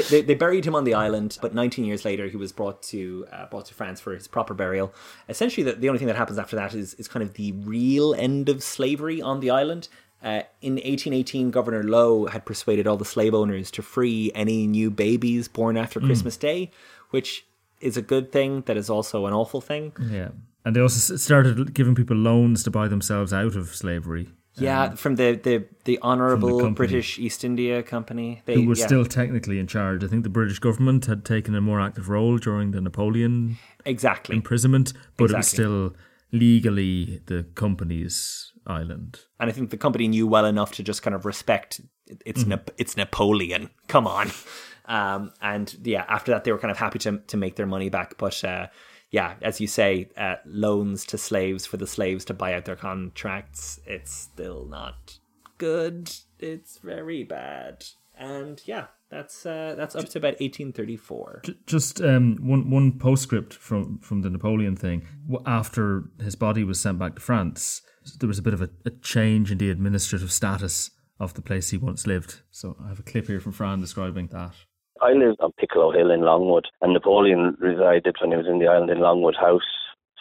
[0.08, 1.36] they, they buried him on the island.
[1.42, 4.54] But 19 years later, he was brought to uh, brought to France for his proper
[4.54, 4.94] burial.
[5.28, 8.14] Essentially, the, the only thing that happens after that is is kind of the real
[8.14, 9.88] end of slavery on the island.
[10.22, 14.90] Uh, in 1818, Governor Lowe had persuaded all the slave owners to free any new
[14.90, 16.70] babies born after Christmas Day,
[17.10, 17.46] which
[17.80, 18.62] is a good thing.
[18.62, 19.92] That is also an awful thing.
[20.00, 20.30] Yeah.
[20.64, 24.28] And they also started giving people loans to buy themselves out of slavery.
[24.60, 26.74] Yeah, from the the the honourable company.
[26.74, 28.42] British East India Company.
[28.44, 28.86] They Who were yeah.
[28.86, 30.04] still technically in charge.
[30.04, 34.36] I think the British government had taken a more active role during the Napoleon exactly.
[34.36, 35.94] imprisonment, but it was still
[36.32, 39.20] legally the company's island.
[39.40, 42.44] and I think the company knew well enough to just kind of respect it- it's
[42.46, 43.70] Nap- it's Napoleon.
[43.86, 44.30] Come on,
[44.86, 47.88] um, and yeah, after that they were kind of happy to to make their money
[47.90, 48.16] back.
[48.18, 48.66] But uh,
[49.10, 52.76] yeah, as you say, uh, loans to slaves for the slaves to buy out their
[52.76, 53.80] contracts.
[53.86, 55.18] It's still not
[55.56, 56.10] good.
[56.38, 57.84] It's very bad,
[58.16, 61.42] and yeah, that's uh, that's up to about eighteen thirty four.
[61.66, 65.06] Just um, one one postscript from from the Napoleon thing.
[65.46, 67.82] After his body was sent back to France,
[68.20, 71.70] there was a bit of a, a change in the administrative status of the place
[71.70, 72.42] he once lived.
[72.50, 74.54] So I have a clip here from Fran describing that.
[75.02, 78.66] I lived on Piccolo Hill in Longwood, and Napoleon resided when he was in the
[78.66, 79.62] island in Longwood House.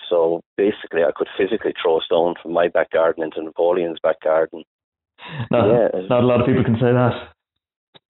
[0.09, 4.21] So basically, I could physically throw a stone from my back garden into Napoleon's back
[4.21, 4.63] garden.
[5.51, 6.01] Not, Yeah.
[6.09, 7.29] not a lot of people can say that.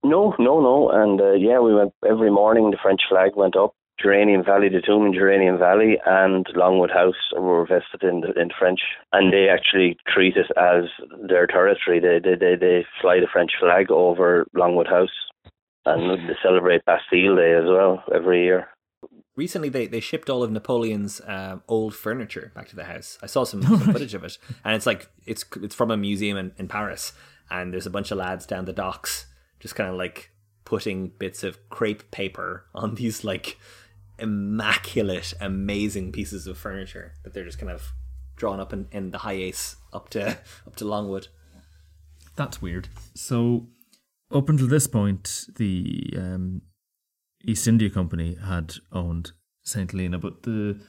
[0.04, 0.90] No, no, no.
[0.90, 2.70] And uh, yeah, we went every morning.
[2.72, 3.74] The French flag went up.
[4.00, 8.50] Geranium Valley, the tomb in Geranium Valley, and Longwood House were vested in the, in
[8.58, 8.80] French,
[9.12, 10.84] and they actually treat it as
[11.28, 12.00] their territory.
[12.00, 15.18] They they they, they fly the French flag over Longwood House,
[15.88, 18.68] and they celebrate Bastille Day as well every year.
[19.36, 23.18] recently they, they shipped all of Napoleon's um, old furniture back to the house.
[23.22, 26.38] I saw some, some footage of it, and it's like it's it's from a museum
[26.38, 27.14] in, in Paris,
[27.50, 29.28] and there's a bunch of lads down the docks
[29.60, 30.32] just kind of like
[30.66, 33.58] putting bits of crepe paper on these like
[34.20, 37.94] immaculate, amazing pieces of furniture that they're just kind of
[38.36, 41.28] drawn up in, in the high ace up to up to Longwood.
[42.36, 42.90] That's weird.
[43.16, 43.68] So
[44.32, 46.62] Up until this point, the um,
[47.46, 49.32] East India Company had owned
[49.64, 49.90] St.
[49.92, 50.80] Helena, but the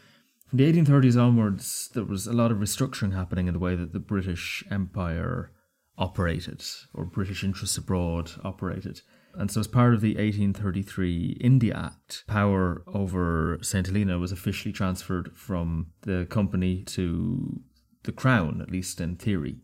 [0.48, 3.92] from the 1830s onwards, there was a lot of restructuring happening in the way that
[3.92, 5.52] the British Empire
[5.98, 6.64] operated,
[6.94, 9.02] or British interests abroad operated.
[9.34, 13.86] And so, as part of the 1833 India Act, power over St.
[13.86, 17.60] Helena was officially transferred from the company to
[18.04, 19.58] the Crown, at least in theory.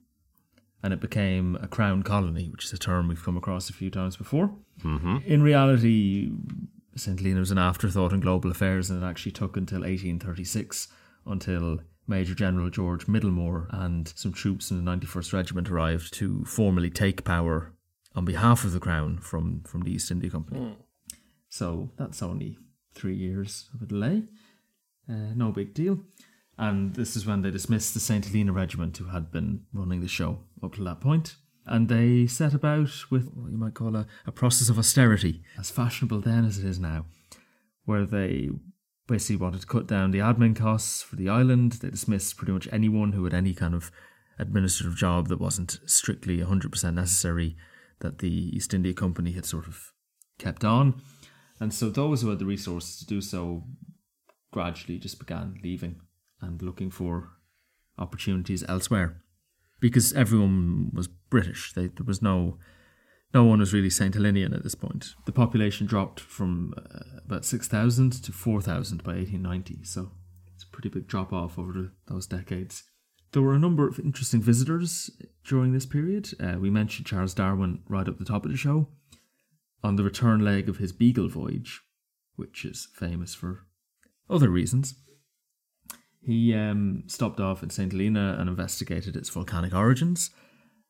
[0.85, 3.91] And it became a Crown colony, which is a term we've come across a few
[3.91, 4.55] times before.
[4.83, 5.17] Mm-hmm.
[5.25, 6.31] In reality,
[6.95, 7.19] St.
[7.19, 10.89] Helena was an afterthought in global affairs, and it actually took until 1836
[11.27, 16.91] until Major General George Middlemore and some troops in the 91st Regiment arrived to formally
[16.91, 17.73] take power
[18.15, 20.77] on behalf of the Crown from, from the East India Company.
[21.49, 22.59] So that's only
[22.95, 24.25] three years of a delay.
[25.09, 26.01] Uh, no big deal.
[26.57, 28.25] And this is when they dismissed the St.
[28.25, 31.37] Helena Regiment, who had been running the show up to that point.
[31.67, 35.71] And they set about with what you might call a, a process of austerity, as
[35.71, 37.07] fashionable then as it is now,
[37.87, 38.51] where they
[39.07, 41.73] basically wanted to cut down the admin costs for the island.
[41.73, 43.91] They dismissed pretty much anyone who had any kind of
[44.39, 47.57] administrative job that wasn't strictly 100% necessary
[48.01, 49.93] that the East India Company had sort of
[50.39, 51.01] kept on.
[51.61, 53.65] And so those who had the resources to do so
[54.53, 56.01] gradually just began leaving
[56.41, 57.31] and looking for
[57.99, 59.23] opportunities elsewhere
[59.81, 61.73] because everyone was British.
[61.73, 62.59] They, there was no
[63.33, 65.15] no one was really Saint Helenian at this point.
[65.27, 69.83] The population dropped from uh, about six thousand to four thousand by eighteen ninety.
[69.83, 70.13] So
[70.55, 72.85] it's a pretty big drop off over those decades.
[73.33, 75.11] There were a number of interesting visitors
[75.45, 76.29] during this period.
[76.39, 78.89] Uh, we mentioned Charles Darwin right up the top of the show
[79.83, 81.83] on the return leg of his Beagle voyage,
[82.37, 83.67] which is famous for
[84.31, 84.95] other reasons.
[86.25, 87.93] He um, stopped off at St.
[87.93, 90.31] Helena and investigated its volcanic origins,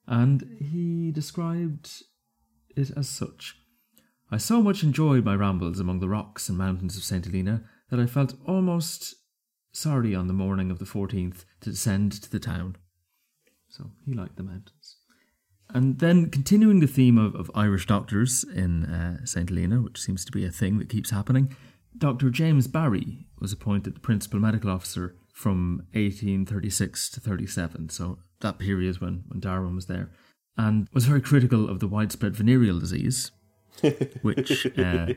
[0.07, 1.91] and he described
[2.77, 3.57] it as such.
[4.31, 7.25] I so much enjoyed my rambles among the rocks and mountains of St.
[7.25, 9.15] Helena that I felt almost
[9.73, 12.77] sorry on the morning of the 14th to descend to the town.
[13.69, 14.99] So he liked the mountains.
[15.71, 19.49] And then continuing the theme of, of Irish doctors in uh, St.
[19.49, 21.57] Helena, which seems to be a thing that keeps happening,
[21.97, 22.31] Dr.
[22.31, 29.01] James Barry was appointed the principal medical officer from 1836 to 37, so that period
[29.01, 30.11] when, when Darwin was there,
[30.57, 33.33] and was very critical of the widespread venereal disease,
[34.23, 35.09] which uh,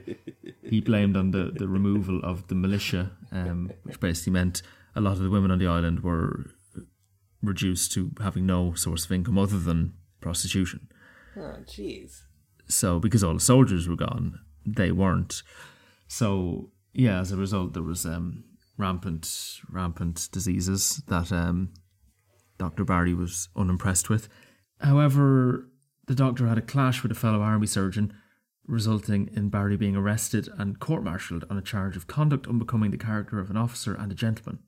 [0.64, 4.64] he blamed on the, the removal of the militia, um, which basically meant
[4.96, 6.48] a lot of the women on the island were
[7.44, 10.90] reduced to having no source of income other than prostitution.
[11.38, 12.22] Oh, jeez.
[12.68, 15.44] So, because all the soldiers were gone, they weren't.
[16.08, 18.44] So, yeah, as a result, there was um,
[18.78, 21.74] rampant, rampant diseases that um,
[22.58, 22.84] Dr.
[22.84, 24.30] Barry was unimpressed with.
[24.80, 25.70] However,
[26.06, 28.14] the doctor had a clash with a fellow army surgeon,
[28.66, 32.98] resulting in Barry being arrested and court martialed on a charge of conduct unbecoming the
[32.98, 34.60] character of an officer and a gentleman.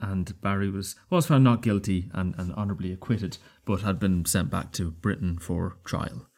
[0.00, 4.50] And Barry was, was found not guilty and, and honourably acquitted, but had been sent
[4.50, 6.28] back to Britain for trial,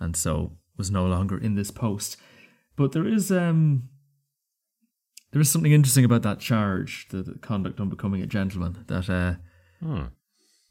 [0.00, 2.16] and so was no longer in this post.
[2.74, 3.88] But there is um,
[5.36, 9.34] there is something interesting about that charge, the, the conduct unbecoming a gentleman, that uh,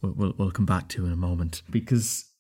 [0.02, 1.62] we'll, we'll, we'll come back to in a moment.
[1.70, 2.32] Because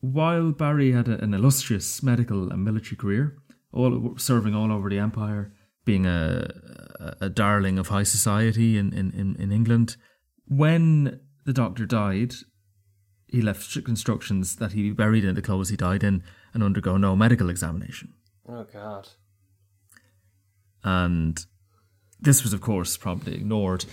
[0.00, 3.36] while Barry had a, an illustrious medical and military career,
[3.70, 5.52] all serving all over the empire,
[5.84, 6.48] being a,
[6.98, 9.98] a, a darling of high society in, in, in, in England,
[10.46, 12.32] when the doctor died,
[13.26, 16.22] he left strict instructions that he be buried in the clothes he died in
[16.54, 18.14] and undergo no medical examination.
[18.48, 19.10] Oh, God.
[20.82, 21.44] And
[22.20, 23.84] this was, of course, promptly ignored.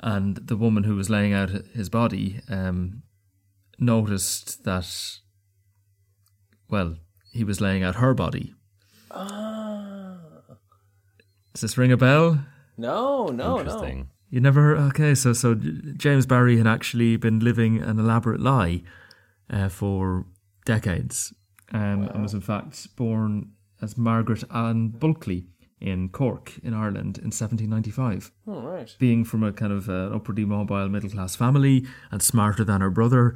[0.00, 3.02] And the woman who was laying out his body um,
[3.78, 5.18] noticed that,
[6.68, 6.96] well,
[7.32, 8.54] he was laying out her body.
[9.10, 10.18] Ah.
[11.52, 12.44] Does this ring a bell?
[12.76, 13.58] No, no, no.
[13.58, 14.08] Interesting.
[14.30, 14.78] You never heard?
[14.78, 18.82] Okay, so so James Barry had actually been living an elaborate lie
[19.50, 20.24] uh, for
[20.64, 21.34] decades,
[21.72, 23.50] um, and was in fact born
[23.82, 25.46] as Margaret Ann Bulkley
[25.80, 28.30] in Cork in Ireland in 1795.
[28.46, 28.94] All right.
[28.98, 32.90] Being from a kind of uh, upwardly mobile middle class family and smarter than her
[32.90, 33.34] brother,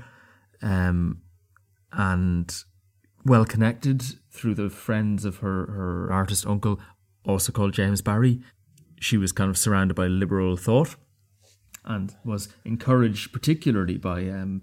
[0.63, 1.23] um,
[1.93, 2.55] and
[3.25, 6.79] well connected through the friends of her her artist uncle,
[7.25, 8.41] also called James Barry.
[9.01, 10.97] She was kind of surrounded by liberal thought
[11.85, 14.63] and was encouraged particularly by um,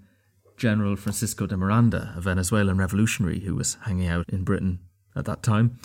[0.56, 4.80] General Francisco de Miranda, a Venezuelan revolutionary who was hanging out in Britain
[5.14, 5.78] at that time,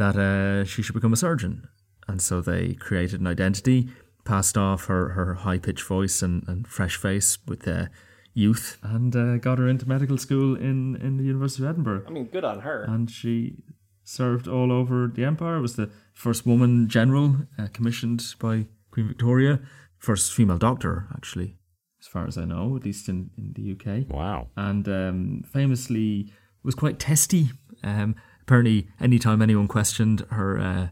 [0.00, 1.68] that uh, she should become a surgeon.
[2.08, 3.90] And so they created an identity,
[4.24, 7.86] passed off her, her high pitched voice and, and fresh face with uh,
[8.32, 12.04] youth and uh, got her into medical school in, in the University of Edinburgh.
[12.08, 12.84] I mean, good on her.
[12.84, 13.56] And she
[14.02, 15.60] served all over the empire.
[15.60, 19.60] Was the first woman general uh, commissioned by Queen Victoria.
[19.98, 21.58] First female doctor, actually,
[22.00, 24.10] as far as I know, at least in, in the UK.
[24.10, 24.48] Wow.
[24.56, 26.32] And um, famously
[26.62, 27.50] was quite testy.
[27.84, 28.16] Um,
[28.50, 30.88] apparently, anytime anyone questioned her, uh,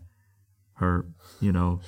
[0.75, 1.07] her,
[1.41, 1.81] you know,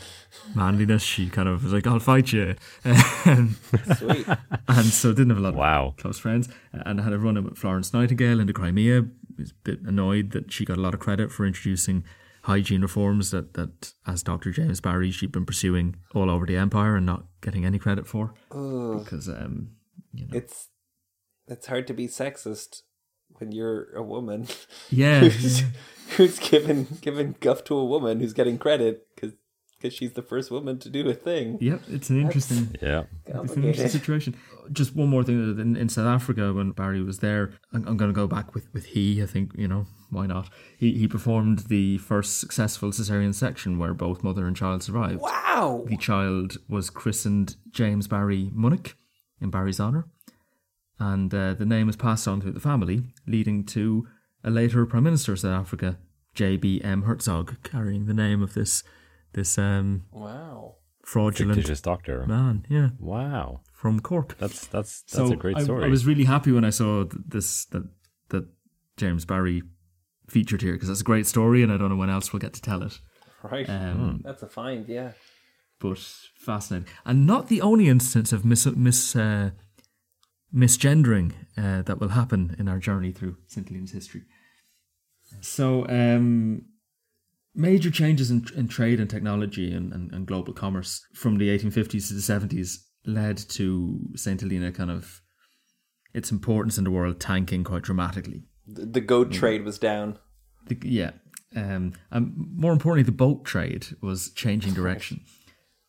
[0.53, 3.55] manliness, she kind of was like, "I'll fight you," and,
[3.97, 4.27] Sweet.
[4.67, 6.49] and so didn't have a lot of close friends.
[6.73, 9.03] And had a run in with Florence Nightingale into Crimea.
[9.39, 12.03] Was a bit annoyed that she got a lot of credit for introducing
[12.43, 14.51] hygiene reforms that, that as Dr.
[14.51, 18.35] James Barry, she'd been pursuing all over the empire and not getting any credit for.
[18.49, 19.71] Because, um,
[20.13, 20.69] you know, It's
[21.47, 22.83] it's hard to be sexist
[23.39, 24.47] when you're a woman
[24.91, 25.63] yeah, who's,
[26.17, 29.33] who's giving giving guff to a woman who's getting credit because
[29.81, 31.57] because she's the first woman to do a thing.
[31.61, 32.77] yep, it's an interesting.
[32.83, 33.05] Yeah.
[33.27, 34.37] It's an interesting situation.
[34.73, 38.11] Just one more thing in, in South Africa when Barry was there, I'm, I'm going
[38.11, 39.23] to go back with, with he.
[39.23, 40.51] I think you know why not.
[40.79, 45.21] He he performed the first successful cesarean section where both mother and child survived.
[45.21, 45.85] Wow.
[45.89, 48.95] The child was christened James Barry Munnick
[49.41, 50.07] in Barry's honour,
[51.01, 54.07] and uh, the name was passed on through the family, leading to
[54.45, 55.99] a later Prime Minister of South Africa,
[56.35, 57.03] J.B.M.
[57.03, 58.85] Hertzog, carrying the name of this
[59.33, 60.77] this um, Wow.
[61.05, 62.25] fraudulent Fictitious doctor.
[62.27, 62.67] man.
[62.69, 63.63] Yeah, Wow.
[63.73, 64.37] from Cork.
[64.39, 65.85] That's that's that's so a great story.
[65.85, 67.85] I, was really happy when I saw this that
[68.29, 68.47] that
[68.97, 69.63] James Barry
[70.29, 72.53] featured here because that's a great story, and I don't know when else we'll get
[72.53, 73.01] to tell it.
[73.43, 73.69] Right.
[73.69, 75.13] Um, That's a find, yeah.
[75.79, 75.99] But
[76.37, 79.51] fascinating, and not the only instance of mis mis uh,
[80.55, 83.69] misgendering uh, that will happen in our journey through St.
[83.69, 84.23] Helena's history.
[85.41, 86.63] So, um,
[87.55, 92.09] major changes in, in trade and technology and, and, and global commerce from the 1850s
[92.09, 94.41] to the 70s led to St.
[94.41, 95.23] Helena kind of
[96.13, 98.43] its importance in the world tanking quite dramatically.
[98.67, 100.19] The, the goat trade was down.
[100.67, 101.13] The, yeah.
[101.57, 105.21] Um, and more importantly, the boat trade was changing direction.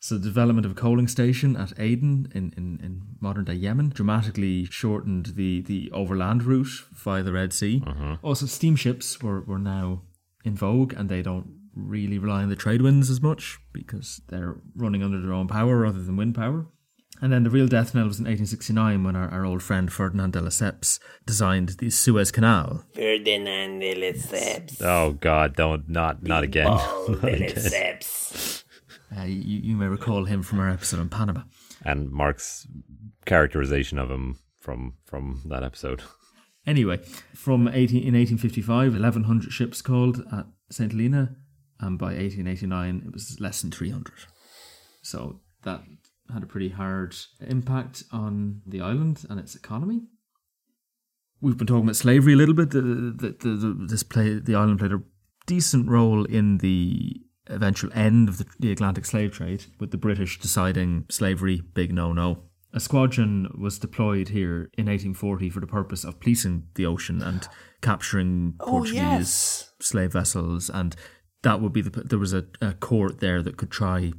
[0.04, 3.90] So the development of a coaling station at Aden in, in, in modern day Yemen
[3.90, 7.84] dramatically shortened the, the overland route via the Red Sea.
[7.86, 8.16] Mm-hmm.
[8.24, 10.02] Also, steamships were, were now
[10.44, 14.56] in vogue and they don't really rely on the trade winds as much because they're
[14.76, 16.66] running under their own power rather than wind power.
[17.22, 20.34] And then the real death knell was in 1869 when our, our old friend Ferdinand
[20.34, 22.84] de Lesseps designed the Suez Canal.
[22.96, 24.82] Ferdinand de Lesseps.
[24.82, 25.56] oh God!
[25.56, 26.66] Don't not not again.
[27.08, 28.00] Not again.
[29.16, 31.42] Uh, you, you may recall him from our episode on Panama.
[31.84, 32.68] And Mark's
[33.26, 36.04] characterization of him from from that episode.
[36.66, 36.98] Anyway,
[37.34, 40.92] from 18, in 1855, 1,100 ships called at St.
[40.92, 41.36] Helena,
[41.80, 44.14] and by 1889, it was less than 300.
[45.02, 45.82] So that
[46.32, 50.04] had a pretty hard impact on the island and its economy.
[51.42, 52.70] We've been talking about slavery a little bit.
[52.70, 55.02] The, the, the, the, this play, the island played a
[55.48, 57.22] decent role in the
[57.54, 62.14] eventual end of the, the Atlantic slave trade, with the British deciding slavery, big no
[62.14, 62.44] no.
[62.74, 67.46] A squadron was deployed here in 1840 for the purpose of policing the ocean and
[67.82, 69.74] capturing Portuguese yes.
[69.82, 70.96] slave vessels, and
[71.44, 74.14] that would be the there was a, a court there that could try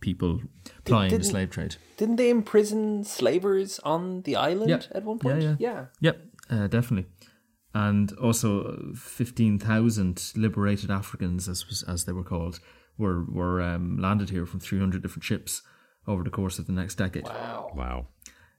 [0.00, 0.40] people
[0.84, 1.76] plying the didn't- slave trade.
[1.98, 4.82] Didn't they imprison slavers on the island Yeah.
[4.92, 5.42] at one Yeah, point?
[5.42, 5.56] yeah.
[5.58, 5.84] yeah.
[6.00, 6.20] Yep,
[6.50, 7.10] uh, definitely.
[7.74, 12.60] And also, fifteen thousand liberated Africans, as was, as they were called,
[12.98, 15.62] were were um, landed here from three hundred different ships
[16.06, 17.24] over the course of the next decade.
[17.24, 17.72] Wow.
[17.74, 18.06] Wow.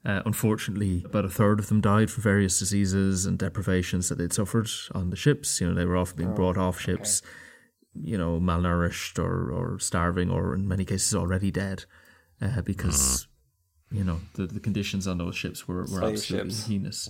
[0.05, 4.31] Uh, unfortunately, about a third of them died from various diseases and deprivations that they'd
[4.31, 5.59] suffered on the ships.
[5.59, 7.21] You know, they were often being brought off ships,
[7.93, 11.83] you know, malnourished or, or starving, or in many cases already dead,
[12.41, 13.27] uh, because
[13.91, 16.67] you know the, the conditions on those ships were, were Slave absolutely ships.
[16.67, 17.09] heinous.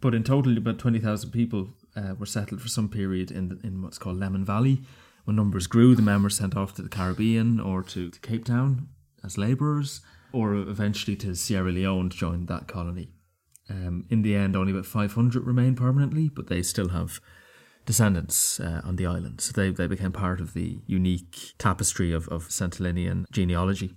[0.00, 3.60] But in total, about twenty thousand people uh, were settled for some period in the,
[3.62, 4.80] in what's called Lemon Valley.
[5.26, 8.44] When numbers grew, the men were sent off to the Caribbean or to, to Cape
[8.44, 8.86] Town
[9.24, 10.00] as labourers,
[10.32, 13.08] or eventually to Sierra Leone to join that colony.
[13.68, 17.20] Um, in the end, only about 500 remained permanently, but they still have
[17.86, 19.40] descendants uh, on the island.
[19.40, 22.72] So they, they became part of the unique tapestry of, of St.
[22.74, 23.96] Helenian genealogy.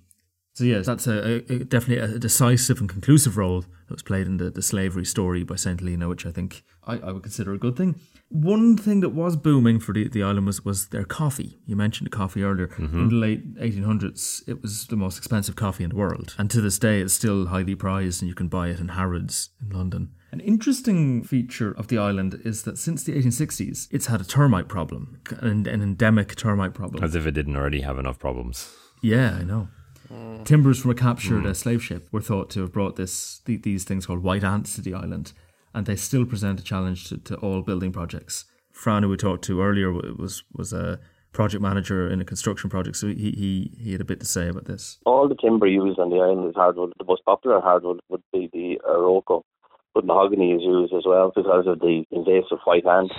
[0.54, 4.38] So, yes, that's a, a, definitely a decisive and conclusive role that was played in
[4.38, 5.80] the, the slavery story by St.
[5.80, 8.00] Helena, which I think I, I would consider a good thing.
[8.30, 11.60] One thing that was booming for the, the island was, was their coffee.
[11.66, 12.70] You mentioned the coffee earlier.
[12.78, 16.36] In the late 1800s, it was the most expensive coffee in the world.
[16.38, 19.50] And to this day, it's still highly prized, and you can buy it in Harrods
[19.62, 20.12] in London.
[20.32, 24.68] An interesting feature of the island is that since the 1860s, it's had a termite
[24.68, 27.04] problem, an, an endemic termite problem.
[27.04, 28.72] As if it didn't already have enough problems.
[29.02, 29.70] Yeah, I know.
[30.44, 33.84] Timbers from a captured uh, slave ship were thought to have brought this th- these
[33.84, 35.34] things called white ants to the island,
[35.74, 38.46] and they still present a challenge to, to all building projects.
[38.72, 41.00] Fran, who we talked to earlier, was was a
[41.32, 44.48] project manager in a construction project, so he he, he had a bit to say
[44.48, 44.98] about this.
[45.06, 46.94] All the timber used on the island is hardwood.
[46.98, 49.44] The most popular hardwood would be the Iroko,
[49.94, 53.12] but mahogany is used as well because of the invasive white ant.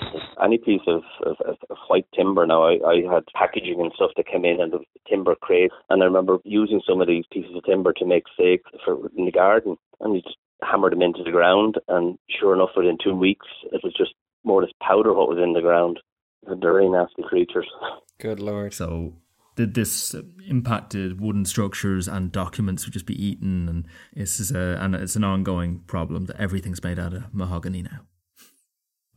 [0.43, 4.13] Any piece of, of, of, of white timber now, I, I had packaging and stuff
[4.17, 7.55] that came in and the timber crates, and I remember using some of these pieces
[7.55, 11.23] of timber to make stakes for in the garden, and you just hammer them into
[11.23, 14.13] the ground, and sure enough, within two weeks, it was just
[14.45, 16.01] more or less powder what was in the ground.
[16.47, 17.69] They're very nasty creatures.
[18.19, 18.75] Good lord.
[18.75, 19.15] So
[19.57, 20.15] did this
[20.49, 25.17] impacted wooden structures and documents would just be eaten, and this is a and it's
[25.17, 28.01] an ongoing problem that everything's made out of mahogany now,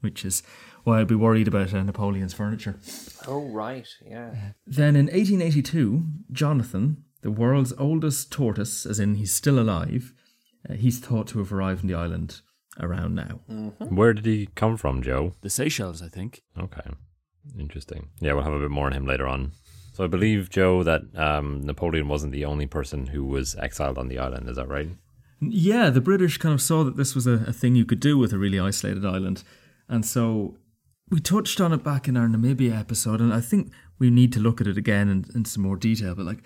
[0.01, 0.43] which is
[0.83, 2.77] why I'd be worried about uh, Napoleon's furniture.
[3.27, 4.33] Oh right, yeah.
[4.67, 10.13] Then in 1882, Jonathan, the world's oldest tortoise, as in he's still alive,
[10.69, 12.41] uh, he's thought to have arrived on the island
[12.79, 13.39] around now.
[13.89, 15.33] Where did he come from, Joe?
[15.41, 16.41] The Seychelles, I think.
[16.59, 16.89] Okay,
[17.59, 18.09] interesting.
[18.19, 19.51] Yeah, we'll have a bit more on him later on.
[19.93, 24.07] So I believe, Joe, that um, Napoleon wasn't the only person who was exiled on
[24.07, 24.49] the island.
[24.49, 24.89] Is that right?
[25.39, 28.17] Yeah, the British kind of saw that this was a, a thing you could do
[28.17, 29.43] with a really isolated island.
[29.87, 30.57] And so
[31.09, 34.39] we touched on it back in our Namibia episode, and I think we need to
[34.39, 36.15] look at it again in, in some more detail.
[36.15, 36.43] But like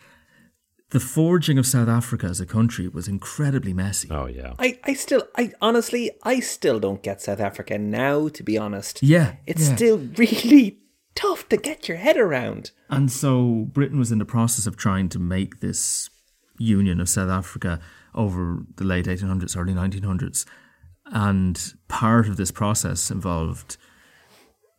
[0.91, 4.07] the forging of South Africa as a country was incredibly messy.
[4.11, 4.53] Oh yeah.
[4.59, 9.03] I, I still I honestly I still don't get South Africa now, to be honest.
[9.03, 9.75] Yeah, It's yeah.
[9.75, 10.79] still really
[11.15, 12.71] tough to get your head around.
[12.89, 16.09] And so Britain was in the process of trying to make this
[16.57, 17.79] union of South Africa
[18.15, 20.45] over the late 1800s, early 1900s.
[21.07, 23.77] And part of this process involved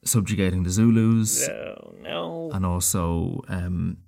[0.04, 2.50] subjugating the Zulus Oh no.
[2.52, 3.98] and also um,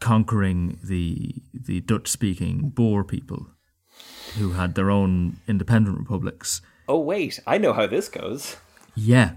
[0.00, 3.48] conquering the the Dutch speaking Boer people
[4.38, 6.60] who had their own independent republics.
[6.88, 8.56] Oh wait, I know how this goes.
[8.94, 9.32] Yeah,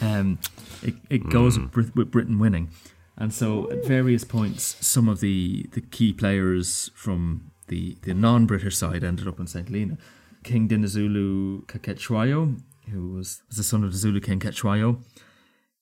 [0.00, 0.38] um,
[0.82, 2.70] it it goes with, with Britain winning,
[3.16, 8.46] and so at various points, some of the the key players from the the non
[8.46, 9.98] British side ended up in Saint Helena.
[10.42, 15.02] King Dinuzulu kaCetshwayo, who was, was the son of the Zulu king Cetshwayo,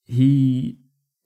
[0.04, 0.78] he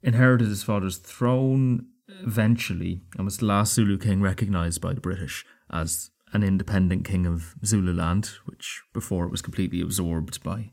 [0.03, 2.25] inherited his father's throne Mm.
[2.25, 7.27] eventually and was the last Zulu king recognized by the British as an independent king
[7.27, 10.71] of Zululand, which before it was completely absorbed by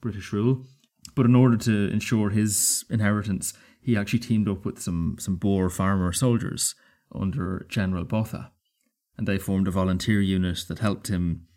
[0.00, 0.64] British rule.
[1.16, 5.68] But in order to ensure his inheritance, he actually teamed up with some, some Boer
[5.68, 6.76] farmer soldiers
[7.12, 8.52] under General Botha.
[9.18, 11.48] And they formed a volunteer unit that helped him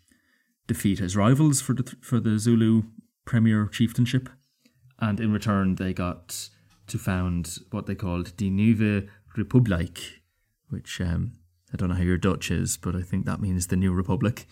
[0.66, 2.82] defeat his rivals for the, for the Zulu
[3.24, 4.28] premier chieftainship.
[4.98, 6.48] And in return, they got
[6.88, 9.98] to found what they called Die Nieuwe Republiek,
[10.68, 11.32] which um,
[11.72, 14.46] I don't know how your Dutch is, but I think that means the New Republic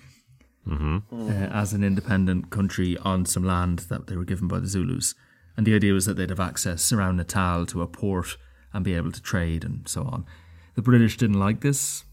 [1.12, 5.14] uh, as an independent country on some land that they were given by the Zulus.
[5.56, 8.36] And the idea was that they'd have access around Natal to a port
[8.72, 10.26] and be able to trade and so on.
[10.74, 12.04] The British didn't like this.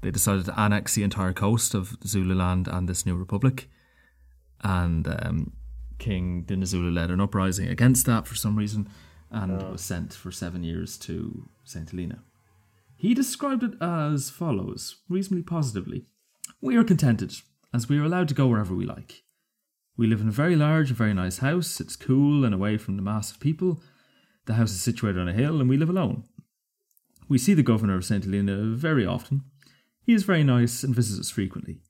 [0.00, 3.68] They decided to annex the entire coast of Zululand and this new republic.
[4.64, 5.52] And um,
[5.98, 8.88] King Dinuzulu led an uprising against that for some reason
[9.32, 9.72] and oh.
[9.72, 11.90] was sent for seven years to St.
[11.90, 12.22] Helena.
[12.96, 16.06] He described it as follows, reasonably positively.
[16.60, 17.34] We are contented,
[17.74, 19.24] as we are allowed to go wherever we like.
[19.96, 21.80] We live in a very large and very nice house.
[21.80, 23.80] It's cool and away from the mass of people.
[24.46, 26.24] The house is situated on a hill, and we live alone.
[27.28, 28.24] We see the governor of St.
[28.24, 29.44] Helena very often.
[30.04, 31.80] He is very nice and visits us frequently.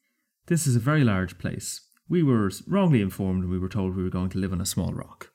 [0.47, 1.89] This is a very large place.
[2.09, 4.67] We were wrongly informed and we were told we were going to live on a
[4.67, 5.32] small rock.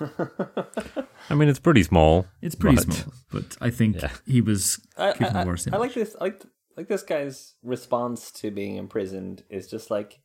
[1.30, 2.26] I mean, it's pretty small.
[2.42, 4.10] It's pretty but- small, but I think Yeah.
[4.26, 5.74] he was I, given I, a worse I.
[5.76, 6.16] I like this.
[6.20, 6.42] I like
[6.76, 10.20] like this guy's response to being imprisoned is just like,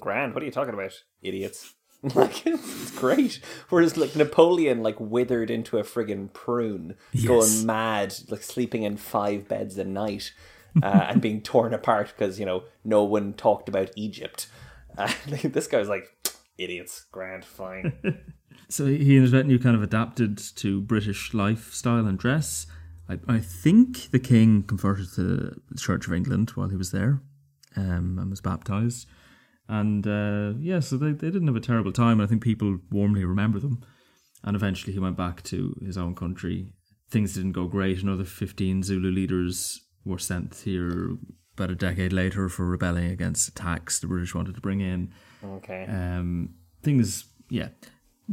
[0.00, 0.92] "Grand, what are you talking about,
[1.22, 1.74] idiots?"
[2.14, 3.40] like it's, it's great.
[3.68, 7.26] Whereas like Napoleon, like withered into a friggin' prune, Yes.
[7.26, 10.32] going mad, like sleeping in five beds a night,
[10.82, 14.48] uh, and being torn apart because you know no one talked about Egypt.
[14.98, 15.10] Uh,
[15.42, 17.92] this guy's like, idiots, grand, fine.
[18.68, 22.66] So he and his retinue kind of adapted to British lifestyle and dress.
[23.08, 27.20] I, I think the king converted to the Church of England while he was there
[27.76, 29.06] um, and was baptized.
[29.68, 32.20] And uh, yeah, so they, they didn't have a terrible time.
[32.20, 33.82] And I think people warmly remember them.
[34.44, 36.72] And eventually he went back to his own country.
[37.10, 38.02] Things didn't go great.
[38.02, 41.16] Another 15 Zulu leaders were sent here
[41.54, 45.12] about a decade later for rebelling against a tax the British wanted to bring in.
[45.44, 45.84] Okay.
[45.84, 47.68] Um, things, yeah.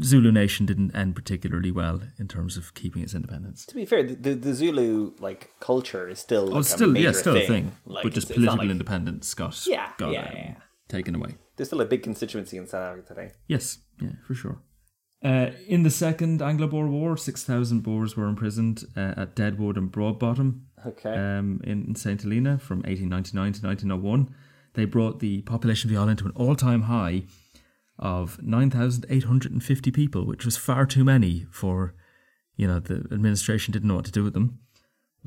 [0.03, 3.65] Zulu Nation didn't end particularly well in terms of keeping its independence.
[3.65, 7.07] To be fair, the, the, Zulu like culture is still like, Oh, a still, major
[7.07, 7.43] yeah, still thing.
[7.43, 10.31] a thing, Like, but just it's- it's political like- independence got Yeah, got yeah, um,
[10.35, 10.55] yeah.
[10.87, 11.35] taken away.
[11.55, 13.31] There's still a big constituency in South Africa today.
[13.47, 14.61] Yes, yeah, for sure.
[15.21, 19.91] Uh, in the Second Anglo-Boer War, six thousand Boers were imprisoned uh, at Deadwood and
[19.91, 21.13] Broadbottom Okay.
[21.13, 24.33] um, in, in St Helena from 1899 to 1901.
[24.75, 27.23] They brought the population of the island to an all-time high
[27.99, 31.93] of 9,850 people, which was far too many for,
[32.55, 34.59] you know, the administration didn't know what to do with them.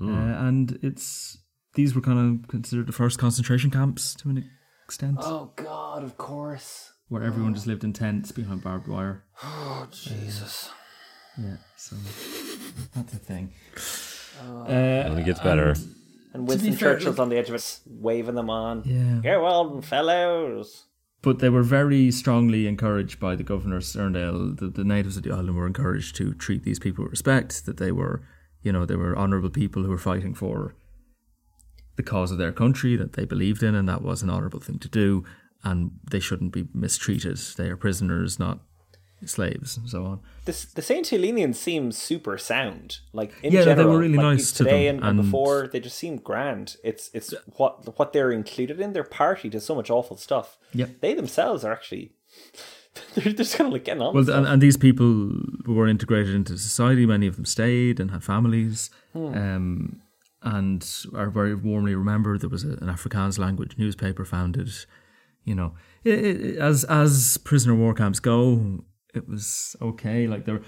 [0.00, 1.38] Uh, and it's
[1.74, 4.50] these were kind of considered the first concentration camps to an
[4.84, 6.92] extent, oh God, of course.
[7.08, 9.24] where everyone just lived in tents behind barbed wire.
[9.42, 10.70] Oh Jesus.
[11.38, 11.96] Yeah, so
[12.94, 13.52] that's a thing.
[14.66, 15.74] It gets better.
[16.34, 18.82] And be Winston fair, Churchill's on the edge of it, waving them on.
[18.86, 19.20] Yeah.
[19.22, 20.86] Go on, fellows.
[21.22, 24.58] But they were very strongly encouraged by the governor Sterndale.
[24.58, 27.64] The, the natives of the island were encouraged to treat these people with respect.
[27.64, 28.22] That they were,
[28.62, 30.74] you know, they were honourable people who were fighting for
[31.94, 34.80] the cause of their country that they believed in, and that was an honourable thing
[34.80, 35.24] to do.
[35.62, 37.38] And they shouldn't be mistreated.
[37.56, 38.58] They are prisoners, not
[39.28, 40.20] slaves, and so on.
[40.44, 42.98] The, the Saint Helenians seem super sound.
[43.12, 45.68] Like in Yeah, they were really like, nice to today them, and, and before.
[45.68, 46.76] They just seem grand.
[46.82, 48.92] It's it's what what they're included in.
[48.92, 50.58] Their party does so much awful stuff.
[50.74, 51.00] Yep.
[51.00, 52.12] They themselves are actually
[52.94, 54.14] they're, they're just kind of like getting on.
[54.14, 55.32] Well, and, and these people
[55.66, 57.06] were integrated into society.
[57.06, 60.02] Many of them stayed and had families, um,
[60.42, 62.40] and are very warmly remembered.
[62.40, 64.70] There was a, an Afrikaans language newspaper founded.
[65.44, 65.74] You know,
[66.04, 70.26] it, it, as as prisoner war camps go, it was okay.
[70.26, 70.62] Like there,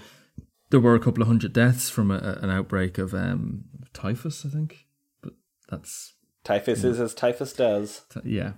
[0.69, 4.49] there were a couple of hundred deaths from a, an outbreak of um, typhus, I
[4.49, 4.85] think.
[5.21, 5.33] But
[5.69, 6.13] that's
[6.43, 8.03] typhus is as typhus does.
[8.23, 8.53] yeah.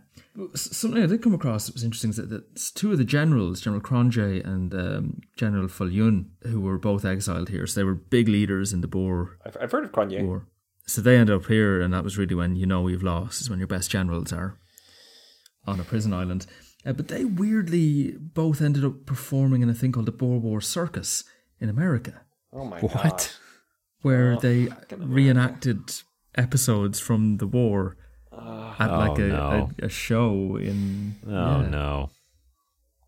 [0.53, 3.61] Something I did come across that was interesting is that, that two of the generals,
[3.61, 8.27] General Cronje and um, General Viljoen, who were both exiled here, so they were big
[8.27, 10.23] leaders in the Boer I've, I've heard of Cronje.
[10.23, 10.47] War.
[10.85, 13.49] So they ended up here, and that was really when you know you've lost, is
[13.49, 14.59] when your best generals are
[15.65, 16.45] on a prison island.
[16.87, 20.61] Uh, but they weirdly both ended up performing in a thing called the Boer War
[20.61, 21.25] Circus
[21.59, 22.21] in America,
[22.53, 22.93] Oh my What?
[22.93, 23.25] god.
[24.03, 25.79] where they reenacted
[26.35, 27.97] episodes from the war
[28.31, 29.69] at like Oh, a, no.
[29.81, 32.09] a, a show in Oh yeah, no.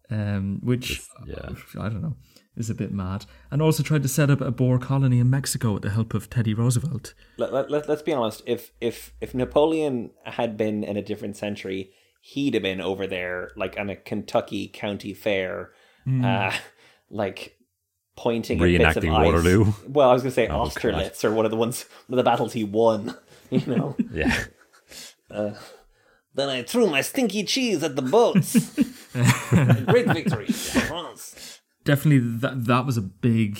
[0.09, 1.49] um, which yeah.
[1.79, 2.15] I don't know
[2.57, 5.71] is a bit mad, and also tried to set up a Boer colony in Mexico
[5.73, 7.13] with the help of Teddy Roosevelt.
[7.37, 8.41] Let, let, let, us be honest.
[8.45, 11.91] If if if Napoleon had been in a different century,
[12.33, 15.71] he'd have been over there like on a Kentucky county fair,
[16.05, 16.23] Hmm.
[16.25, 16.53] uh,
[17.09, 17.57] like
[18.15, 19.25] pointing at bits of Reenacting ice.
[19.25, 19.73] Waterloo.
[19.87, 22.23] Well, I was going to say Oh, Austerlitz or one of the ones, one of
[22.23, 23.15] the battles he won.
[23.51, 23.95] You know.
[24.13, 24.43] Yeah.
[26.35, 28.53] then I threw my stinky cheese at the boats.
[29.85, 31.59] Great victory, for France.
[31.83, 33.59] Definitely, that that was a big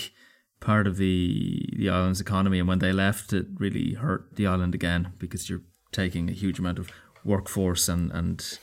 [0.59, 4.75] part of the the island's economy, and when they left, it really hurt the island
[4.75, 6.91] again because you're taking a huge amount of
[7.23, 8.59] workforce and and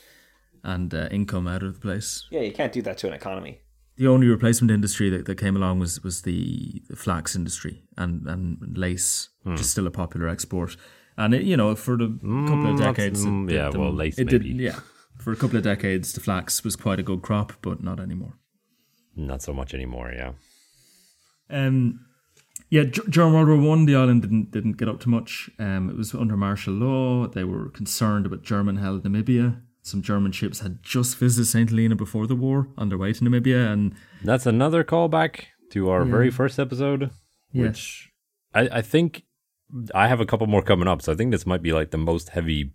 [0.63, 2.27] and uh, income out of the place.
[2.31, 3.61] Yeah, you can't do that to an economy.
[3.95, 8.27] The only replacement industry that, that came along was was the, the flax industry and
[8.27, 10.77] and lace, which is still a popular export.
[11.17, 12.09] And it, you know, for the
[12.47, 14.63] couple of decades, it mm, did yeah, them- well, lace it did, maybe.
[14.63, 14.79] yeah.
[15.19, 18.33] For a couple of decades, the flax was quite a good crop, but not anymore.
[19.15, 20.33] Not so much anymore, yeah.
[21.49, 22.05] Um,
[22.69, 25.49] yeah, during World War One, the island didn't didn't get up to much.
[25.59, 27.27] Um, it was under martial law.
[27.27, 29.61] They were concerned about German-held Namibia.
[29.81, 33.23] Some German ships had just visited Saint Helena before the war on their way to
[33.23, 37.09] Namibia, and That's another callback to our very first episode,
[37.53, 38.09] yeah, which
[38.53, 39.23] I, I think
[39.95, 41.01] I have a couple more coming up.
[41.01, 42.73] So I think this might be like the most heavy,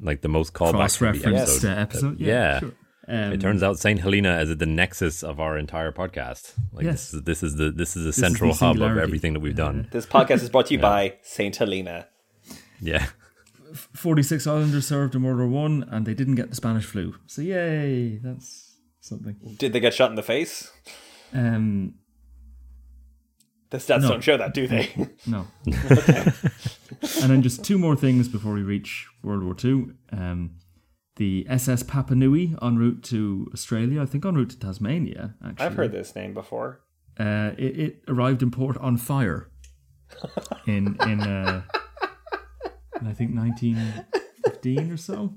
[0.00, 1.68] like the most callback cross-referenced episode.
[1.68, 2.20] uh, episode.
[2.20, 2.60] Yeah, Yeah.
[2.60, 2.72] sure.
[3.06, 6.52] Um, It turns out Saint Helena is the nexus of our entire podcast.
[6.72, 7.10] Like Yes.
[7.10, 9.40] this is this is the this is the is the central hub of everything that
[9.40, 9.88] we've done.
[9.90, 12.06] This podcast is brought to you by Saint Helena.
[12.80, 13.06] Yeah.
[13.92, 17.14] 46 Islanders served in World War One, and they didn't get the Spanish flu.
[17.26, 19.36] So yay, that's something.
[19.58, 20.70] Did they get shot in the face?
[21.32, 21.94] Um,
[23.70, 24.08] The stats No.
[24.10, 24.92] don't show that, do they?
[25.26, 25.48] no.
[25.66, 29.94] and then just two more things before we reach World War Two.
[30.12, 30.52] Um,
[31.16, 35.34] the SS Papanui en route to Australia, I think en route to Tasmania.
[35.44, 36.80] Actually, I've heard this name before.
[37.18, 39.48] Uh, it, it arrived in port on fire
[40.66, 41.62] in in, uh,
[43.00, 45.34] in I think 1915 or so,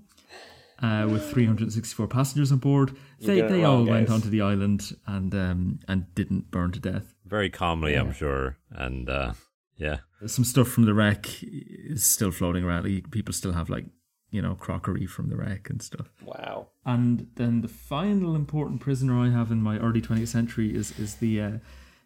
[0.81, 2.97] uh, with 364 passengers on board.
[3.19, 7.13] They they wrong, all went onto the island and um, and didn't burn to death.
[7.25, 8.57] Very calmly, I'm sure.
[8.71, 9.33] And uh
[9.77, 9.97] yeah.
[10.25, 12.83] Some stuff from the wreck is still floating around.
[13.11, 13.85] People still have like
[14.31, 16.09] you know, crockery from the wreck and stuff.
[16.23, 16.67] Wow.
[16.85, 21.15] And then the final important prisoner I have in my early 20th century is is
[21.15, 21.51] the uh,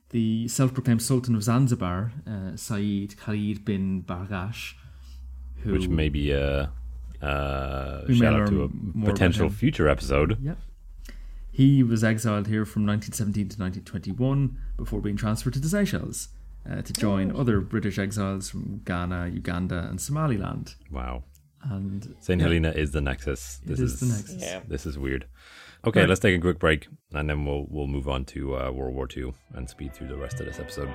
[0.10, 4.73] the self-proclaimed Sultan of Zanzibar, uh, Saeed Khalid bin Barghash,
[5.64, 6.72] who Which may be a,
[7.22, 10.38] uh, We may shout out to a potential future episode.
[10.41, 10.57] Yep.
[11.52, 16.30] He was exiled here from 1917 to 1921 before being transferred to the Seychelles
[16.69, 20.76] uh, to join other British exiles from Ghana, Uganda, and Somaliland.
[20.89, 21.23] Wow.
[21.63, 22.39] And St.
[22.39, 23.59] yeah, Helena is the nexus.
[23.65, 24.41] This is the nexus.
[24.41, 24.61] Yeah.
[24.67, 25.27] This is weird.
[25.85, 26.09] Okay, Right.
[26.09, 29.07] let's take a quick break and then we'll we'll move on to uh, World War
[29.15, 30.89] II and speed through the rest of this episode.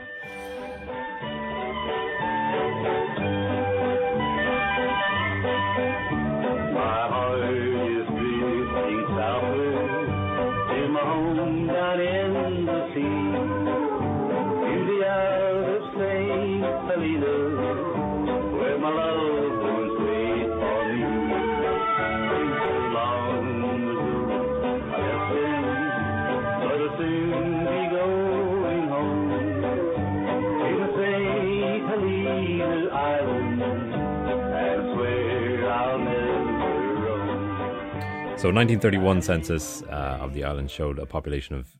[38.38, 41.72] So, 1931 census uh, of the island showed a population of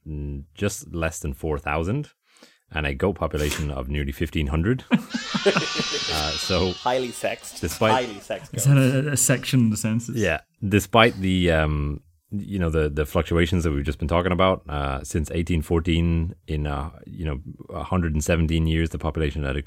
[0.54, 2.08] just less than 4,000
[2.72, 4.84] and a goat population of nearly 1,500.
[4.90, 5.00] uh,
[6.30, 7.60] so, Highly sexed.
[7.60, 8.54] Despite- highly sexed.
[8.54, 10.16] Is that a, a section of the census?
[10.16, 12.00] yeah, despite the um,
[12.32, 16.66] you know the the fluctuations that we've just been talking about uh, since 1814, in
[16.66, 19.62] uh, you know 117 years, the population had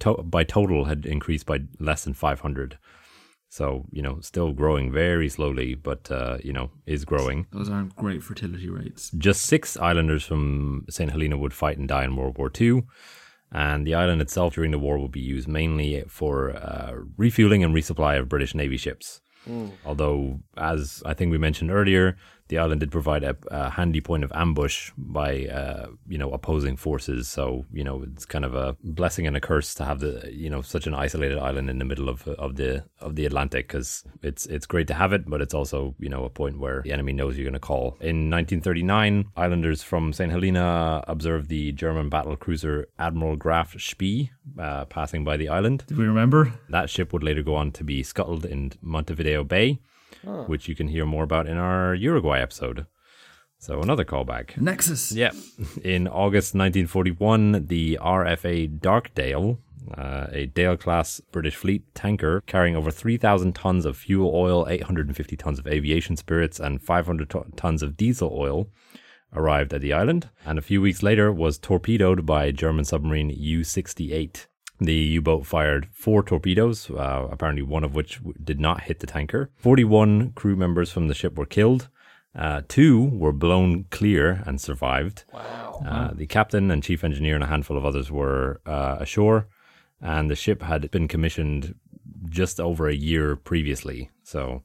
[0.00, 2.78] to, by total had increased by less than 500.
[3.50, 7.46] So you know, still growing very slowly, but uh, you know, is growing.
[7.50, 9.10] Those aren't great fertility rates.
[9.18, 11.10] Just six islanders from St.
[11.10, 12.84] Helena would fight and die in World War II.
[13.52, 17.74] And the island itself during the war would be used mainly for uh, refueling and
[17.74, 19.20] resupply of British Navy ships.
[19.84, 22.16] Although, as I think we mentioned earlier,
[22.50, 26.76] the island did provide a, a handy point of ambush by, uh, you know, opposing
[26.76, 27.28] forces.
[27.28, 30.50] So, you know, it's kind of a blessing and a curse to have the, you
[30.50, 34.04] know, such an isolated island in the middle of of the of the Atlantic because
[34.22, 36.92] it's it's great to have it, but it's also, you know, a point where the
[36.92, 37.96] enemy knows you're going to call.
[38.00, 40.32] In 1939, islanders from St.
[40.32, 45.84] Helena observed the German battle cruiser Admiral Graf Spee uh, passing by the island.
[45.86, 46.52] Do we remember?
[46.68, 49.80] That ship would later go on to be scuttled in Montevideo Bay,
[50.24, 52.86] which you can hear more about in our Uruguay episode.
[53.58, 54.56] So another callback.
[54.58, 55.12] Nexus.
[55.12, 55.32] Yeah.
[55.84, 59.58] In August 1941, the RFA Darkdale,
[59.96, 65.36] uh, a Dale class British fleet tanker carrying over 3,000 tons of fuel oil, 850
[65.36, 68.68] tons of aviation spirits, and 500 to- tons of diesel oil,
[69.34, 70.30] arrived at the island.
[70.46, 74.46] And a few weeks later was torpedoed by German submarine U 68.
[74.80, 79.06] The U boat fired four torpedoes, uh, apparently one of which did not hit the
[79.06, 79.50] tanker.
[79.56, 81.88] 41 crew members from the ship were killed.
[82.34, 85.24] Uh, two were blown clear and survived.
[85.32, 85.82] Wow.
[85.86, 89.48] Uh, the captain and chief engineer and a handful of others were uh, ashore,
[90.00, 91.74] and the ship had been commissioned
[92.28, 94.10] just over a year previously.
[94.22, 94.62] So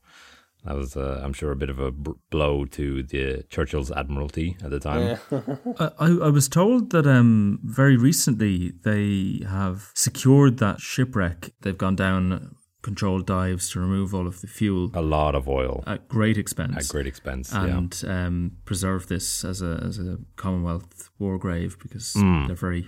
[0.65, 4.71] that was, uh, I'm sure, a bit of a blow to the Churchill's admiralty at
[4.71, 5.17] the time.
[5.79, 11.51] I, I I was told that um very recently they have secured that shipwreck.
[11.61, 15.83] They've gone down controlled dives to remove all of the fuel A lot of oil
[15.87, 16.75] at great expense.
[16.77, 17.51] at great expense.
[17.51, 17.65] yeah.
[17.77, 22.45] and um, preserve this as a as a Commonwealth war grave because Hmm.
[22.47, 22.87] they're very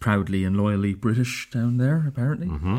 [0.00, 2.04] proudly and loyally British down there.
[2.08, 2.78] Apparently, Mm-hmm.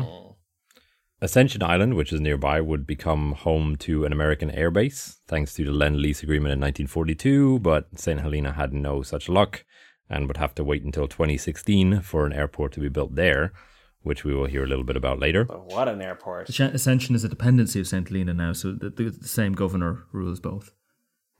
[1.22, 5.70] Ascension Island, which is nearby, would become home to an American airbase thanks to the
[5.70, 8.20] Lend Lease agreement in 1942, but St.
[8.20, 9.64] Helena had no such luck
[10.10, 13.52] and would have to wait until 2016 for an airport to be built there,
[14.02, 15.44] which we will hear a little bit about later.
[15.46, 16.50] But what an airport.
[16.50, 20.38] Ascension is a dependency of Saint Helena now, so the, the, the same governor rules
[20.38, 20.72] both.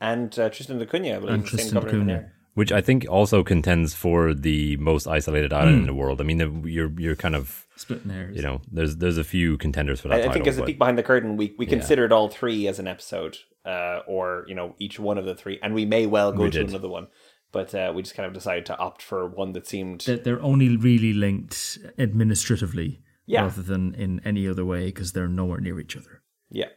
[0.01, 2.31] And uh, Tristan da Cunha, I believe, And the same Tristan da Cunha.
[2.57, 2.61] There.
[2.61, 6.21] Which I think also contends for the most isolated island in the world.
[6.21, 8.37] I mean, you're you're kind of Splitting hairs.
[8.37, 10.79] you know there's there's a few contenders for that I, I think as a peek
[10.79, 14.75] behind the curtain, we, we considered all three as an episode, uh, or you know
[14.79, 16.69] each one of the three, and we may well go We to did.
[16.71, 17.09] another one,
[17.53, 20.43] but uh, we just kind of decided to opt for one that seemed They're, they're
[20.43, 23.43] only really linked administratively, Yeah.
[23.43, 26.23] rather than in any other way, because they're nowhere near each other.
[26.51, 26.69] yeah.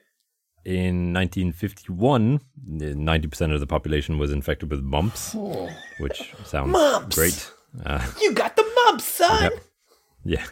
[0.65, 5.35] In 1951, 90% of the population was infected with mumps,
[5.99, 7.15] which sounds Mumps!
[7.15, 7.51] great.
[7.85, 9.51] Uh, You got the mumps, son.
[10.25, 10.45] yeah.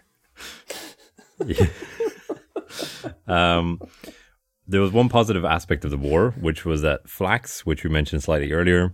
[1.45, 1.65] yeah.
[3.27, 3.81] um,
[4.67, 8.23] there was one positive aspect of the war, which was that flax, which we mentioned
[8.23, 8.93] slightly earlier,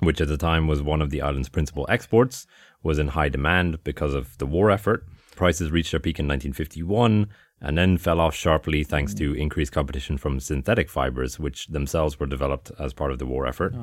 [0.00, 2.46] which at the time was one of the island's principal exports,
[2.82, 5.04] was in high demand because of the war effort.
[5.36, 7.28] Prices reached their peak in 1951
[7.60, 12.26] and then fell off sharply thanks to increased competition from synthetic fibers, which themselves were
[12.26, 13.74] developed as part of the war effort.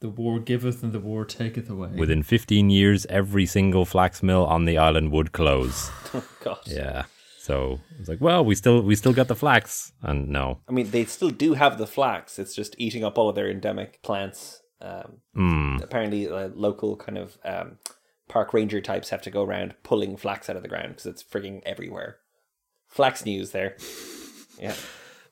[0.00, 1.90] The war giveth and the war taketh away.
[1.94, 5.90] Within 15 years, every single flax mill on the island would close.
[6.14, 6.60] oh, God.
[6.66, 7.04] yeah.
[7.38, 10.90] So it's like, well, we still we still got the flax, and no, I mean,
[10.90, 12.38] they still do have the flax.
[12.38, 14.62] It's just eating up all of their endemic plants.
[14.80, 15.76] Um, Hmm.
[15.82, 17.78] Apparently, uh, local kind of um,
[18.28, 21.22] park ranger types have to go around pulling flax out of the ground because it's
[21.24, 22.18] frigging everywhere.
[22.90, 23.76] Flax news there.
[24.58, 24.74] Yeah.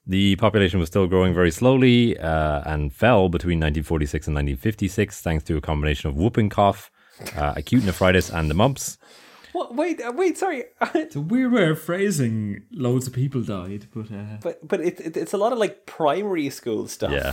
[0.06, 5.44] The population was still growing very slowly uh, and fell between 1946 and 1956 thanks
[5.44, 6.90] to a combination of whooping cough,
[7.36, 8.96] uh, acute nephritis, and the mumps.
[9.52, 9.74] What?
[9.74, 10.38] Wait, uh, wait.
[10.38, 10.64] Sorry.
[10.94, 15.00] It's a weird way of phrasing loads of people died, but uh, but but it,
[15.00, 17.10] it it's a lot of like primary school stuff.
[17.12, 17.32] Yeah.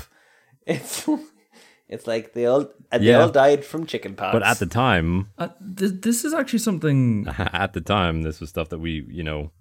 [0.66, 1.08] It's
[1.88, 3.18] it's like they all and Yeah.
[3.18, 4.34] they all died from chicken pox.
[4.34, 7.28] But at the time, uh, th- this is actually something.
[7.38, 9.52] at the time, this was stuff that we, you know,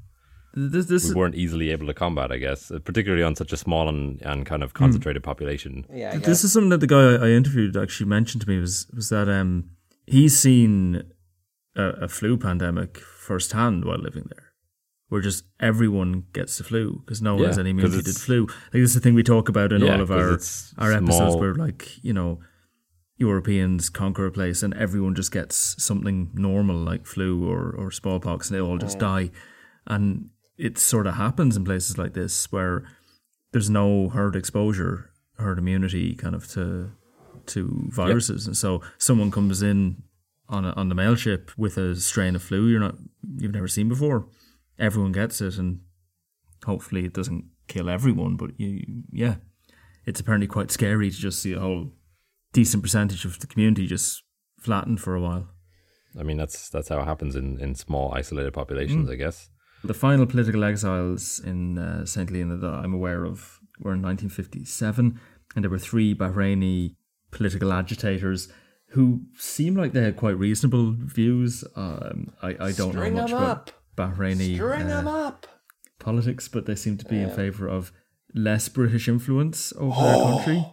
[0.57, 2.31] This this we weren't easily able to combat.
[2.31, 5.85] I guess, uh, particularly on such a small and, and kind of concentrated population.
[5.93, 8.87] yeah, this is something that the guy I I interviewed actually mentioned to me was
[8.95, 9.71] was that um
[10.07, 11.03] he's seen
[11.77, 14.53] a, a flu pandemic firsthand while living there,
[15.09, 18.11] where just everyone gets the flu because no one Yeah, has any immunity to the
[18.11, 18.47] it's- flu.
[18.47, 20.93] Like this is the thing we talk about in Yeah, all of our it's our
[20.93, 21.41] episodes small.
[21.41, 22.39] where like you know
[23.17, 28.51] Europeans conquer a place and everyone just gets something normal like flu or or smallpox
[28.51, 29.31] and they all just die,
[29.87, 32.85] and it sort of happens in places like this where
[33.53, 36.91] there's no herd exposure, herd immunity kind of to
[37.47, 40.03] to viruses, and so someone comes in
[40.49, 42.97] on a, on the mail ship with a strain of flu you're not
[43.37, 44.27] you've never seen before.
[44.79, 45.81] Everyone gets it, and
[46.65, 48.37] hopefully it doesn't kill everyone.
[48.37, 49.37] But you, yeah,
[50.05, 51.93] it's apparently quite scary to just see a whole
[52.53, 54.23] decent percentage of the community just
[54.59, 55.49] flattened for a while.
[56.19, 59.13] I mean, that's that's how it happens in, in small isolated populations, mm.
[59.13, 59.51] I guess.
[59.85, 62.29] The final political exiles in uh, St.
[62.31, 65.21] Helena that I'm aware of were in 1957,
[65.55, 66.97] and there were three Bahraini
[67.31, 68.49] political agitators
[68.91, 71.65] who seemed like they had quite reasonable views.
[71.77, 73.71] Um, I, I don't String know much about up.
[73.97, 75.33] Bahraini uh,
[75.99, 77.93] politics, but they seem to be in favour of
[78.35, 80.67] less British influence over their country,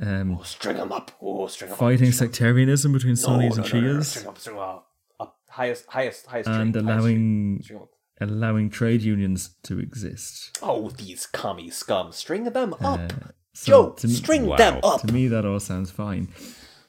[0.00, 1.10] um, String them up.
[1.22, 2.14] Oh, string them fighting up.
[2.14, 4.38] sectarianism between Sunnis and no, no, no, no, Shias, String 'em up.
[4.38, 4.88] String 'em up.
[5.20, 5.36] Up.
[5.48, 6.48] Highest, highest, highest.
[6.48, 7.80] and string, highest allowing string.
[8.18, 8.38] String 'em up.
[8.38, 10.58] allowing trade unions to exist.
[10.62, 12.12] Oh, these commie scum.
[12.12, 13.12] String them up.
[13.54, 14.56] So Joe, to me- string Wow.
[14.56, 15.00] them up.
[15.02, 16.28] To me, that all sounds fine.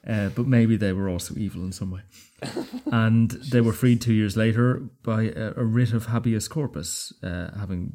[0.06, 2.00] Uh, but maybe they were also evil in some way.
[2.92, 7.50] and they were freed two years later by a, a writ of habeas corpus, uh,
[7.58, 7.92] having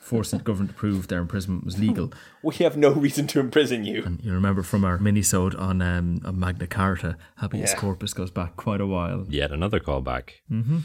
[0.00, 2.12] forced the government to prove their imprisonment was legal.
[2.44, 4.04] We have no reason to imprison you.
[4.04, 7.78] And you remember from our mini-sode on, um, on Magna Carta, habeas Yeah.
[7.80, 9.24] corpus goes back quite a while.
[9.28, 10.28] Yet another callback.
[10.52, 10.78] Mm-hmm.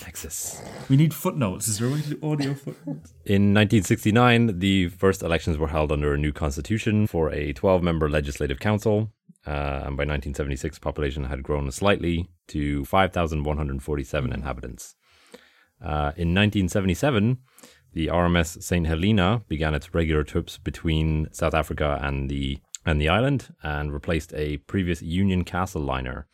[0.00, 0.62] Texas.
[0.88, 1.68] We need footnotes.
[1.68, 3.14] Is there a way to do audio footnotes?
[3.24, 8.08] In 1969, the first elections were held under a new constitution for a 12 member
[8.08, 9.12] legislative council.
[9.46, 14.94] Uh, and by 1976, population had grown slightly to 5,147 inhabitants.
[15.82, 17.38] Uh, in 1977,
[17.92, 18.86] the RMS St.
[18.86, 24.34] Helena began its regular trips between South Africa and the and the island and replaced
[24.34, 26.26] a previous Union Castle liner.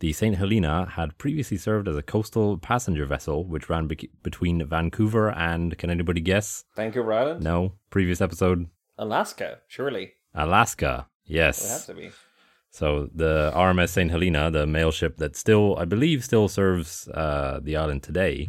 [0.00, 0.36] The St.
[0.36, 5.76] Helena had previously served as a coastal passenger vessel which ran bec between Vancouver and,
[5.78, 6.64] can anybody guess?
[6.74, 7.44] Vancouver Island?
[7.44, 8.66] No, previous episode,
[8.98, 10.14] Alaska, surely.
[10.34, 11.08] Alaska.
[11.26, 11.64] Yes.
[11.64, 12.10] It has to be.
[12.70, 14.10] So the RMS St.
[14.10, 18.48] Helena, the mail ship that still, I believe, still serves uh, the island today,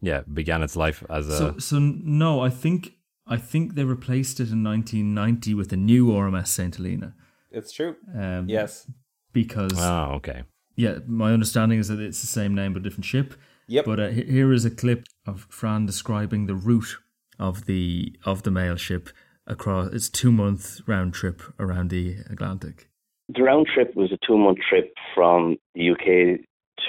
[0.00, 1.36] yeah, began its life as a.
[1.36, 2.92] So, so no, I think
[3.26, 6.74] I think they replaced it in 1990 with the new RMS St.
[6.76, 7.14] Helena.
[7.50, 7.96] It's true.
[8.14, 8.90] Um, Yes.
[9.32, 10.42] Because oh, okay.
[10.80, 13.34] Yeah, my understanding is that it's the same name but different ship.
[13.66, 13.84] Yep.
[13.84, 16.96] But uh, here is a clip of Fran describing the route
[17.38, 19.10] of the of the mail ship
[19.46, 22.88] across its two month round trip around the Atlantic.
[23.28, 26.40] The round trip was a two month trip from the UK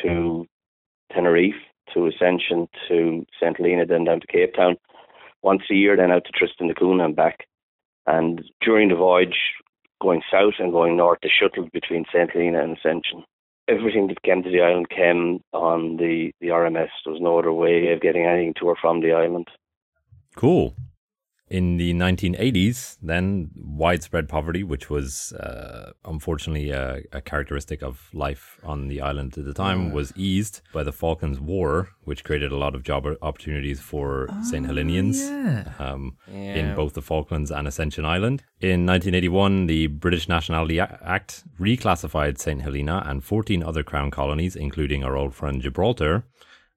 [0.01, 0.45] to
[1.13, 1.61] Tenerife,
[1.93, 3.57] to Ascension, to St.
[3.57, 4.77] Helena, then down to Cape Town.
[5.43, 7.45] Once a year, then out to Tristan da Cunha and back.
[8.07, 9.37] And during the voyage,
[10.01, 12.31] going south and going north, they shuttled between St.
[12.31, 13.25] Helena and Ascension.
[13.67, 16.89] Everything that came to the island came on the, the RMS.
[17.05, 19.47] There was no other way of getting anything to or from the island.
[20.35, 20.75] Cool.
[21.51, 28.57] In the 1980s, then widespread poverty, which was uh, unfortunately a, a characteristic of life
[28.63, 32.55] on the island at the time, was eased by the Falklands War, which created a
[32.55, 34.65] lot of job opportunities for St.
[34.65, 35.73] Helenians Yeah.
[35.85, 36.55] um, Yeah.
[36.59, 38.43] in both the Falklands and Ascension Island.
[38.61, 42.61] In 1981, the British Nationality Act reclassified St.
[42.61, 46.23] Helena and 14 other Crown colonies, including our old friend Gibraltar,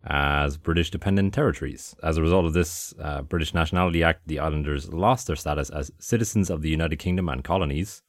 [0.07, 1.95] as British dependent territories.
[2.03, 5.91] As a result of this uh, British Nationality Act, the islanders lost their status as
[5.99, 8.03] citizens of the United Kingdom and colonies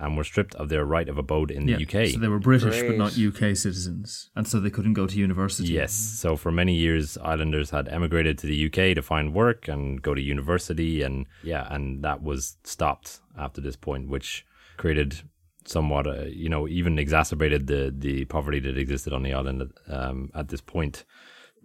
[0.00, 2.08] and were stripped of their right of abode in the UK.
[2.12, 5.72] So they were British but not UK citizens, and so they couldn't go to university.
[5.72, 5.92] Yes.
[5.92, 10.14] So for many years, islanders had emigrated to the UK to find work and go
[10.14, 14.46] to university, and yeah, and that was stopped after this point, which
[14.76, 15.22] created
[15.66, 20.30] somewhat, uh, you know, even exacerbated the the poverty that existed on the island um,
[20.34, 21.04] at this point.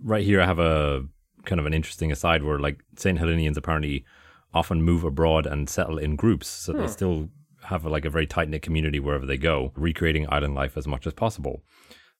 [0.04, 1.06] Right here, I have a
[1.46, 4.06] kind of an interesting aside where, like, Saint Helenians apparently
[4.54, 6.88] often move abroad and settle in groups, so they hmm.
[6.88, 7.30] still
[7.66, 11.06] have like a very tight knit community wherever they go, recreating island life as much
[11.06, 11.64] as possible.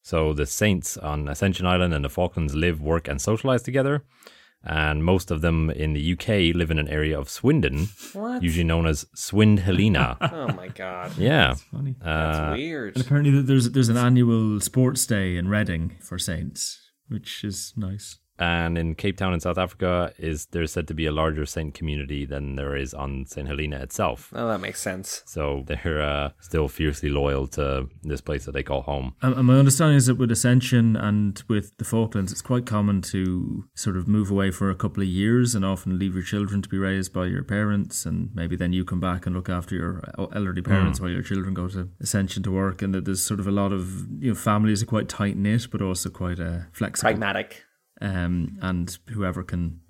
[0.02, 4.04] So the Saints on Ascension Island and the Falklands live, work, and socialize together.
[4.64, 8.42] And most of them in the UK live in an area of Swindon, What?
[8.42, 10.18] usually known as Swind Helena.
[10.22, 11.18] Oh my god.
[11.18, 11.54] yeah.
[11.72, 11.96] Funny.
[12.02, 12.96] That's uh, weird.
[12.96, 18.18] And apparently there's there's an annual sports day in Reading for Saints, which is nice.
[18.38, 21.74] And in Cape Town in South Africa, is there's said to be a larger Saint
[21.74, 24.32] community than there is on Saint Helena itself.
[24.36, 25.24] Oh, that makes sense.
[25.26, 29.16] So they're uh, still fiercely loyal to this place that they call home.
[29.22, 33.02] And and my understanding is that with Ascension and with the Falklands, it's quite common
[33.04, 36.62] to sort of move away for a couple of years and often leave your children
[36.62, 39.76] to be raised by your parents, and maybe then you come back and look after
[39.76, 42.82] your elderly parents while your children go to Ascension to work.
[42.82, 45.68] And that there's sort of a lot of you know families are quite tight knit,
[45.72, 47.10] but also quite uh, flexible.
[47.10, 47.65] Pragmatic.
[48.02, 49.82] Um, and whoever can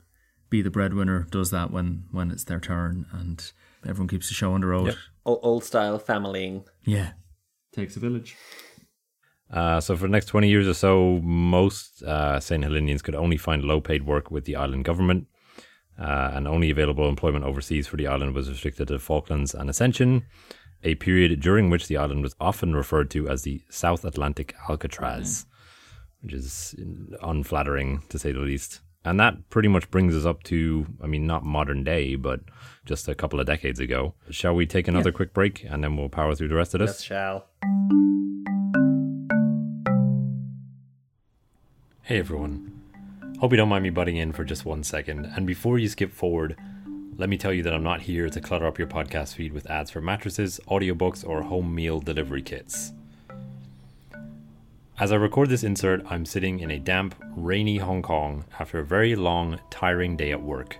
[0.49, 3.51] be the breadwinner does that when when it's their turn, and
[3.87, 4.87] everyone keeps the show on the road.
[4.87, 4.95] Yep.
[5.25, 6.65] O- old style familying.
[6.85, 7.11] Yeah,
[7.73, 8.35] takes a village.
[9.51, 12.63] Uh, so for the next 20 years or so, most uh, St.
[12.63, 15.27] Helenians could only find low paid work with the island government.
[15.97, 20.25] Uh, and only available employment overseas for the island was restricted to Falklands and Ascension,
[20.83, 25.45] a period during which the island was often referred to as the South Atlantic Alcatraz,
[26.25, 26.75] which is
[27.21, 28.81] unflattering to say the least.
[29.03, 32.39] And that pretty much brings us up to, I mean, not modern day, but
[32.85, 34.15] just a couple of decades ago.
[34.31, 36.89] Shall we take another quick break and then we'll power through the rest of this?
[36.89, 37.45] Yes, shall.
[42.01, 42.71] Hey everyone.
[43.39, 45.25] Hope you don't mind me butting in for just one second.
[45.35, 46.57] And before you skip forward,
[47.17, 49.69] let me tell you that I'm not here to clutter up your podcast feed with
[49.69, 52.91] ads for mattresses, audiobooks, or home meal delivery kits.
[54.97, 58.85] As I record this insert, I'm sitting in a damp, rainy Hong Kong after a
[58.85, 60.77] very long, tiring day at work.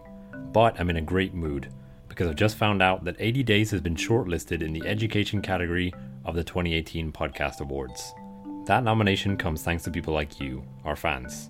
[0.54, 1.68] But I'm in a great mood
[2.08, 5.94] because I've just found out that 80 Days has been shortlisted in the education category
[6.24, 8.14] of the 2018 Podcast Awards.
[8.64, 11.50] That nomination comes thanks to people like you, our fans.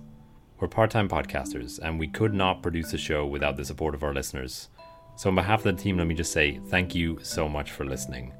[0.58, 4.02] We're part time podcasters, and we could not produce the show without the support of
[4.02, 4.70] our listeners.
[5.14, 7.84] So, on behalf of the team, let me just say thank you so much for
[7.84, 8.32] listening.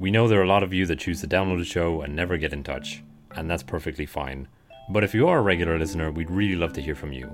[0.00, 2.16] We know there are a lot of you that choose to download the show and
[2.16, 3.04] never get in touch,
[3.36, 4.48] and that's perfectly fine.
[4.90, 7.30] But if you are a regular listener, we'd really love to hear from you.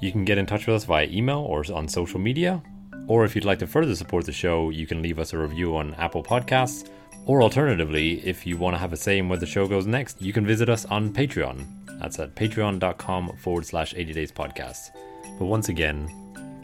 [0.00, 2.62] You can get in touch with us via email or on social media,
[3.06, 5.76] or if you'd like to further support the show, you can leave us a review
[5.76, 6.88] on Apple Podcasts,
[7.26, 10.20] or alternatively, if you want to have a say in where the show goes next,
[10.22, 11.66] you can visit us on Patreon.
[12.00, 14.90] That's at patreon.com forward slash 80 days podcast.
[15.38, 16.08] But once again,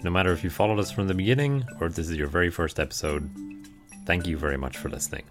[0.03, 2.51] no matter if you followed us from the beginning or if this is your very
[2.51, 3.31] first episode,
[4.07, 5.25] thank you very much for listening.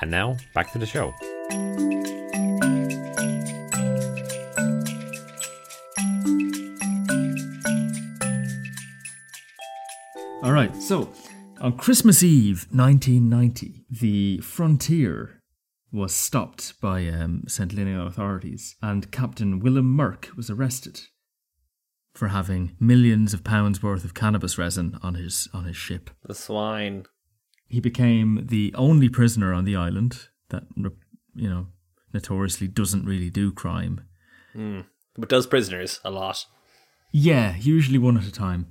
[0.00, 1.14] And now, back to the show.
[10.42, 11.12] All right, so
[11.60, 15.42] on Christmas Eve 1990, the frontier
[15.92, 17.72] was stopped by um, St.
[17.72, 21.02] Helena authorities, and Captain Willem Merck was arrested
[22.14, 26.10] for having millions of pounds worth of cannabis resin on his on his ship.
[26.24, 27.04] The swine.
[27.68, 30.64] He became the only prisoner on the island that
[31.34, 31.66] you know
[32.12, 34.00] notoriously doesn't really do crime.
[35.16, 36.46] But does prisoners a lot.
[37.12, 38.66] Yeah, usually one at a time,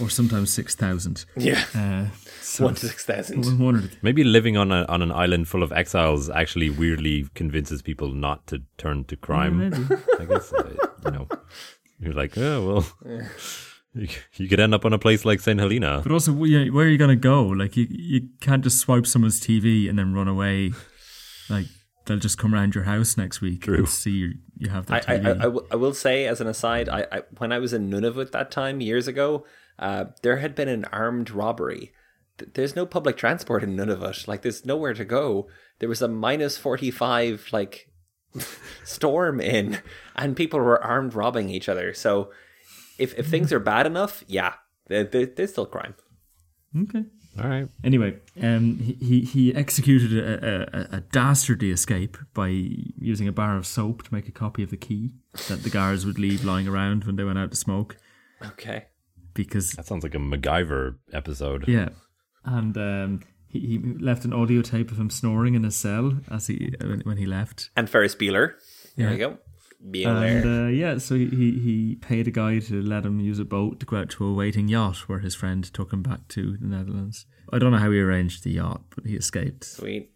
[0.00, 1.24] or sometimes six thousand.
[1.36, 1.64] Yeah.
[1.74, 2.06] Uh,
[2.40, 3.44] so One to six thousand.
[3.44, 7.82] one- one Maybe living on a, on an island full of exiles actually weirdly convinces
[7.82, 9.58] people not to turn to crime.
[9.58, 9.76] maybe.
[10.20, 10.74] I guess, uh,
[11.04, 11.28] you know,
[12.00, 12.66] you're like, oh,
[13.04, 13.22] well,
[13.94, 15.58] you, you could end up on a place like St.
[15.58, 16.00] Helena.
[16.02, 17.44] But also, where where are you going to go?
[17.44, 20.72] Like, you you can't just swipe someone's TV and then run away.
[21.50, 21.66] Like,
[22.04, 23.76] they'll just come around your house next week True.
[23.78, 25.40] and see you, you have I, that I, TV.
[25.40, 28.50] I, I will- say, as an aside, I, I when I was in Nunavut that
[28.50, 29.44] time years ago,
[29.78, 31.92] uh, there had been an armed robbery.
[32.54, 34.26] There's no public transport in Nunavut.
[34.26, 35.48] Like, there's nowhere to go.
[35.78, 37.88] There was a minus forty five like
[38.84, 39.80] storm in,
[40.16, 41.94] and people were armed robbing each other.
[41.94, 42.30] So,
[42.98, 44.54] if if things are bad enough, yeah,
[44.88, 45.94] there, there, there's still crime.
[46.84, 47.04] okay.
[47.40, 47.68] All right.
[47.82, 53.56] Anyway, um, he, he he executed a, a, a dastardly escape by using a bar
[53.56, 55.12] of soap to make a copy of the key
[55.48, 57.96] that the guards would leave lying around when they went out to smoke.
[58.44, 58.84] Okay.
[59.34, 61.66] Because That sounds like a MacGyver episode.
[61.66, 61.88] yeah,
[62.44, 66.48] and um, he, he left an audio tape of him snoring in his cell as
[66.48, 67.70] he when, when he left.
[67.76, 68.52] And Ferris Bueller.
[68.96, 69.12] There Yeah.
[69.12, 69.38] you go.
[69.90, 70.24] Bueller.
[70.24, 73.44] And uh, yeah, so he, he he paid a guy to let him use a
[73.44, 76.56] boat to go out to a waiting yacht where his friend took him back to
[76.56, 77.26] the Netherlands.
[77.52, 79.64] I don't know how he arranged the yacht, but he escaped.
[79.64, 80.10] Sweet.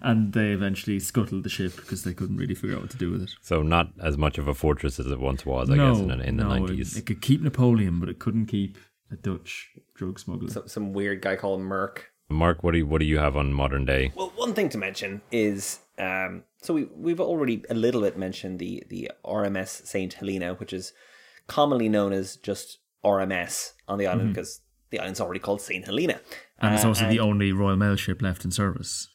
[0.00, 3.10] And they eventually scuttled the ship because they couldn't really figure out what to do
[3.10, 3.30] with it.
[3.42, 6.36] So not as much of a fortress as it once was, I guess, in, in
[6.36, 6.96] the no, nineties.
[6.96, 8.78] It, it could keep Napoleon, but it couldn't keep
[9.10, 10.50] a Dutch drug smuggler.
[10.50, 11.98] Some, some weird guy called Merck.
[12.28, 14.10] Mark, what do you what do you have on modern day?
[14.14, 18.58] Well, one thing to mention is um, so we we've already a little bit mentioned
[18.58, 20.92] the the RMS Saint Helena, which is
[21.46, 24.60] commonly known as just RMS on the island because
[24.90, 26.20] the island's already called Saint Helena.
[26.60, 29.08] and it's Uh, also and the only Royal Mail ship left in service.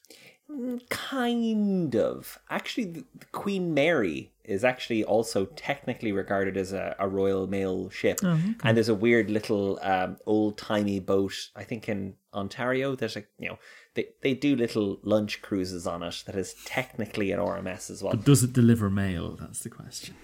[0.89, 7.47] kind of actually the, Queen Mary is actually also technically regarded as a, a Royal
[7.47, 12.95] Mail ship, and there's a weird little um, old timey boat I think in Ontario.
[12.95, 13.59] There's a you know
[13.97, 18.13] they they do little lunch cruises on it that is technically an RMS as well.
[18.13, 19.35] But does it deliver mail?
[19.41, 20.15] That's the question.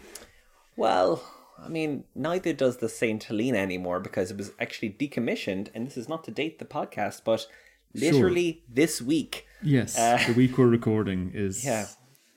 [0.77, 1.21] Well,
[1.59, 5.97] I mean, neither does the Saint Helena anymore because it was actually decommissioned, and this
[5.97, 7.47] is not to date the podcast, but
[7.93, 9.45] literally this week.
[9.61, 11.87] Yes, Uh, the week we're recording is Yeah,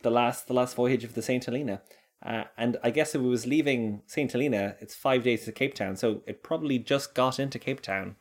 [0.03, 1.83] the last the last voyage of the Saint Helena,
[2.25, 5.75] uh, and I guess if it was leaving Saint Helena, it's five days to Cape
[5.75, 8.17] Town, so it probably just got into Cape Town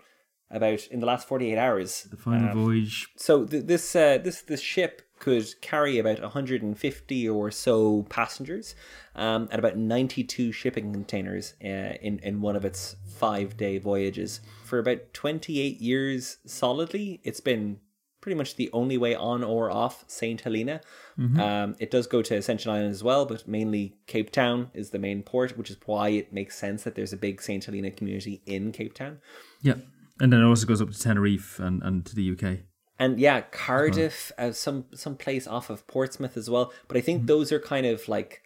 [0.52, 2.04] about in the last forty eight hours.
[2.04, 3.08] the final Um, voyage.
[3.18, 8.76] so th- this uh, this this ship could carry about 150 or so passengers
[9.16, 11.68] um, and about 92 shipping containers uh,
[12.02, 17.22] in in one of its five day voyages for about 28 years solidly.
[17.24, 17.80] It's been
[18.20, 20.82] pretty much the only way on or off Saint Helena.
[21.18, 25.00] Um, it does go to Ascension Island as well, but mainly Cape Town is the
[25.00, 28.42] main port, which is why it makes sense that there's a big Saint Helena community
[28.46, 29.20] in Cape Town.
[29.62, 29.76] Yeah,
[30.20, 32.60] and then it also goes up to Tenerife and, and to the UK.
[32.98, 36.72] And yeah, Cardiff, uh, some some place off of Portsmouth as well.
[36.88, 38.42] But I think those are kind of like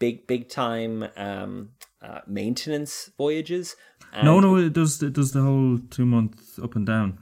[0.00, 1.70] big big time um,
[2.02, 3.76] uh, maintenance voyages.
[4.12, 5.00] And no, no, it does.
[5.02, 7.18] It does the whole two month up and down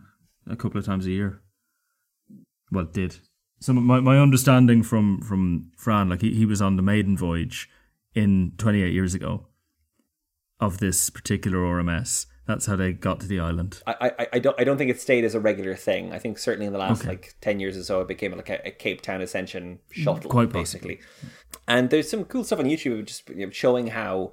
[0.48, 1.42] a couple of times a year.
[2.70, 3.18] Well, it did.
[3.60, 7.68] So my, my understanding from from Fran, like he, he was on the maiden voyage
[8.14, 9.48] in 28 years ago
[10.58, 12.26] of this particular RMS.
[12.46, 13.80] That's how they got to the island.
[13.86, 16.12] I, I, I don't I don't think it stayed as a regular thing.
[16.12, 17.08] I think certainly in the last Okay.
[17.10, 20.50] like ten years or so, it became like a, a Cape Town Ascension shuttle, Quite
[20.52, 21.00] basically.
[21.68, 24.32] And there's some cool stuff on YouTube just you know, showing how.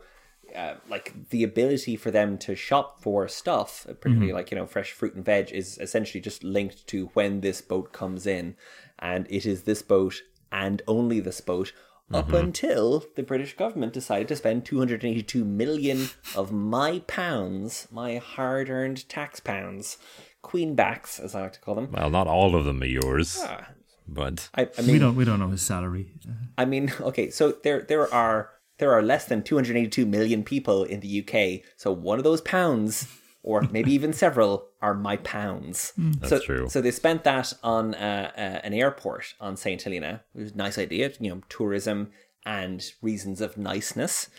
[0.55, 4.91] Uh, like the ability for them to shop for stuff, particularly like you know fresh
[4.93, 8.55] fruit and veg, is essentially just linked to when this boat comes in,
[8.97, 11.71] and it is this boat and only this boat
[12.13, 19.07] up until the British government decided to spend 282 million of my pounds, my hard-earned
[19.09, 19.97] tax pounds,
[20.43, 21.91] queenbacks as I like to call them.
[21.91, 23.69] Well, not all of them are yours, Ah,
[24.07, 26.13] but I, I we don't we don't know his salary.
[26.57, 28.49] I mean, okay, so there there are
[28.79, 31.65] there are less than 282 million people in the UK.
[31.77, 33.07] So one of those pounds,
[33.41, 35.93] or maybe even several, are my pounds.
[35.97, 36.69] That's so, true.
[36.69, 40.23] So they spent that on uh, uh, an airport on Saint Helena.
[40.35, 42.11] It was a nice idea, you know, tourism
[42.45, 44.29] and reasons of niceness.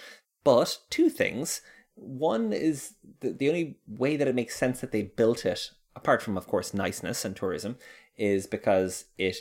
[0.45, 1.63] But two things.
[1.95, 6.23] One is the, the only way that it makes sense that they built it, apart
[6.23, 7.77] from, of course, niceness and tourism,
[8.17, 9.37] is because it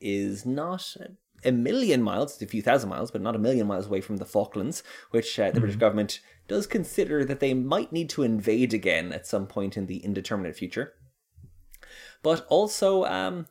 [0.00, 0.96] is not
[1.44, 4.16] a million miles, it's a few thousand miles, but not a million miles away from
[4.16, 8.74] the Falklands, which uh, the British government does consider that they might need to invade
[8.74, 10.94] again at some point in the indeterminate future.
[12.22, 13.46] But also, um,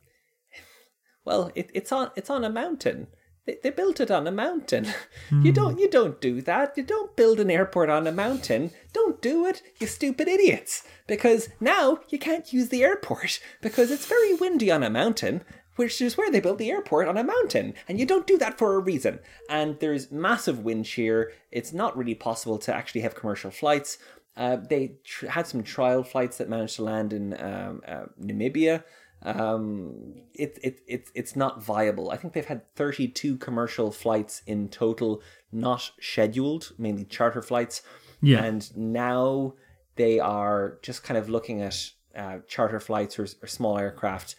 [1.24, 3.08] well, it, it's on it's on a mountain.
[3.46, 4.86] They, they built it on a mountain.
[5.42, 6.76] You don't you don't do that.
[6.76, 8.70] You don't build an airport on a mountain.
[8.92, 10.82] Don't do it, you stupid idiots.
[11.06, 15.42] Because now you can't use the airport because it's very windy on a mountain,
[15.76, 17.74] which is where they built the airport on a mountain.
[17.88, 19.18] And you don't do that for a reason.
[19.48, 21.32] And there's massive wind shear.
[21.50, 23.98] It's not really possible to actually have commercial flights.
[24.36, 28.82] Uh, they tr- had some trial flights that managed to land in um, uh, Namibia
[29.22, 34.68] um it, it it it's not viable i think they've had 32 commercial flights in
[34.68, 37.80] total not scheduled mainly charter flights
[38.20, 38.44] Yeah.
[38.44, 39.54] and now
[39.96, 44.34] they are just kind of looking at uh, charter flights or, or small aircraft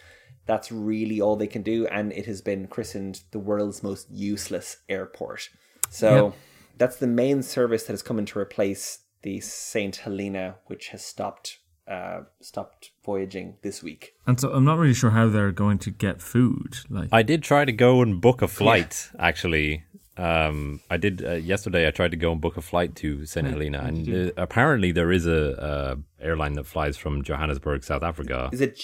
[0.45, 4.77] that's really all they can do and it has been christened the world's most useless
[4.89, 5.49] airport
[5.89, 6.33] so Yep.
[6.77, 11.03] that's the main service that has come in to replace the saint helena which has
[11.03, 14.13] stopped uh, stopped voyaging this week.
[14.25, 16.77] And so I'm not really sure how they're going to get food.
[16.89, 19.11] Like, I did try to go and book a flight.
[19.19, 19.83] Actually,
[20.17, 21.87] um, I did uh, yesterday.
[21.87, 25.11] I tried to go and book a flight to St Helena, and uh, apparently there
[25.11, 28.49] is a, a airline that flies from Johannesburg, South Africa.
[28.51, 28.81] Is it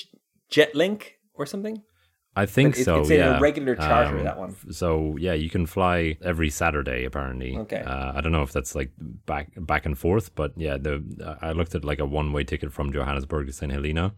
[0.51, 1.81] Jetlink or something?
[2.34, 2.99] I think But it- so.
[3.01, 4.55] it's in a yeah, regular charter, that one.
[4.72, 7.03] So yeah, you can fly every Saturday.
[7.03, 7.57] Apparently.
[7.57, 7.81] Okay.
[7.81, 8.91] Uh, I don't know if that's like
[9.26, 11.03] back back and forth, but yeah, the
[11.41, 14.13] I looked at like a one way ticket from Johannesburg to St Helena.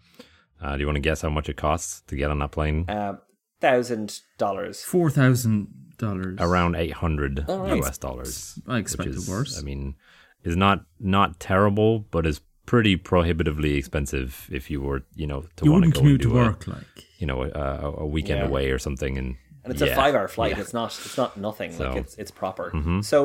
[0.62, 2.86] Uh, do you want to guess how much it costs to get on that plane?
[2.88, 3.16] Uh,
[3.62, 4.84] Thousand dollars.
[4.84, 5.68] four thousand
[5.98, 6.38] dollars.
[6.40, 7.82] Around eight hundred All right.
[7.84, 8.60] US dollars.
[8.68, 9.58] I expected which is, worse.
[9.58, 9.96] I mean,
[10.44, 15.66] is not not terrible, but is pretty prohibitively expensive if you were, you know, to
[15.66, 16.84] you want to go and commute to do a- work, like.
[17.24, 18.50] You know, a, a weekend Yeah.
[18.52, 19.30] away or something, and
[19.64, 20.52] and it's yeah, a five hour flight.
[20.54, 20.62] yeah.
[20.64, 21.72] It's not it's not nothing.
[21.72, 22.66] So- Like it's it's proper.
[22.80, 23.04] Mhm.
[23.12, 23.20] So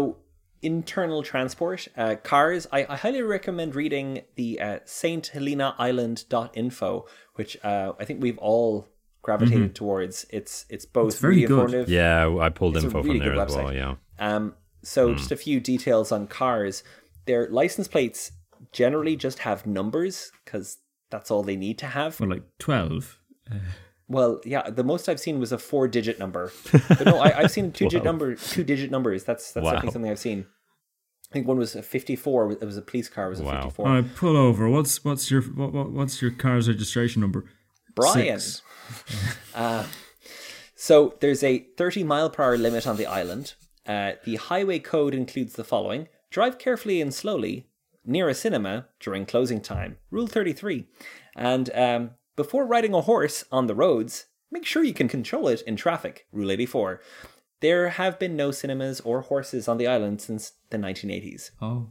[0.62, 2.66] internal transport, uh, cars.
[2.76, 4.06] I, I highly recommend reading
[4.40, 7.06] the uh, Saint Helena Island.info,
[7.38, 8.86] which uh, I think we've all
[9.22, 10.26] gravitated towards.
[10.38, 11.54] It's it's both It's very really good.
[11.60, 11.88] informative.
[11.88, 13.66] Yeah, I pulled It's info really from there good as well.
[13.66, 13.74] website.
[13.76, 13.94] Yeah.
[14.28, 16.82] Um, so just a few details on cars.
[17.26, 18.20] Their license plates
[18.72, 20.78] generally just have numbers because
[21.10, 22.18] that's all they need to have.
[22.20, 23.18] Well, like twelve.
[24.08, 26.50] Well, yeah, the most I've seen was a four-digit number.
[26.72, 29.24] But no, I, I've seen two-digit number, two-digit numbers.
[29.24, 29.72] That's that's Wow.
[29.72, 30.46] definitely something I've seen.
[31.30, 32.52] I think one was a fifty-four.
[32.52, 33.26] It was a police car.
[33.26, 33.54] It was a Wow.
[33.64, 33.86] fifty-four.
[33.86, 34.68] All right, pull over.
[34.68, 37.44] What's what's your what, what what's your car's registration number?
[37.94, 38.40] Brian.
[38.40, 38.62] Six.
[39.54, 39.84] Uh,
[40.74, 43.54] so there's a 30 mile per hour limit on the island.
[43.86, 47.66] Uh, the highway code includes the following drive carefully and slowly
[48.04, 49.96] near a cinema during closing time.
[50.10, 50.86] Rule 33.
[51.36, 55.60] And um, before riding a horse on the roads, make sure you can control it
[55.62, 56.26] in traffic.
[56.32, 57.02] Rule 84.
[57.60, 61.50] There have been no cinemas or horses on the island since the 1980s.
[61.60, 61.88] Oh,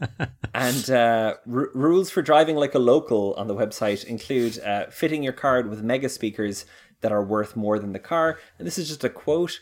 [0.54, 5.22] And uh, r- rules for driving like a local on the website include uh, fitting
[5.22, 6.64] your card with mega speakers
[7.02, 8.38] that are worth more than the car.
[8.58, 9.60] And this is just a quote.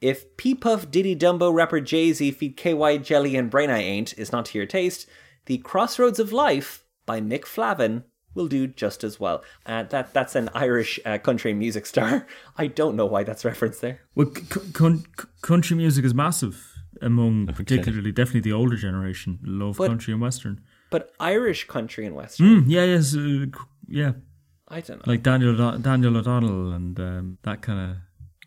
[0.00, 4.16] If P Puff, Diddy Dumbo, rapper Jay Z feed KY Jelly and Brain I Ain't
[4.16, 5.06] is not to your taste,
[5.44, 8.04] The Crossroads of Life by Mick Flavin
[8.34, 9.42] will do just as well.
[9.66, 12.26] Uh, that That's an Irish uh, country music star.
[12.56, 14.00] I don't know why that's referenced there.
[14.14, 15.04] well, c- c- con-
[15.42, 16.66] country music is massive
[17.02, 19.38] among particularly definitely the older generation.
[19.42, 20.60] Love But- country and western.
[20.90, 23.46] But Irish country and Western, Mm, yeah, yes, uh,
[23.86, 24.12] yeah,
[24.66, 25.12] I don't know.
[25.12, 27.96] like Daniel Daniel O'Donnell and um, that kind of.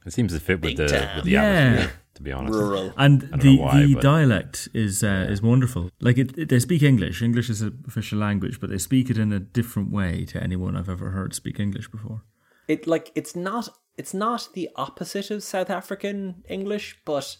[0.05, 1.15] It seems to fit with Big the time.
[1.15, 1.41] with the Yeah.
[1.43, 1.91] atmosphere.
[2.15, 2.93] To be honest, Rural.
[2.95, 5.89] And the why, the but- dialect is uh, is wonderful.
[5.99, 7.21] Like it, it- they speak English.
[7.21, 10.75] English is an official language, but they speak it in a different way to anyone
[10.75, 12.21] I've ever heard speak English before.
[12.67, 13.67] it like it's not
[13.97, 17.37] it's not the opposite of South African English, but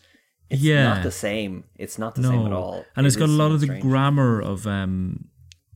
[0.50, 0.86] it's Yeah.
[0.96, 1.64] not the same.
[1.76, 2.84] It's not the same at all.
[2.96, 3.84] And It it's got a lot of the strange.
[3.84, 5.30] grammar of um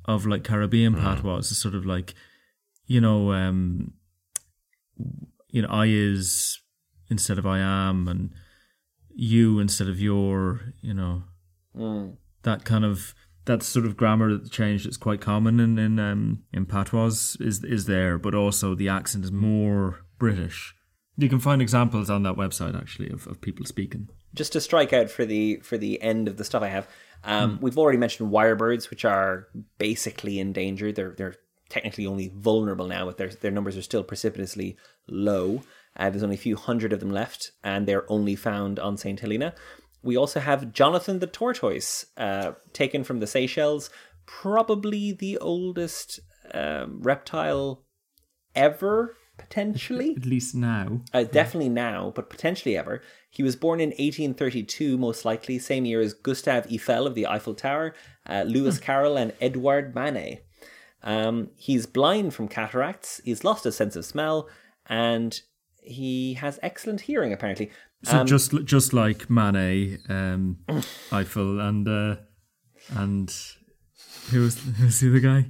[0.05, 1.37] of like Caribbean patois.
[1.37, 2.13] It's sort of like
[2.87, 3.93] you know um
[5.51, 6.59] you know I is
[7.09, 8.31] instead of I am and
[9.19, 11.23] you instead of your you know
[11.75, 12.17] Mm.
[12.43, 13.13] that kind of
[13.45, 17.63] that sort of grammar that change that's quite common in in um in patois is
[17.63, 20.73] is there, but also the accent is more British.
[21.17, 24.09] You can find examples on that website actually of, of people speaking.
[24.35, 26.87] Just to strike out for the for the end of the stuff I have,
[27.23, 30.95] um, we've already mentioned wirebirds, which are basically endangered.
[30.95, 31.35] They're they're
[31.69, 34.77] technically only vulnerable now, but their their numbers are still precipitously
[35.07, 35.61] low.
[35.97, 39.19] Uh, there's only a few hundred of them left, and they're only found on Saint
[39.19, 39.53] Helena.
[40.03, 43.89] We also have Jonathan the tortoise, uh, taken from the Seychelles,
[44.25, 46.19] probably the oldest
[46.53, 47.83] um, reptile
[48.55, 50.13] ever, potentially.
[50.15, 51.01] At least now.
[51.13, 53.01] Uh, definitely now, but potentially ever.
[53.29, 57.55] He was born in 1832, most likely, same year as Gustave Eiffel of the Eiffel
[57.55, 57.93] Tower,
[58.27, 60.43] uh, Lewis Carroll, and Edouard Manet.
[61.03, 64.49] Um, he's blind from cataracts, he's lost his sense of smell,
[64.87, 65.39] and
[65.87, 67.71] he has excellent hearing, apparently.
[68.03, 70.57] So Um, just just like Manet, um,
[71.11, 72.15] Eiffel, and uh,
[72.89, 73.33] and
[74.31, 75.45] who was who's the other guy?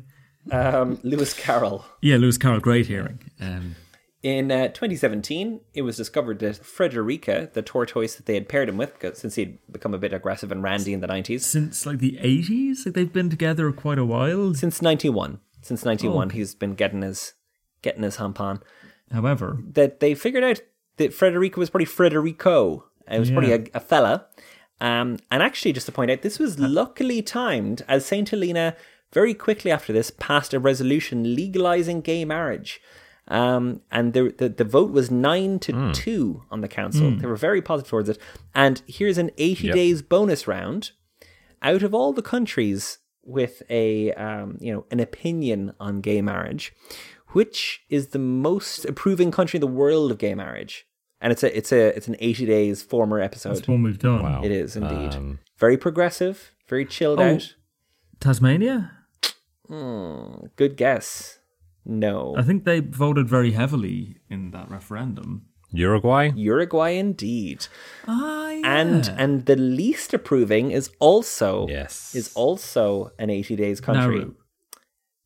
[0.52, 1.84] um, Lewis Carroll.
[2.02, 3.20] Yeah, Lewis Carroll, great hearing.
[3.42, 3.76] Um,
[4.24, 8.78] In uh, 2017, it was discovered that Frederica, the tortoise that they had paired him
[8.78, 12.18] with, since he'd become a bit aggressive and randy in the 90s, since like the
[12.20, 14.54] eighties, like they've been together quite a while.
[14.54, 15.40] since 91.
[15.62, 16.38] Since 91, Oh, okay.
[16.38, 17.34] he's been getting his
[17.82, 18.62] getting his hump on.
[19.12, 20.60] However, That they figured out
[20.98, 22.84] that Frederica was probably Frederico.
[23.10, 24.26] It was probably a, a fella.
[24.82, 28.76] Um, and actually, just to point out, this was luckily timed as Saint Helena
[29.14, 32.82] very quickly after this passed a resolution legalizing gay marriage.
[33.30, 37.12] Um, and the, the the vote was nine to two on the council.
[37.12, 38.18] They were very positive towards it.
[38.56, 39.76] And here's an eighty Yep.
[39.76, 40.92] days bonus round.
[41.62, 46.74] Out of all the countries with a um, you know an opinion on gay marriage.
[47.34, 50.86] Which is the most approving country in the world of gay marriage?
[51.20, 53.56] And it's a it's a it's an eighty days former episode.
[53.56, 54.24] That's one we've done.
[54.24, 54.42] Wow.
[54.44, 57.24] It is indeed Um, very progressive, very chilled Oh.
[57.24, 57.56] out.
[58.20, 58.92] Tasmania?
[59.68, 61.40] Hmm, good guess.
[61.86, 65.44] No, I think they voted very heavily in that referendum.
[65.72, 66.32] Uruguay?
[66.36, 67.68] Uruguay indeed.
[68.08, 68.80] Ah, yeah.
[68.82, 72.14] And and the least approving is also Yes.
[72.16, 74.20] is also an eighty days country.
[74.20, 74.36] Nauru.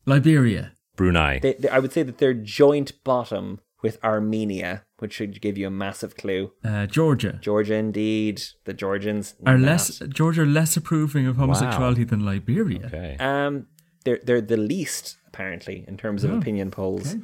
[0.06, 0.72] Liberia.
[0.96, 1.38] Brunei.
[1.40, 5.66] They, they, I would say that they're joint bottom with Armenia, which should give you
[5.66, 6.52] a massive clue.
[6.64, 7.38] Uh, Georgia.
[7.42, 9.66] Georgia, indeed, the Georgians Are not.
[9.66, 12.86] less Georgia are less approving of homosexuality than Liberia?
[12.86, 13.16] okay.
[13.18, 13.66] Um,
[14.04, 17.16] they're they're the least apparently in terms of Oh, opinion polls.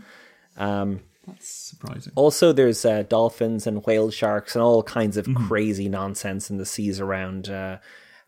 [0.57, 2.12] Um, That's surprising.
[2.16, 5.47] also, there's uh, dolphins and whale sharks and all kinds of Mm-hmm.
[5.47, 7.78] crazy nonsense in the seas around uh,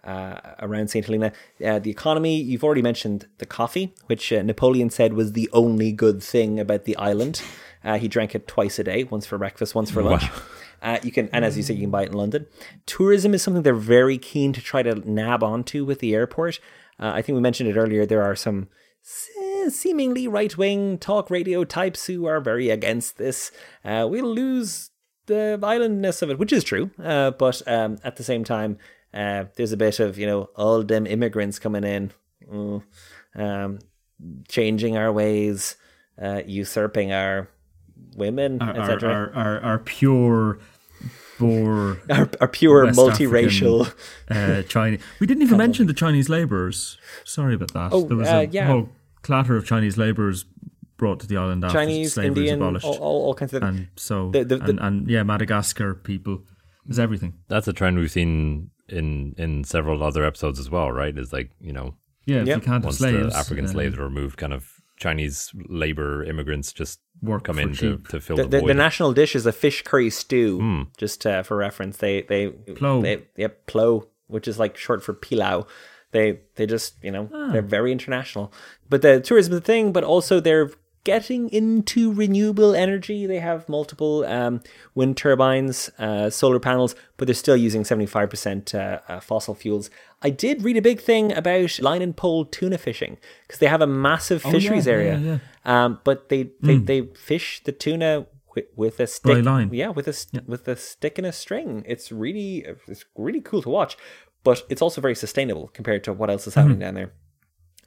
[0.04, 1.32] around Saint Helena.
[1.64, 5.92] Uh, the economy, you've already mentioned the coffee, which uh, Napoleon said was the only
[5.92, 7.42] good thing about the island.
[7.82, 10.24] Uh, he drank it twice a day, once for breakfast, once for lunch.
[10.82, 12.46] Uh, you can, and as you say, you can buy it in London.
[12.86, 16.58] Tourism is something they're very keen to try to nab onto with the airport.
[16.98, 18.06] Uh, I think we mentioned it earlier.
[18.06, 18.68] There are some
[19.02, 23.50] se- seemingly right wing talk radio types who are very against this.
[23.84, 24.90] Uh, we'll lose
[25.26, 26.90] the islandness of it, which is true.
[27.02, 28.78] Uh, but um, at the same time,
[29.14, 32.10] uh, there's a bit of, you know, all them immigrants coming in,
[32.50, 32.82] mm,
[33.34, 33.78] um,
[34.48, 35.76] changing our ways,
[36.20, 37.48] uh, usurping our
[38.16, 39.12] women, Our, our, etc.
[39.12, 40.58] our, our, our pure
[41.38, 43.86] Boer Our, our pure West multiracial.
[44.28, 45.00] African, uh, Chinese.
[45.20, 46.98] We didn't even mention the Chinese labourers.
[47.24, 47.92] Sorry about that.
[47.92, 48.66] Oh, there was uh, a yeah.
[48.66, 48.90] whole
[49.22, 50.44] clatter of Chinese labourers
[50.98, 52.84] brought to the island after Chinese, slavery was abolished.
[52.84, 53.62] all, all, all kinds of.
[53.62, 56.42] and so, The- the- the- and, and yeah, Madagascar people.
[56.84, 57.34] There's everything.
[57.48, 61.16] That's a trend we've seen in in several other episodes as well, right?
[61.16, 61.94] Is like you know
[62.26, 62.56] Yeah, if Yep.
[62.56, 64.68] you can't once slaves, the African uh, slaves are removed, kind of
[64.98, 68.68] Chinese labor immigrants just Work come for in to, to fill the, the, the, void.
[68.68, 70.58] the national dish is a fish curry stew.
[70.58, 70.82] Hmm.
[70.96, 73.02] Just uh, for reference, they they Plo.
[73.02, 75.66] They, yep, plo, which is like short for pilau.
[76.12, 77.50] They they just you know Ah.
[77.52, 78.52] they're very international.
[78.88, 80.70] But the tourism is the thing, but also they're
[81.04, 83.26] getting into renewable energy.
[83.26, 84.60] They have multiple um,
[84.94, 89.90] wind turbines, uh, solar panels, but they're still using seventy five percent uh, fossil fuels.
[90.22, 93.16] I did read a big thing about line and pole tuna fishing
[93.46, 95.18] because they have a massive Oh, fisheries yeah, area.
[95.18, 99.32] yeah, Um, but they they, they fish the tuna with, with a stick.
[99.32, 99.70] Bray line.
[99.72, 100.14] Yeah, with a
[100.46, 101.84] with a stick and a string.
[101.86, 103.96] It's really it's really cool to watch,
[104.44, 107.12] but it's also very sustainable compared to what else is happening down there.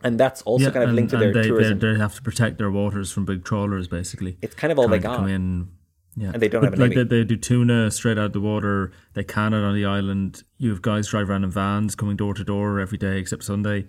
[0.04, 1.80] And that's also kind of and- linked to and their they, tourism.
[1.80, 4.38] They, they have to protect their waters from big trawlers, basically.
[4.42, 5.18] It's kind of all they got.
[5.18, 5.70] Come in,
[6.16, 7.04] yeah, And they don't But have a like navy.
[7.04, 8.92] they, they do tuna straight out the water.
[9.14, 10.44] They can it on the island.
[10.58, 13.86] You have guys drive around in vans, coming door to door every day except Sunday,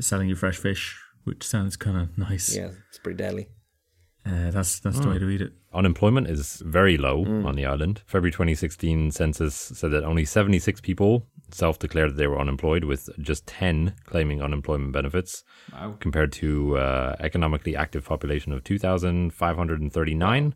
[0.00, 2.54] selling you fresh fish, which sounds kind of nice.
[2.56, 3.48] Yeah, it's pretty deadly.
[4.24, 5.02] Uh, that's that's Hmm.
[5.02, 5.52] the way to eat it.
[5.74, 8.02] Unemployment is very low on the island.
[8.06, 13.08] February 2016 census said that only 76 people self declared that they were unemployed, with
[13.20, 15.44] just 10 claiming unemployment benefits,
[16.00, 20.54] compared to uh, economically active population of 2,539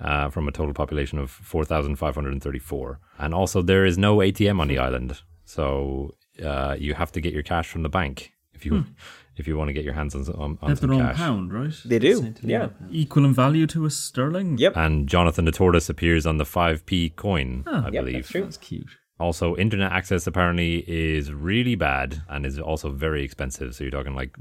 [0.00, 3.00] uh, from a total population of 4,534.
[3.18, 7.32] And also, there is no ATM on the island, so uh, you have to get
[7.34, 8.84] your cash from the bank if you
[9.36, 10.98] if you want to get your hands on, some- on, They on have some their
[11.00, 11.16] own cash.
[11.16, 11.72] pound, right?
[11.84, 12.68] They do, yeah.
[12.90, 14.58] Equal in value to a sterling.
[14.58, 14.76] Yep.
[14.76, 18.14] And Jonathan the Tortoise appears on the 5p coin, I Yep, believe.
[18.16, 18.42] that's true.
[18.42, 18.88] That's cute.
[19.20, 23.74] Also, internet access apparently is really bad and is also very expensive.
[23.74, 24.34] So you're talking like,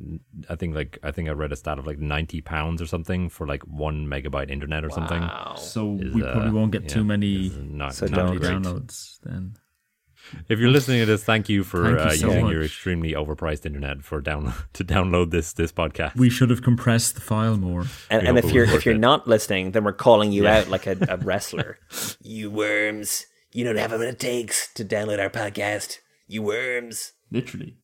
[0.49, 3.29] I think like I think I read a stat of like ninety pounds or something
[3.29, 5.21] for like one megabyte internet or something.
[5.57, 8.39] So Is, we probably uh, won't get yeah, too many Not, So not not many
[8.39, 9.19] downloads.
[9.21, 9.55] Then
[10.47, 12.53] If you're listening to this, thank you for Thank you uh, so using much.
[12.53, 16.15] your extremely overpriced internet for down to download this this podcast.
[16.15, 17.85] we should have compressed the file more.
[18.09, 18.99] And, and if you're if you're it.
[18.99, 21.79] not listening, then we're calling you out like a, a wrestler.
[22.21, 23.25] you worms!
[23.51, 25.97] You don't have what it takes to download our podcast.
[26.27, 27.13] You worms!
[27.31, 27.77] Literally.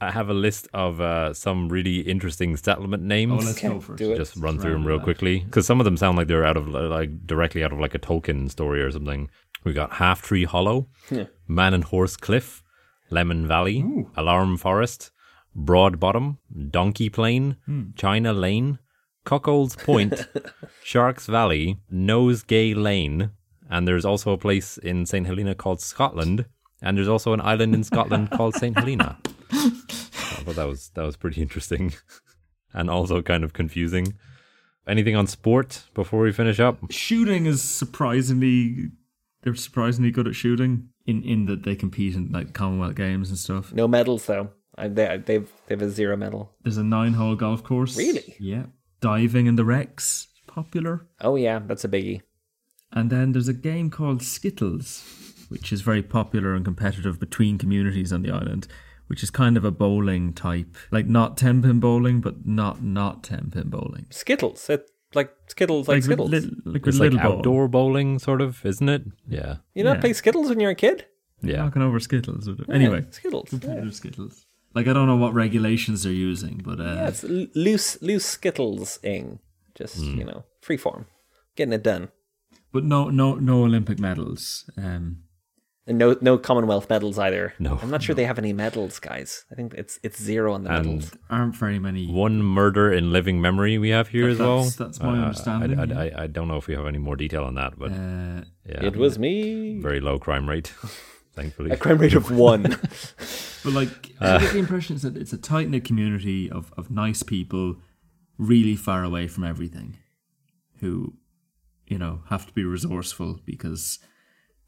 [0.00, 3.32] I have a list of uh, some really interesting settlement names.
[3.32, 3.98] Oh, let's Okay, go first.
[3.98, 4.16] do it.
[4.16, 5.04] just run through them real that.
[5.04, 7.94] quickly because some of them sound like they're out of like directly out of like
[7.94, 9.30] a Tolkien story or something.
[9.64, 10.88] We got Half Tree Hollow,
[11.48, 12.62] Man and Horse Cliff,
[13.10, 13.84] Lemon Valley,
[14.16, 15.10] Alarm Forest,
[15.54, 16.38] Broad Bottom,
[16.70, 17.56] Donkey Plain,
[17.96, 18.78] China Lane,
[19.24, 20.28] Cuckold's Point,
[20.84, 23.30] Sharks Valley, Nosegay Lane,
[23.70, 26.46] and there's also a place in St Helena called Scotland,
[26.82, 29.18] and there's also an island in Scotland called St Helena.
[29.50, 31.94] I thought that was that was pretty interesting,
[32.72, 34.14] and also kind of confusing.
[34.86, 36.78] Anything on sport before we finish up?
[36.90, 38.90] Shooting is surprisingly
[39.42, 43.38] they're surprisingly good at shooting in in that they compete in like Commonwealth games and
[43.38, 43.72] stuff.
[43.72, 44.50] No medals though.
[44.78, 46.52] I, they, they've they have a zero medal.
[46.62, 47.96] There's a nine hole golf course.
[47.96, 48.36] Really?
[48.38, 48.64] Yeah.
[49.00, 51.06] Diving in the wrecks, popular.
[51.20, 52.22] Oh yeah, that's a biggie.
[52.92, 55.04] And then there's a game called Skittles,
[55.48, 58.68] which is very popular and competitive between communities on the island,
[59.08, 63.22] which is kind of a bowling type, like not ten pin bowling, but not not
[63.24, 64.06] ten pin bowling.
[64.10, 66.30] Skittles, it, like Skittles, like, with Skittles.
[66.30, 67.38] lit- like It's like little ball.
[67.38, 69.02] outdoor bowling, sort of, isn't it?
[69.28, 69.56] Yeah.
[69.74, 70.00] you not yeah.
[70.00, 71.06] play Skittles when you're a kid?
[71.42, 71.56] Yeah.
[71.58, 72.48] knocking over Skittles.
[72.48, 72.70] with it.
[72.70, 73.52] Anyway, Yeah, Skittles.
[73.62, 73.90] Yeah.
[73.90, 74.46] Skittles.
[74.74, 78.98] Like I don't know what regulations they're using, but uh, Yeah, it's loose, loose Skittles
[79.02, 79.38] ing.
[79.74, 80.18] Just Hmm.
[80.18, 81.06] you know, free form,
[81.56, 82.08] getting it done.
[82.72, 84.68] But no no no Olympic medals.
[84.76, 85.22] Um,
[85.88, 87.54] And no, no Commonwealth medals either.
[87.60, 87.78] No.
[87.80, 89.44] I'm not sure they have any medals, guys.
[89.52, 91.12] I think it's it's zero on the And medals.
[91.30, 92.06] aren't very many.
[92.10, 94.56] one murder in living memory we have here as well.
[94.64, 96.04] That's- that's my Uh, understanding, I, I.
[96.08, 98.40] I, I don't know if we have any more detail on that, but Uh,
[98.70, 99.78] yeah, It was me.
[99.80, 100.74] very low crime rate,
[101.38, 101.70] thankfully.
[101.70, 102.62] A crime rate of one.
[103.66, 107.22] But like, I get the impression that it's a tight knit community of, of nice
[107.24, 107.64] people,
[108.38, 109.96] really far away from everything,
[110.80, 111.14] who,
[111.86, 113.98] you know, have to be resourceful because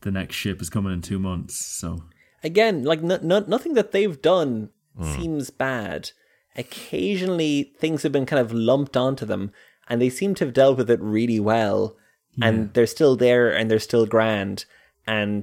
[0.03, 1.57] the next ship is coming in two months.
[1.57, 2.05] So
[2.45, 5.15] Again, like no, no, nothing that they've done Hmm.
[5.15, 6.11] seems bad.
[6.57, 9.53] Occasionally, things have been kind of lumped onto them,
[9.89, 11.97] and they seem to have dealt with it really well.
[12.41, 14.65] And they're still there, and they're still grand.
[15.07, 15.43] And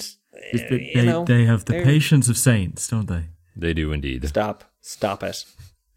[0.53, 3.26] It's that you they, know, they have the patience of saints, don't they?
[3.56, 4.26] They do indeed.
[4.30, 4.64] Stop!
[4.81, 5.43] Stop it!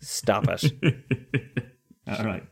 [0.01, 0.65] Stop it!
[2.09, 2.45] All right.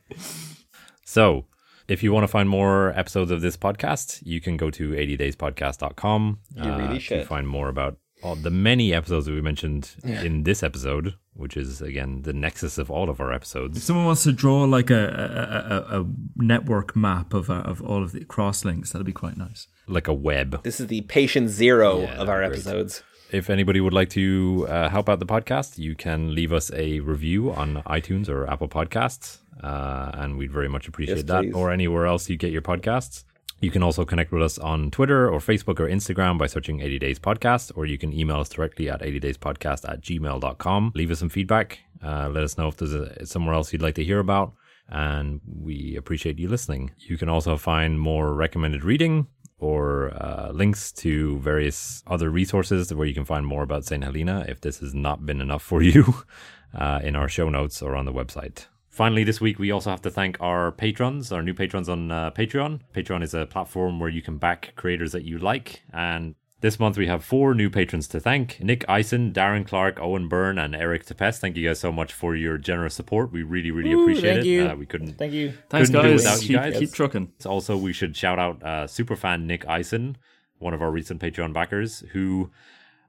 [1.05, 1.47] So,
[1.89, 6.39] if you want to find more episodes of this podcast, you can go to 80dayspodcast.com.
[6.57, 10.63] You really to find more about all the many episodes that we mentioned in this
[10.63, 13.83] episode, which is, again, the nexus of all of our If episodes.
[13.83, 16.07] someone wants to draw like a, a, a, a
[16.37, 19.69] network map of, uh, of all of the cross links, that'd be quite nice.
[19.87, 20.63] Like a web.
[20.63, 22.53] this is the patient zero Yeah, of our great.
[22.53, 23.03] episodes.
[23.33, 27.01] If anybody would like to uh, help out the podcast, you can leave us a
[27.01, 31.55] review on iTunes or Apple Podcasts, uh, and we'd very much appreciate Yes, that, please.
[31.55, 33.25] or anywhere else you get your podcasts.
[33.61, 36.99] You can also connect with us on Twitter or Facebook or Instagram by searching 80
[36.99, 40.93] Days Podcast, or you can email us directly at 80dayspodcast at gmail.com.
[40.95, 41.79] Leave us some feedback.
[42.05, 44.53] Uh, let us know if there's a, somewhere else you'd like to hear about,
[44.91, 46.91] and we appreciate you listening.
[46.99, 49.27] You can also find more recommended reading
[49.59, 54.05] or uh, links to various other resources where you can find more about St.
[54.05, 56.15] Helena if this has not been enough for you
[56.75, 58.67] uh, in our show notes or on the website.
[58.97, 62.31] Finally, this week, we also have to thank our patrons, our new patrons on uh,
[62.31, 62.81] Patreon.
[62.95, 65.83] Patreon is a platform where you can back creators that you like.
[65.93, 70.29] And this month, we have four new patrons to thank Nick Eisen, Darren Clark, Owen
[70.29, 71.39] Byrne, and Eric Tepes.
[71.39, 73.33] Thank you guys so much for your generous support.
[73.33, 74.49] We really, really appreciate thank it.
[74.49, 74.67] you.
[74.67, 75.53] Uh, we couldn't Thank you.
[75.69, 76.23] Thanks, Couldn't do guys.
[76.23, 76.79] without you keep, guys.
[76.79, 77.33] keep trucking.
[77.45, 80.17] also, we should shout out uh, superfan Nick Eisen,
[80.59, 82.51] one of our recent Patreon backers, who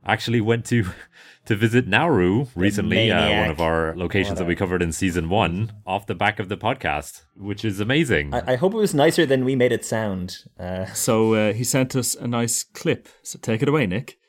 [0.06, 0.86] actually went to
[1.46, 5.72] to visit Nauru recently, uh, one of our locations that we covered in season one,
[5.86, 8.34] off the back of the podcast, which is amazing.
[8.34, 10.40] I, I hope it was nicer than we made it sound.
[10.60, 13.08] Uh, So uh, he sent us a nice clip.
[13.24, 14.20] So take it away, Nick.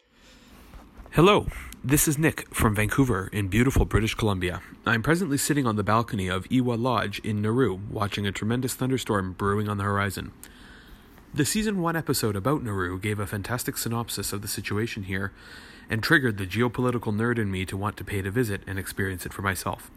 [1.13, 1.47] Hello,
[1.83, 4.61] this is Nick from Vancouver in beautiful British Columbia.
[4.87, 9.33] I'm presently sitting on the balcony of Iwa Lodge in Nauru, watching a tremendous thunderstorm
[9.33, 10.31] brewing on the horizon.
[11.39, 15.33] The season 1 episode about Nauru gave a fantastic synopsis of the situation here
[15.89, 18.77] and triggered the geopolitical nerd in me to want to pay it a visit and
[18.77, 19.89] experience it for myself.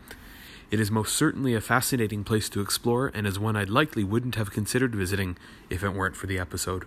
[0.69, 4.35] It is most certainly a fascinating place to explore and is one I likely wouldn't
[4.35, 5.35] have considered visiting
[5.67, 6.85] if it weren't for the episode.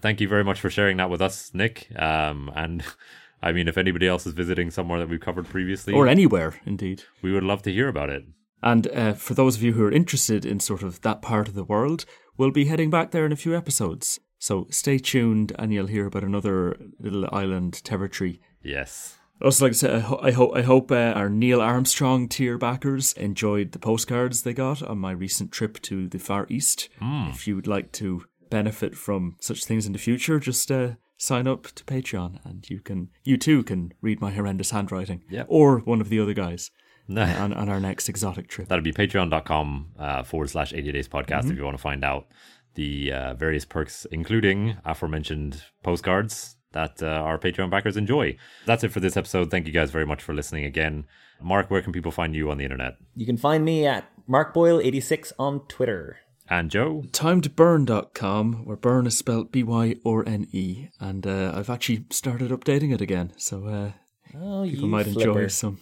[0.00, 1.86] Thank you very much for sharing that with us, Nick.
[1.94, 2.82] Um, and
[3.44, 7.04] I mean, if anybody else is visiting somewhere that we've covered previously, Or anywhere, indeed.
[7.22, 8.24] we would love to hear about it.
[8.60, 11.54] And uh, for those of you who are interested in sort of that part of
[11.54, 12.04] the world,
[12.36, 14.18] we'll be heading back there in a few episodes.
[14.38, 18.40] So stay tuned and you'll hear about another little island territory.
[18.62, 19.18] Yes.
[19.40, 22.58] Also like to say, I, ho- I hope, I hope uh, our Neil Armstrong tier
[22.58, 26.88] backers enjoyed the postcards they got on my recent trip to the Far East.
[27.00, 31.46] If you would like to benefit from such things in the future, just uh, sign
[31.48, 35.24] up to Patreon and you can, you too can read my horrendous handwriting.
[35.30, 35.46] Yep.
[35.48, 36.70] Or one of the other guys.
[37.18, 38.68] On, on our next exotic trip.
[38.68, 42.26] That'll be patreon.com uh, forward slash 80 days podcast if you want to find out
[42.74, 48.36] the uh, various perks, including aforementioned postcards that uh, our Patreon backers enjoy.
[48.64, 49.50] That's it for this episode.
[49.50, 51.04] Thank you guys very much for listening again.
[51.42, 52.94] Mark, where can people find you on the internet?
[53.14, 56.18] you can find me at markboyle86 on Twitter.
[56.48, 57.02] And Joe?
[57.10, 63.66] timetoburn.com where burn is spelled b-y-o-r-n-e and uh, i've actually started updating it again so
[63.66, 63.90] uh,
[64.34, 65.28] Oh, people you might flipper.
[65.30, 65.78] enjoy some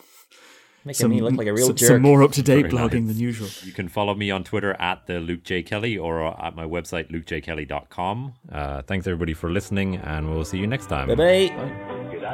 [0.85, 1.89] Making some, me look like a real some, jerk.
[1.89, 3.15] some more up-to-date Very blogging nice.
[3.15, 5.63] than usual You can follow me on Twitter at the Luke J.
[5.63, 8.35] Kelly or at my website, lukejkelly.com.
[8.51, 11.09] Uh, thanks everybody for listening, and we'll see you next time.
[11.09, 11.51] Bye bye.
[12.11, 12.25] Good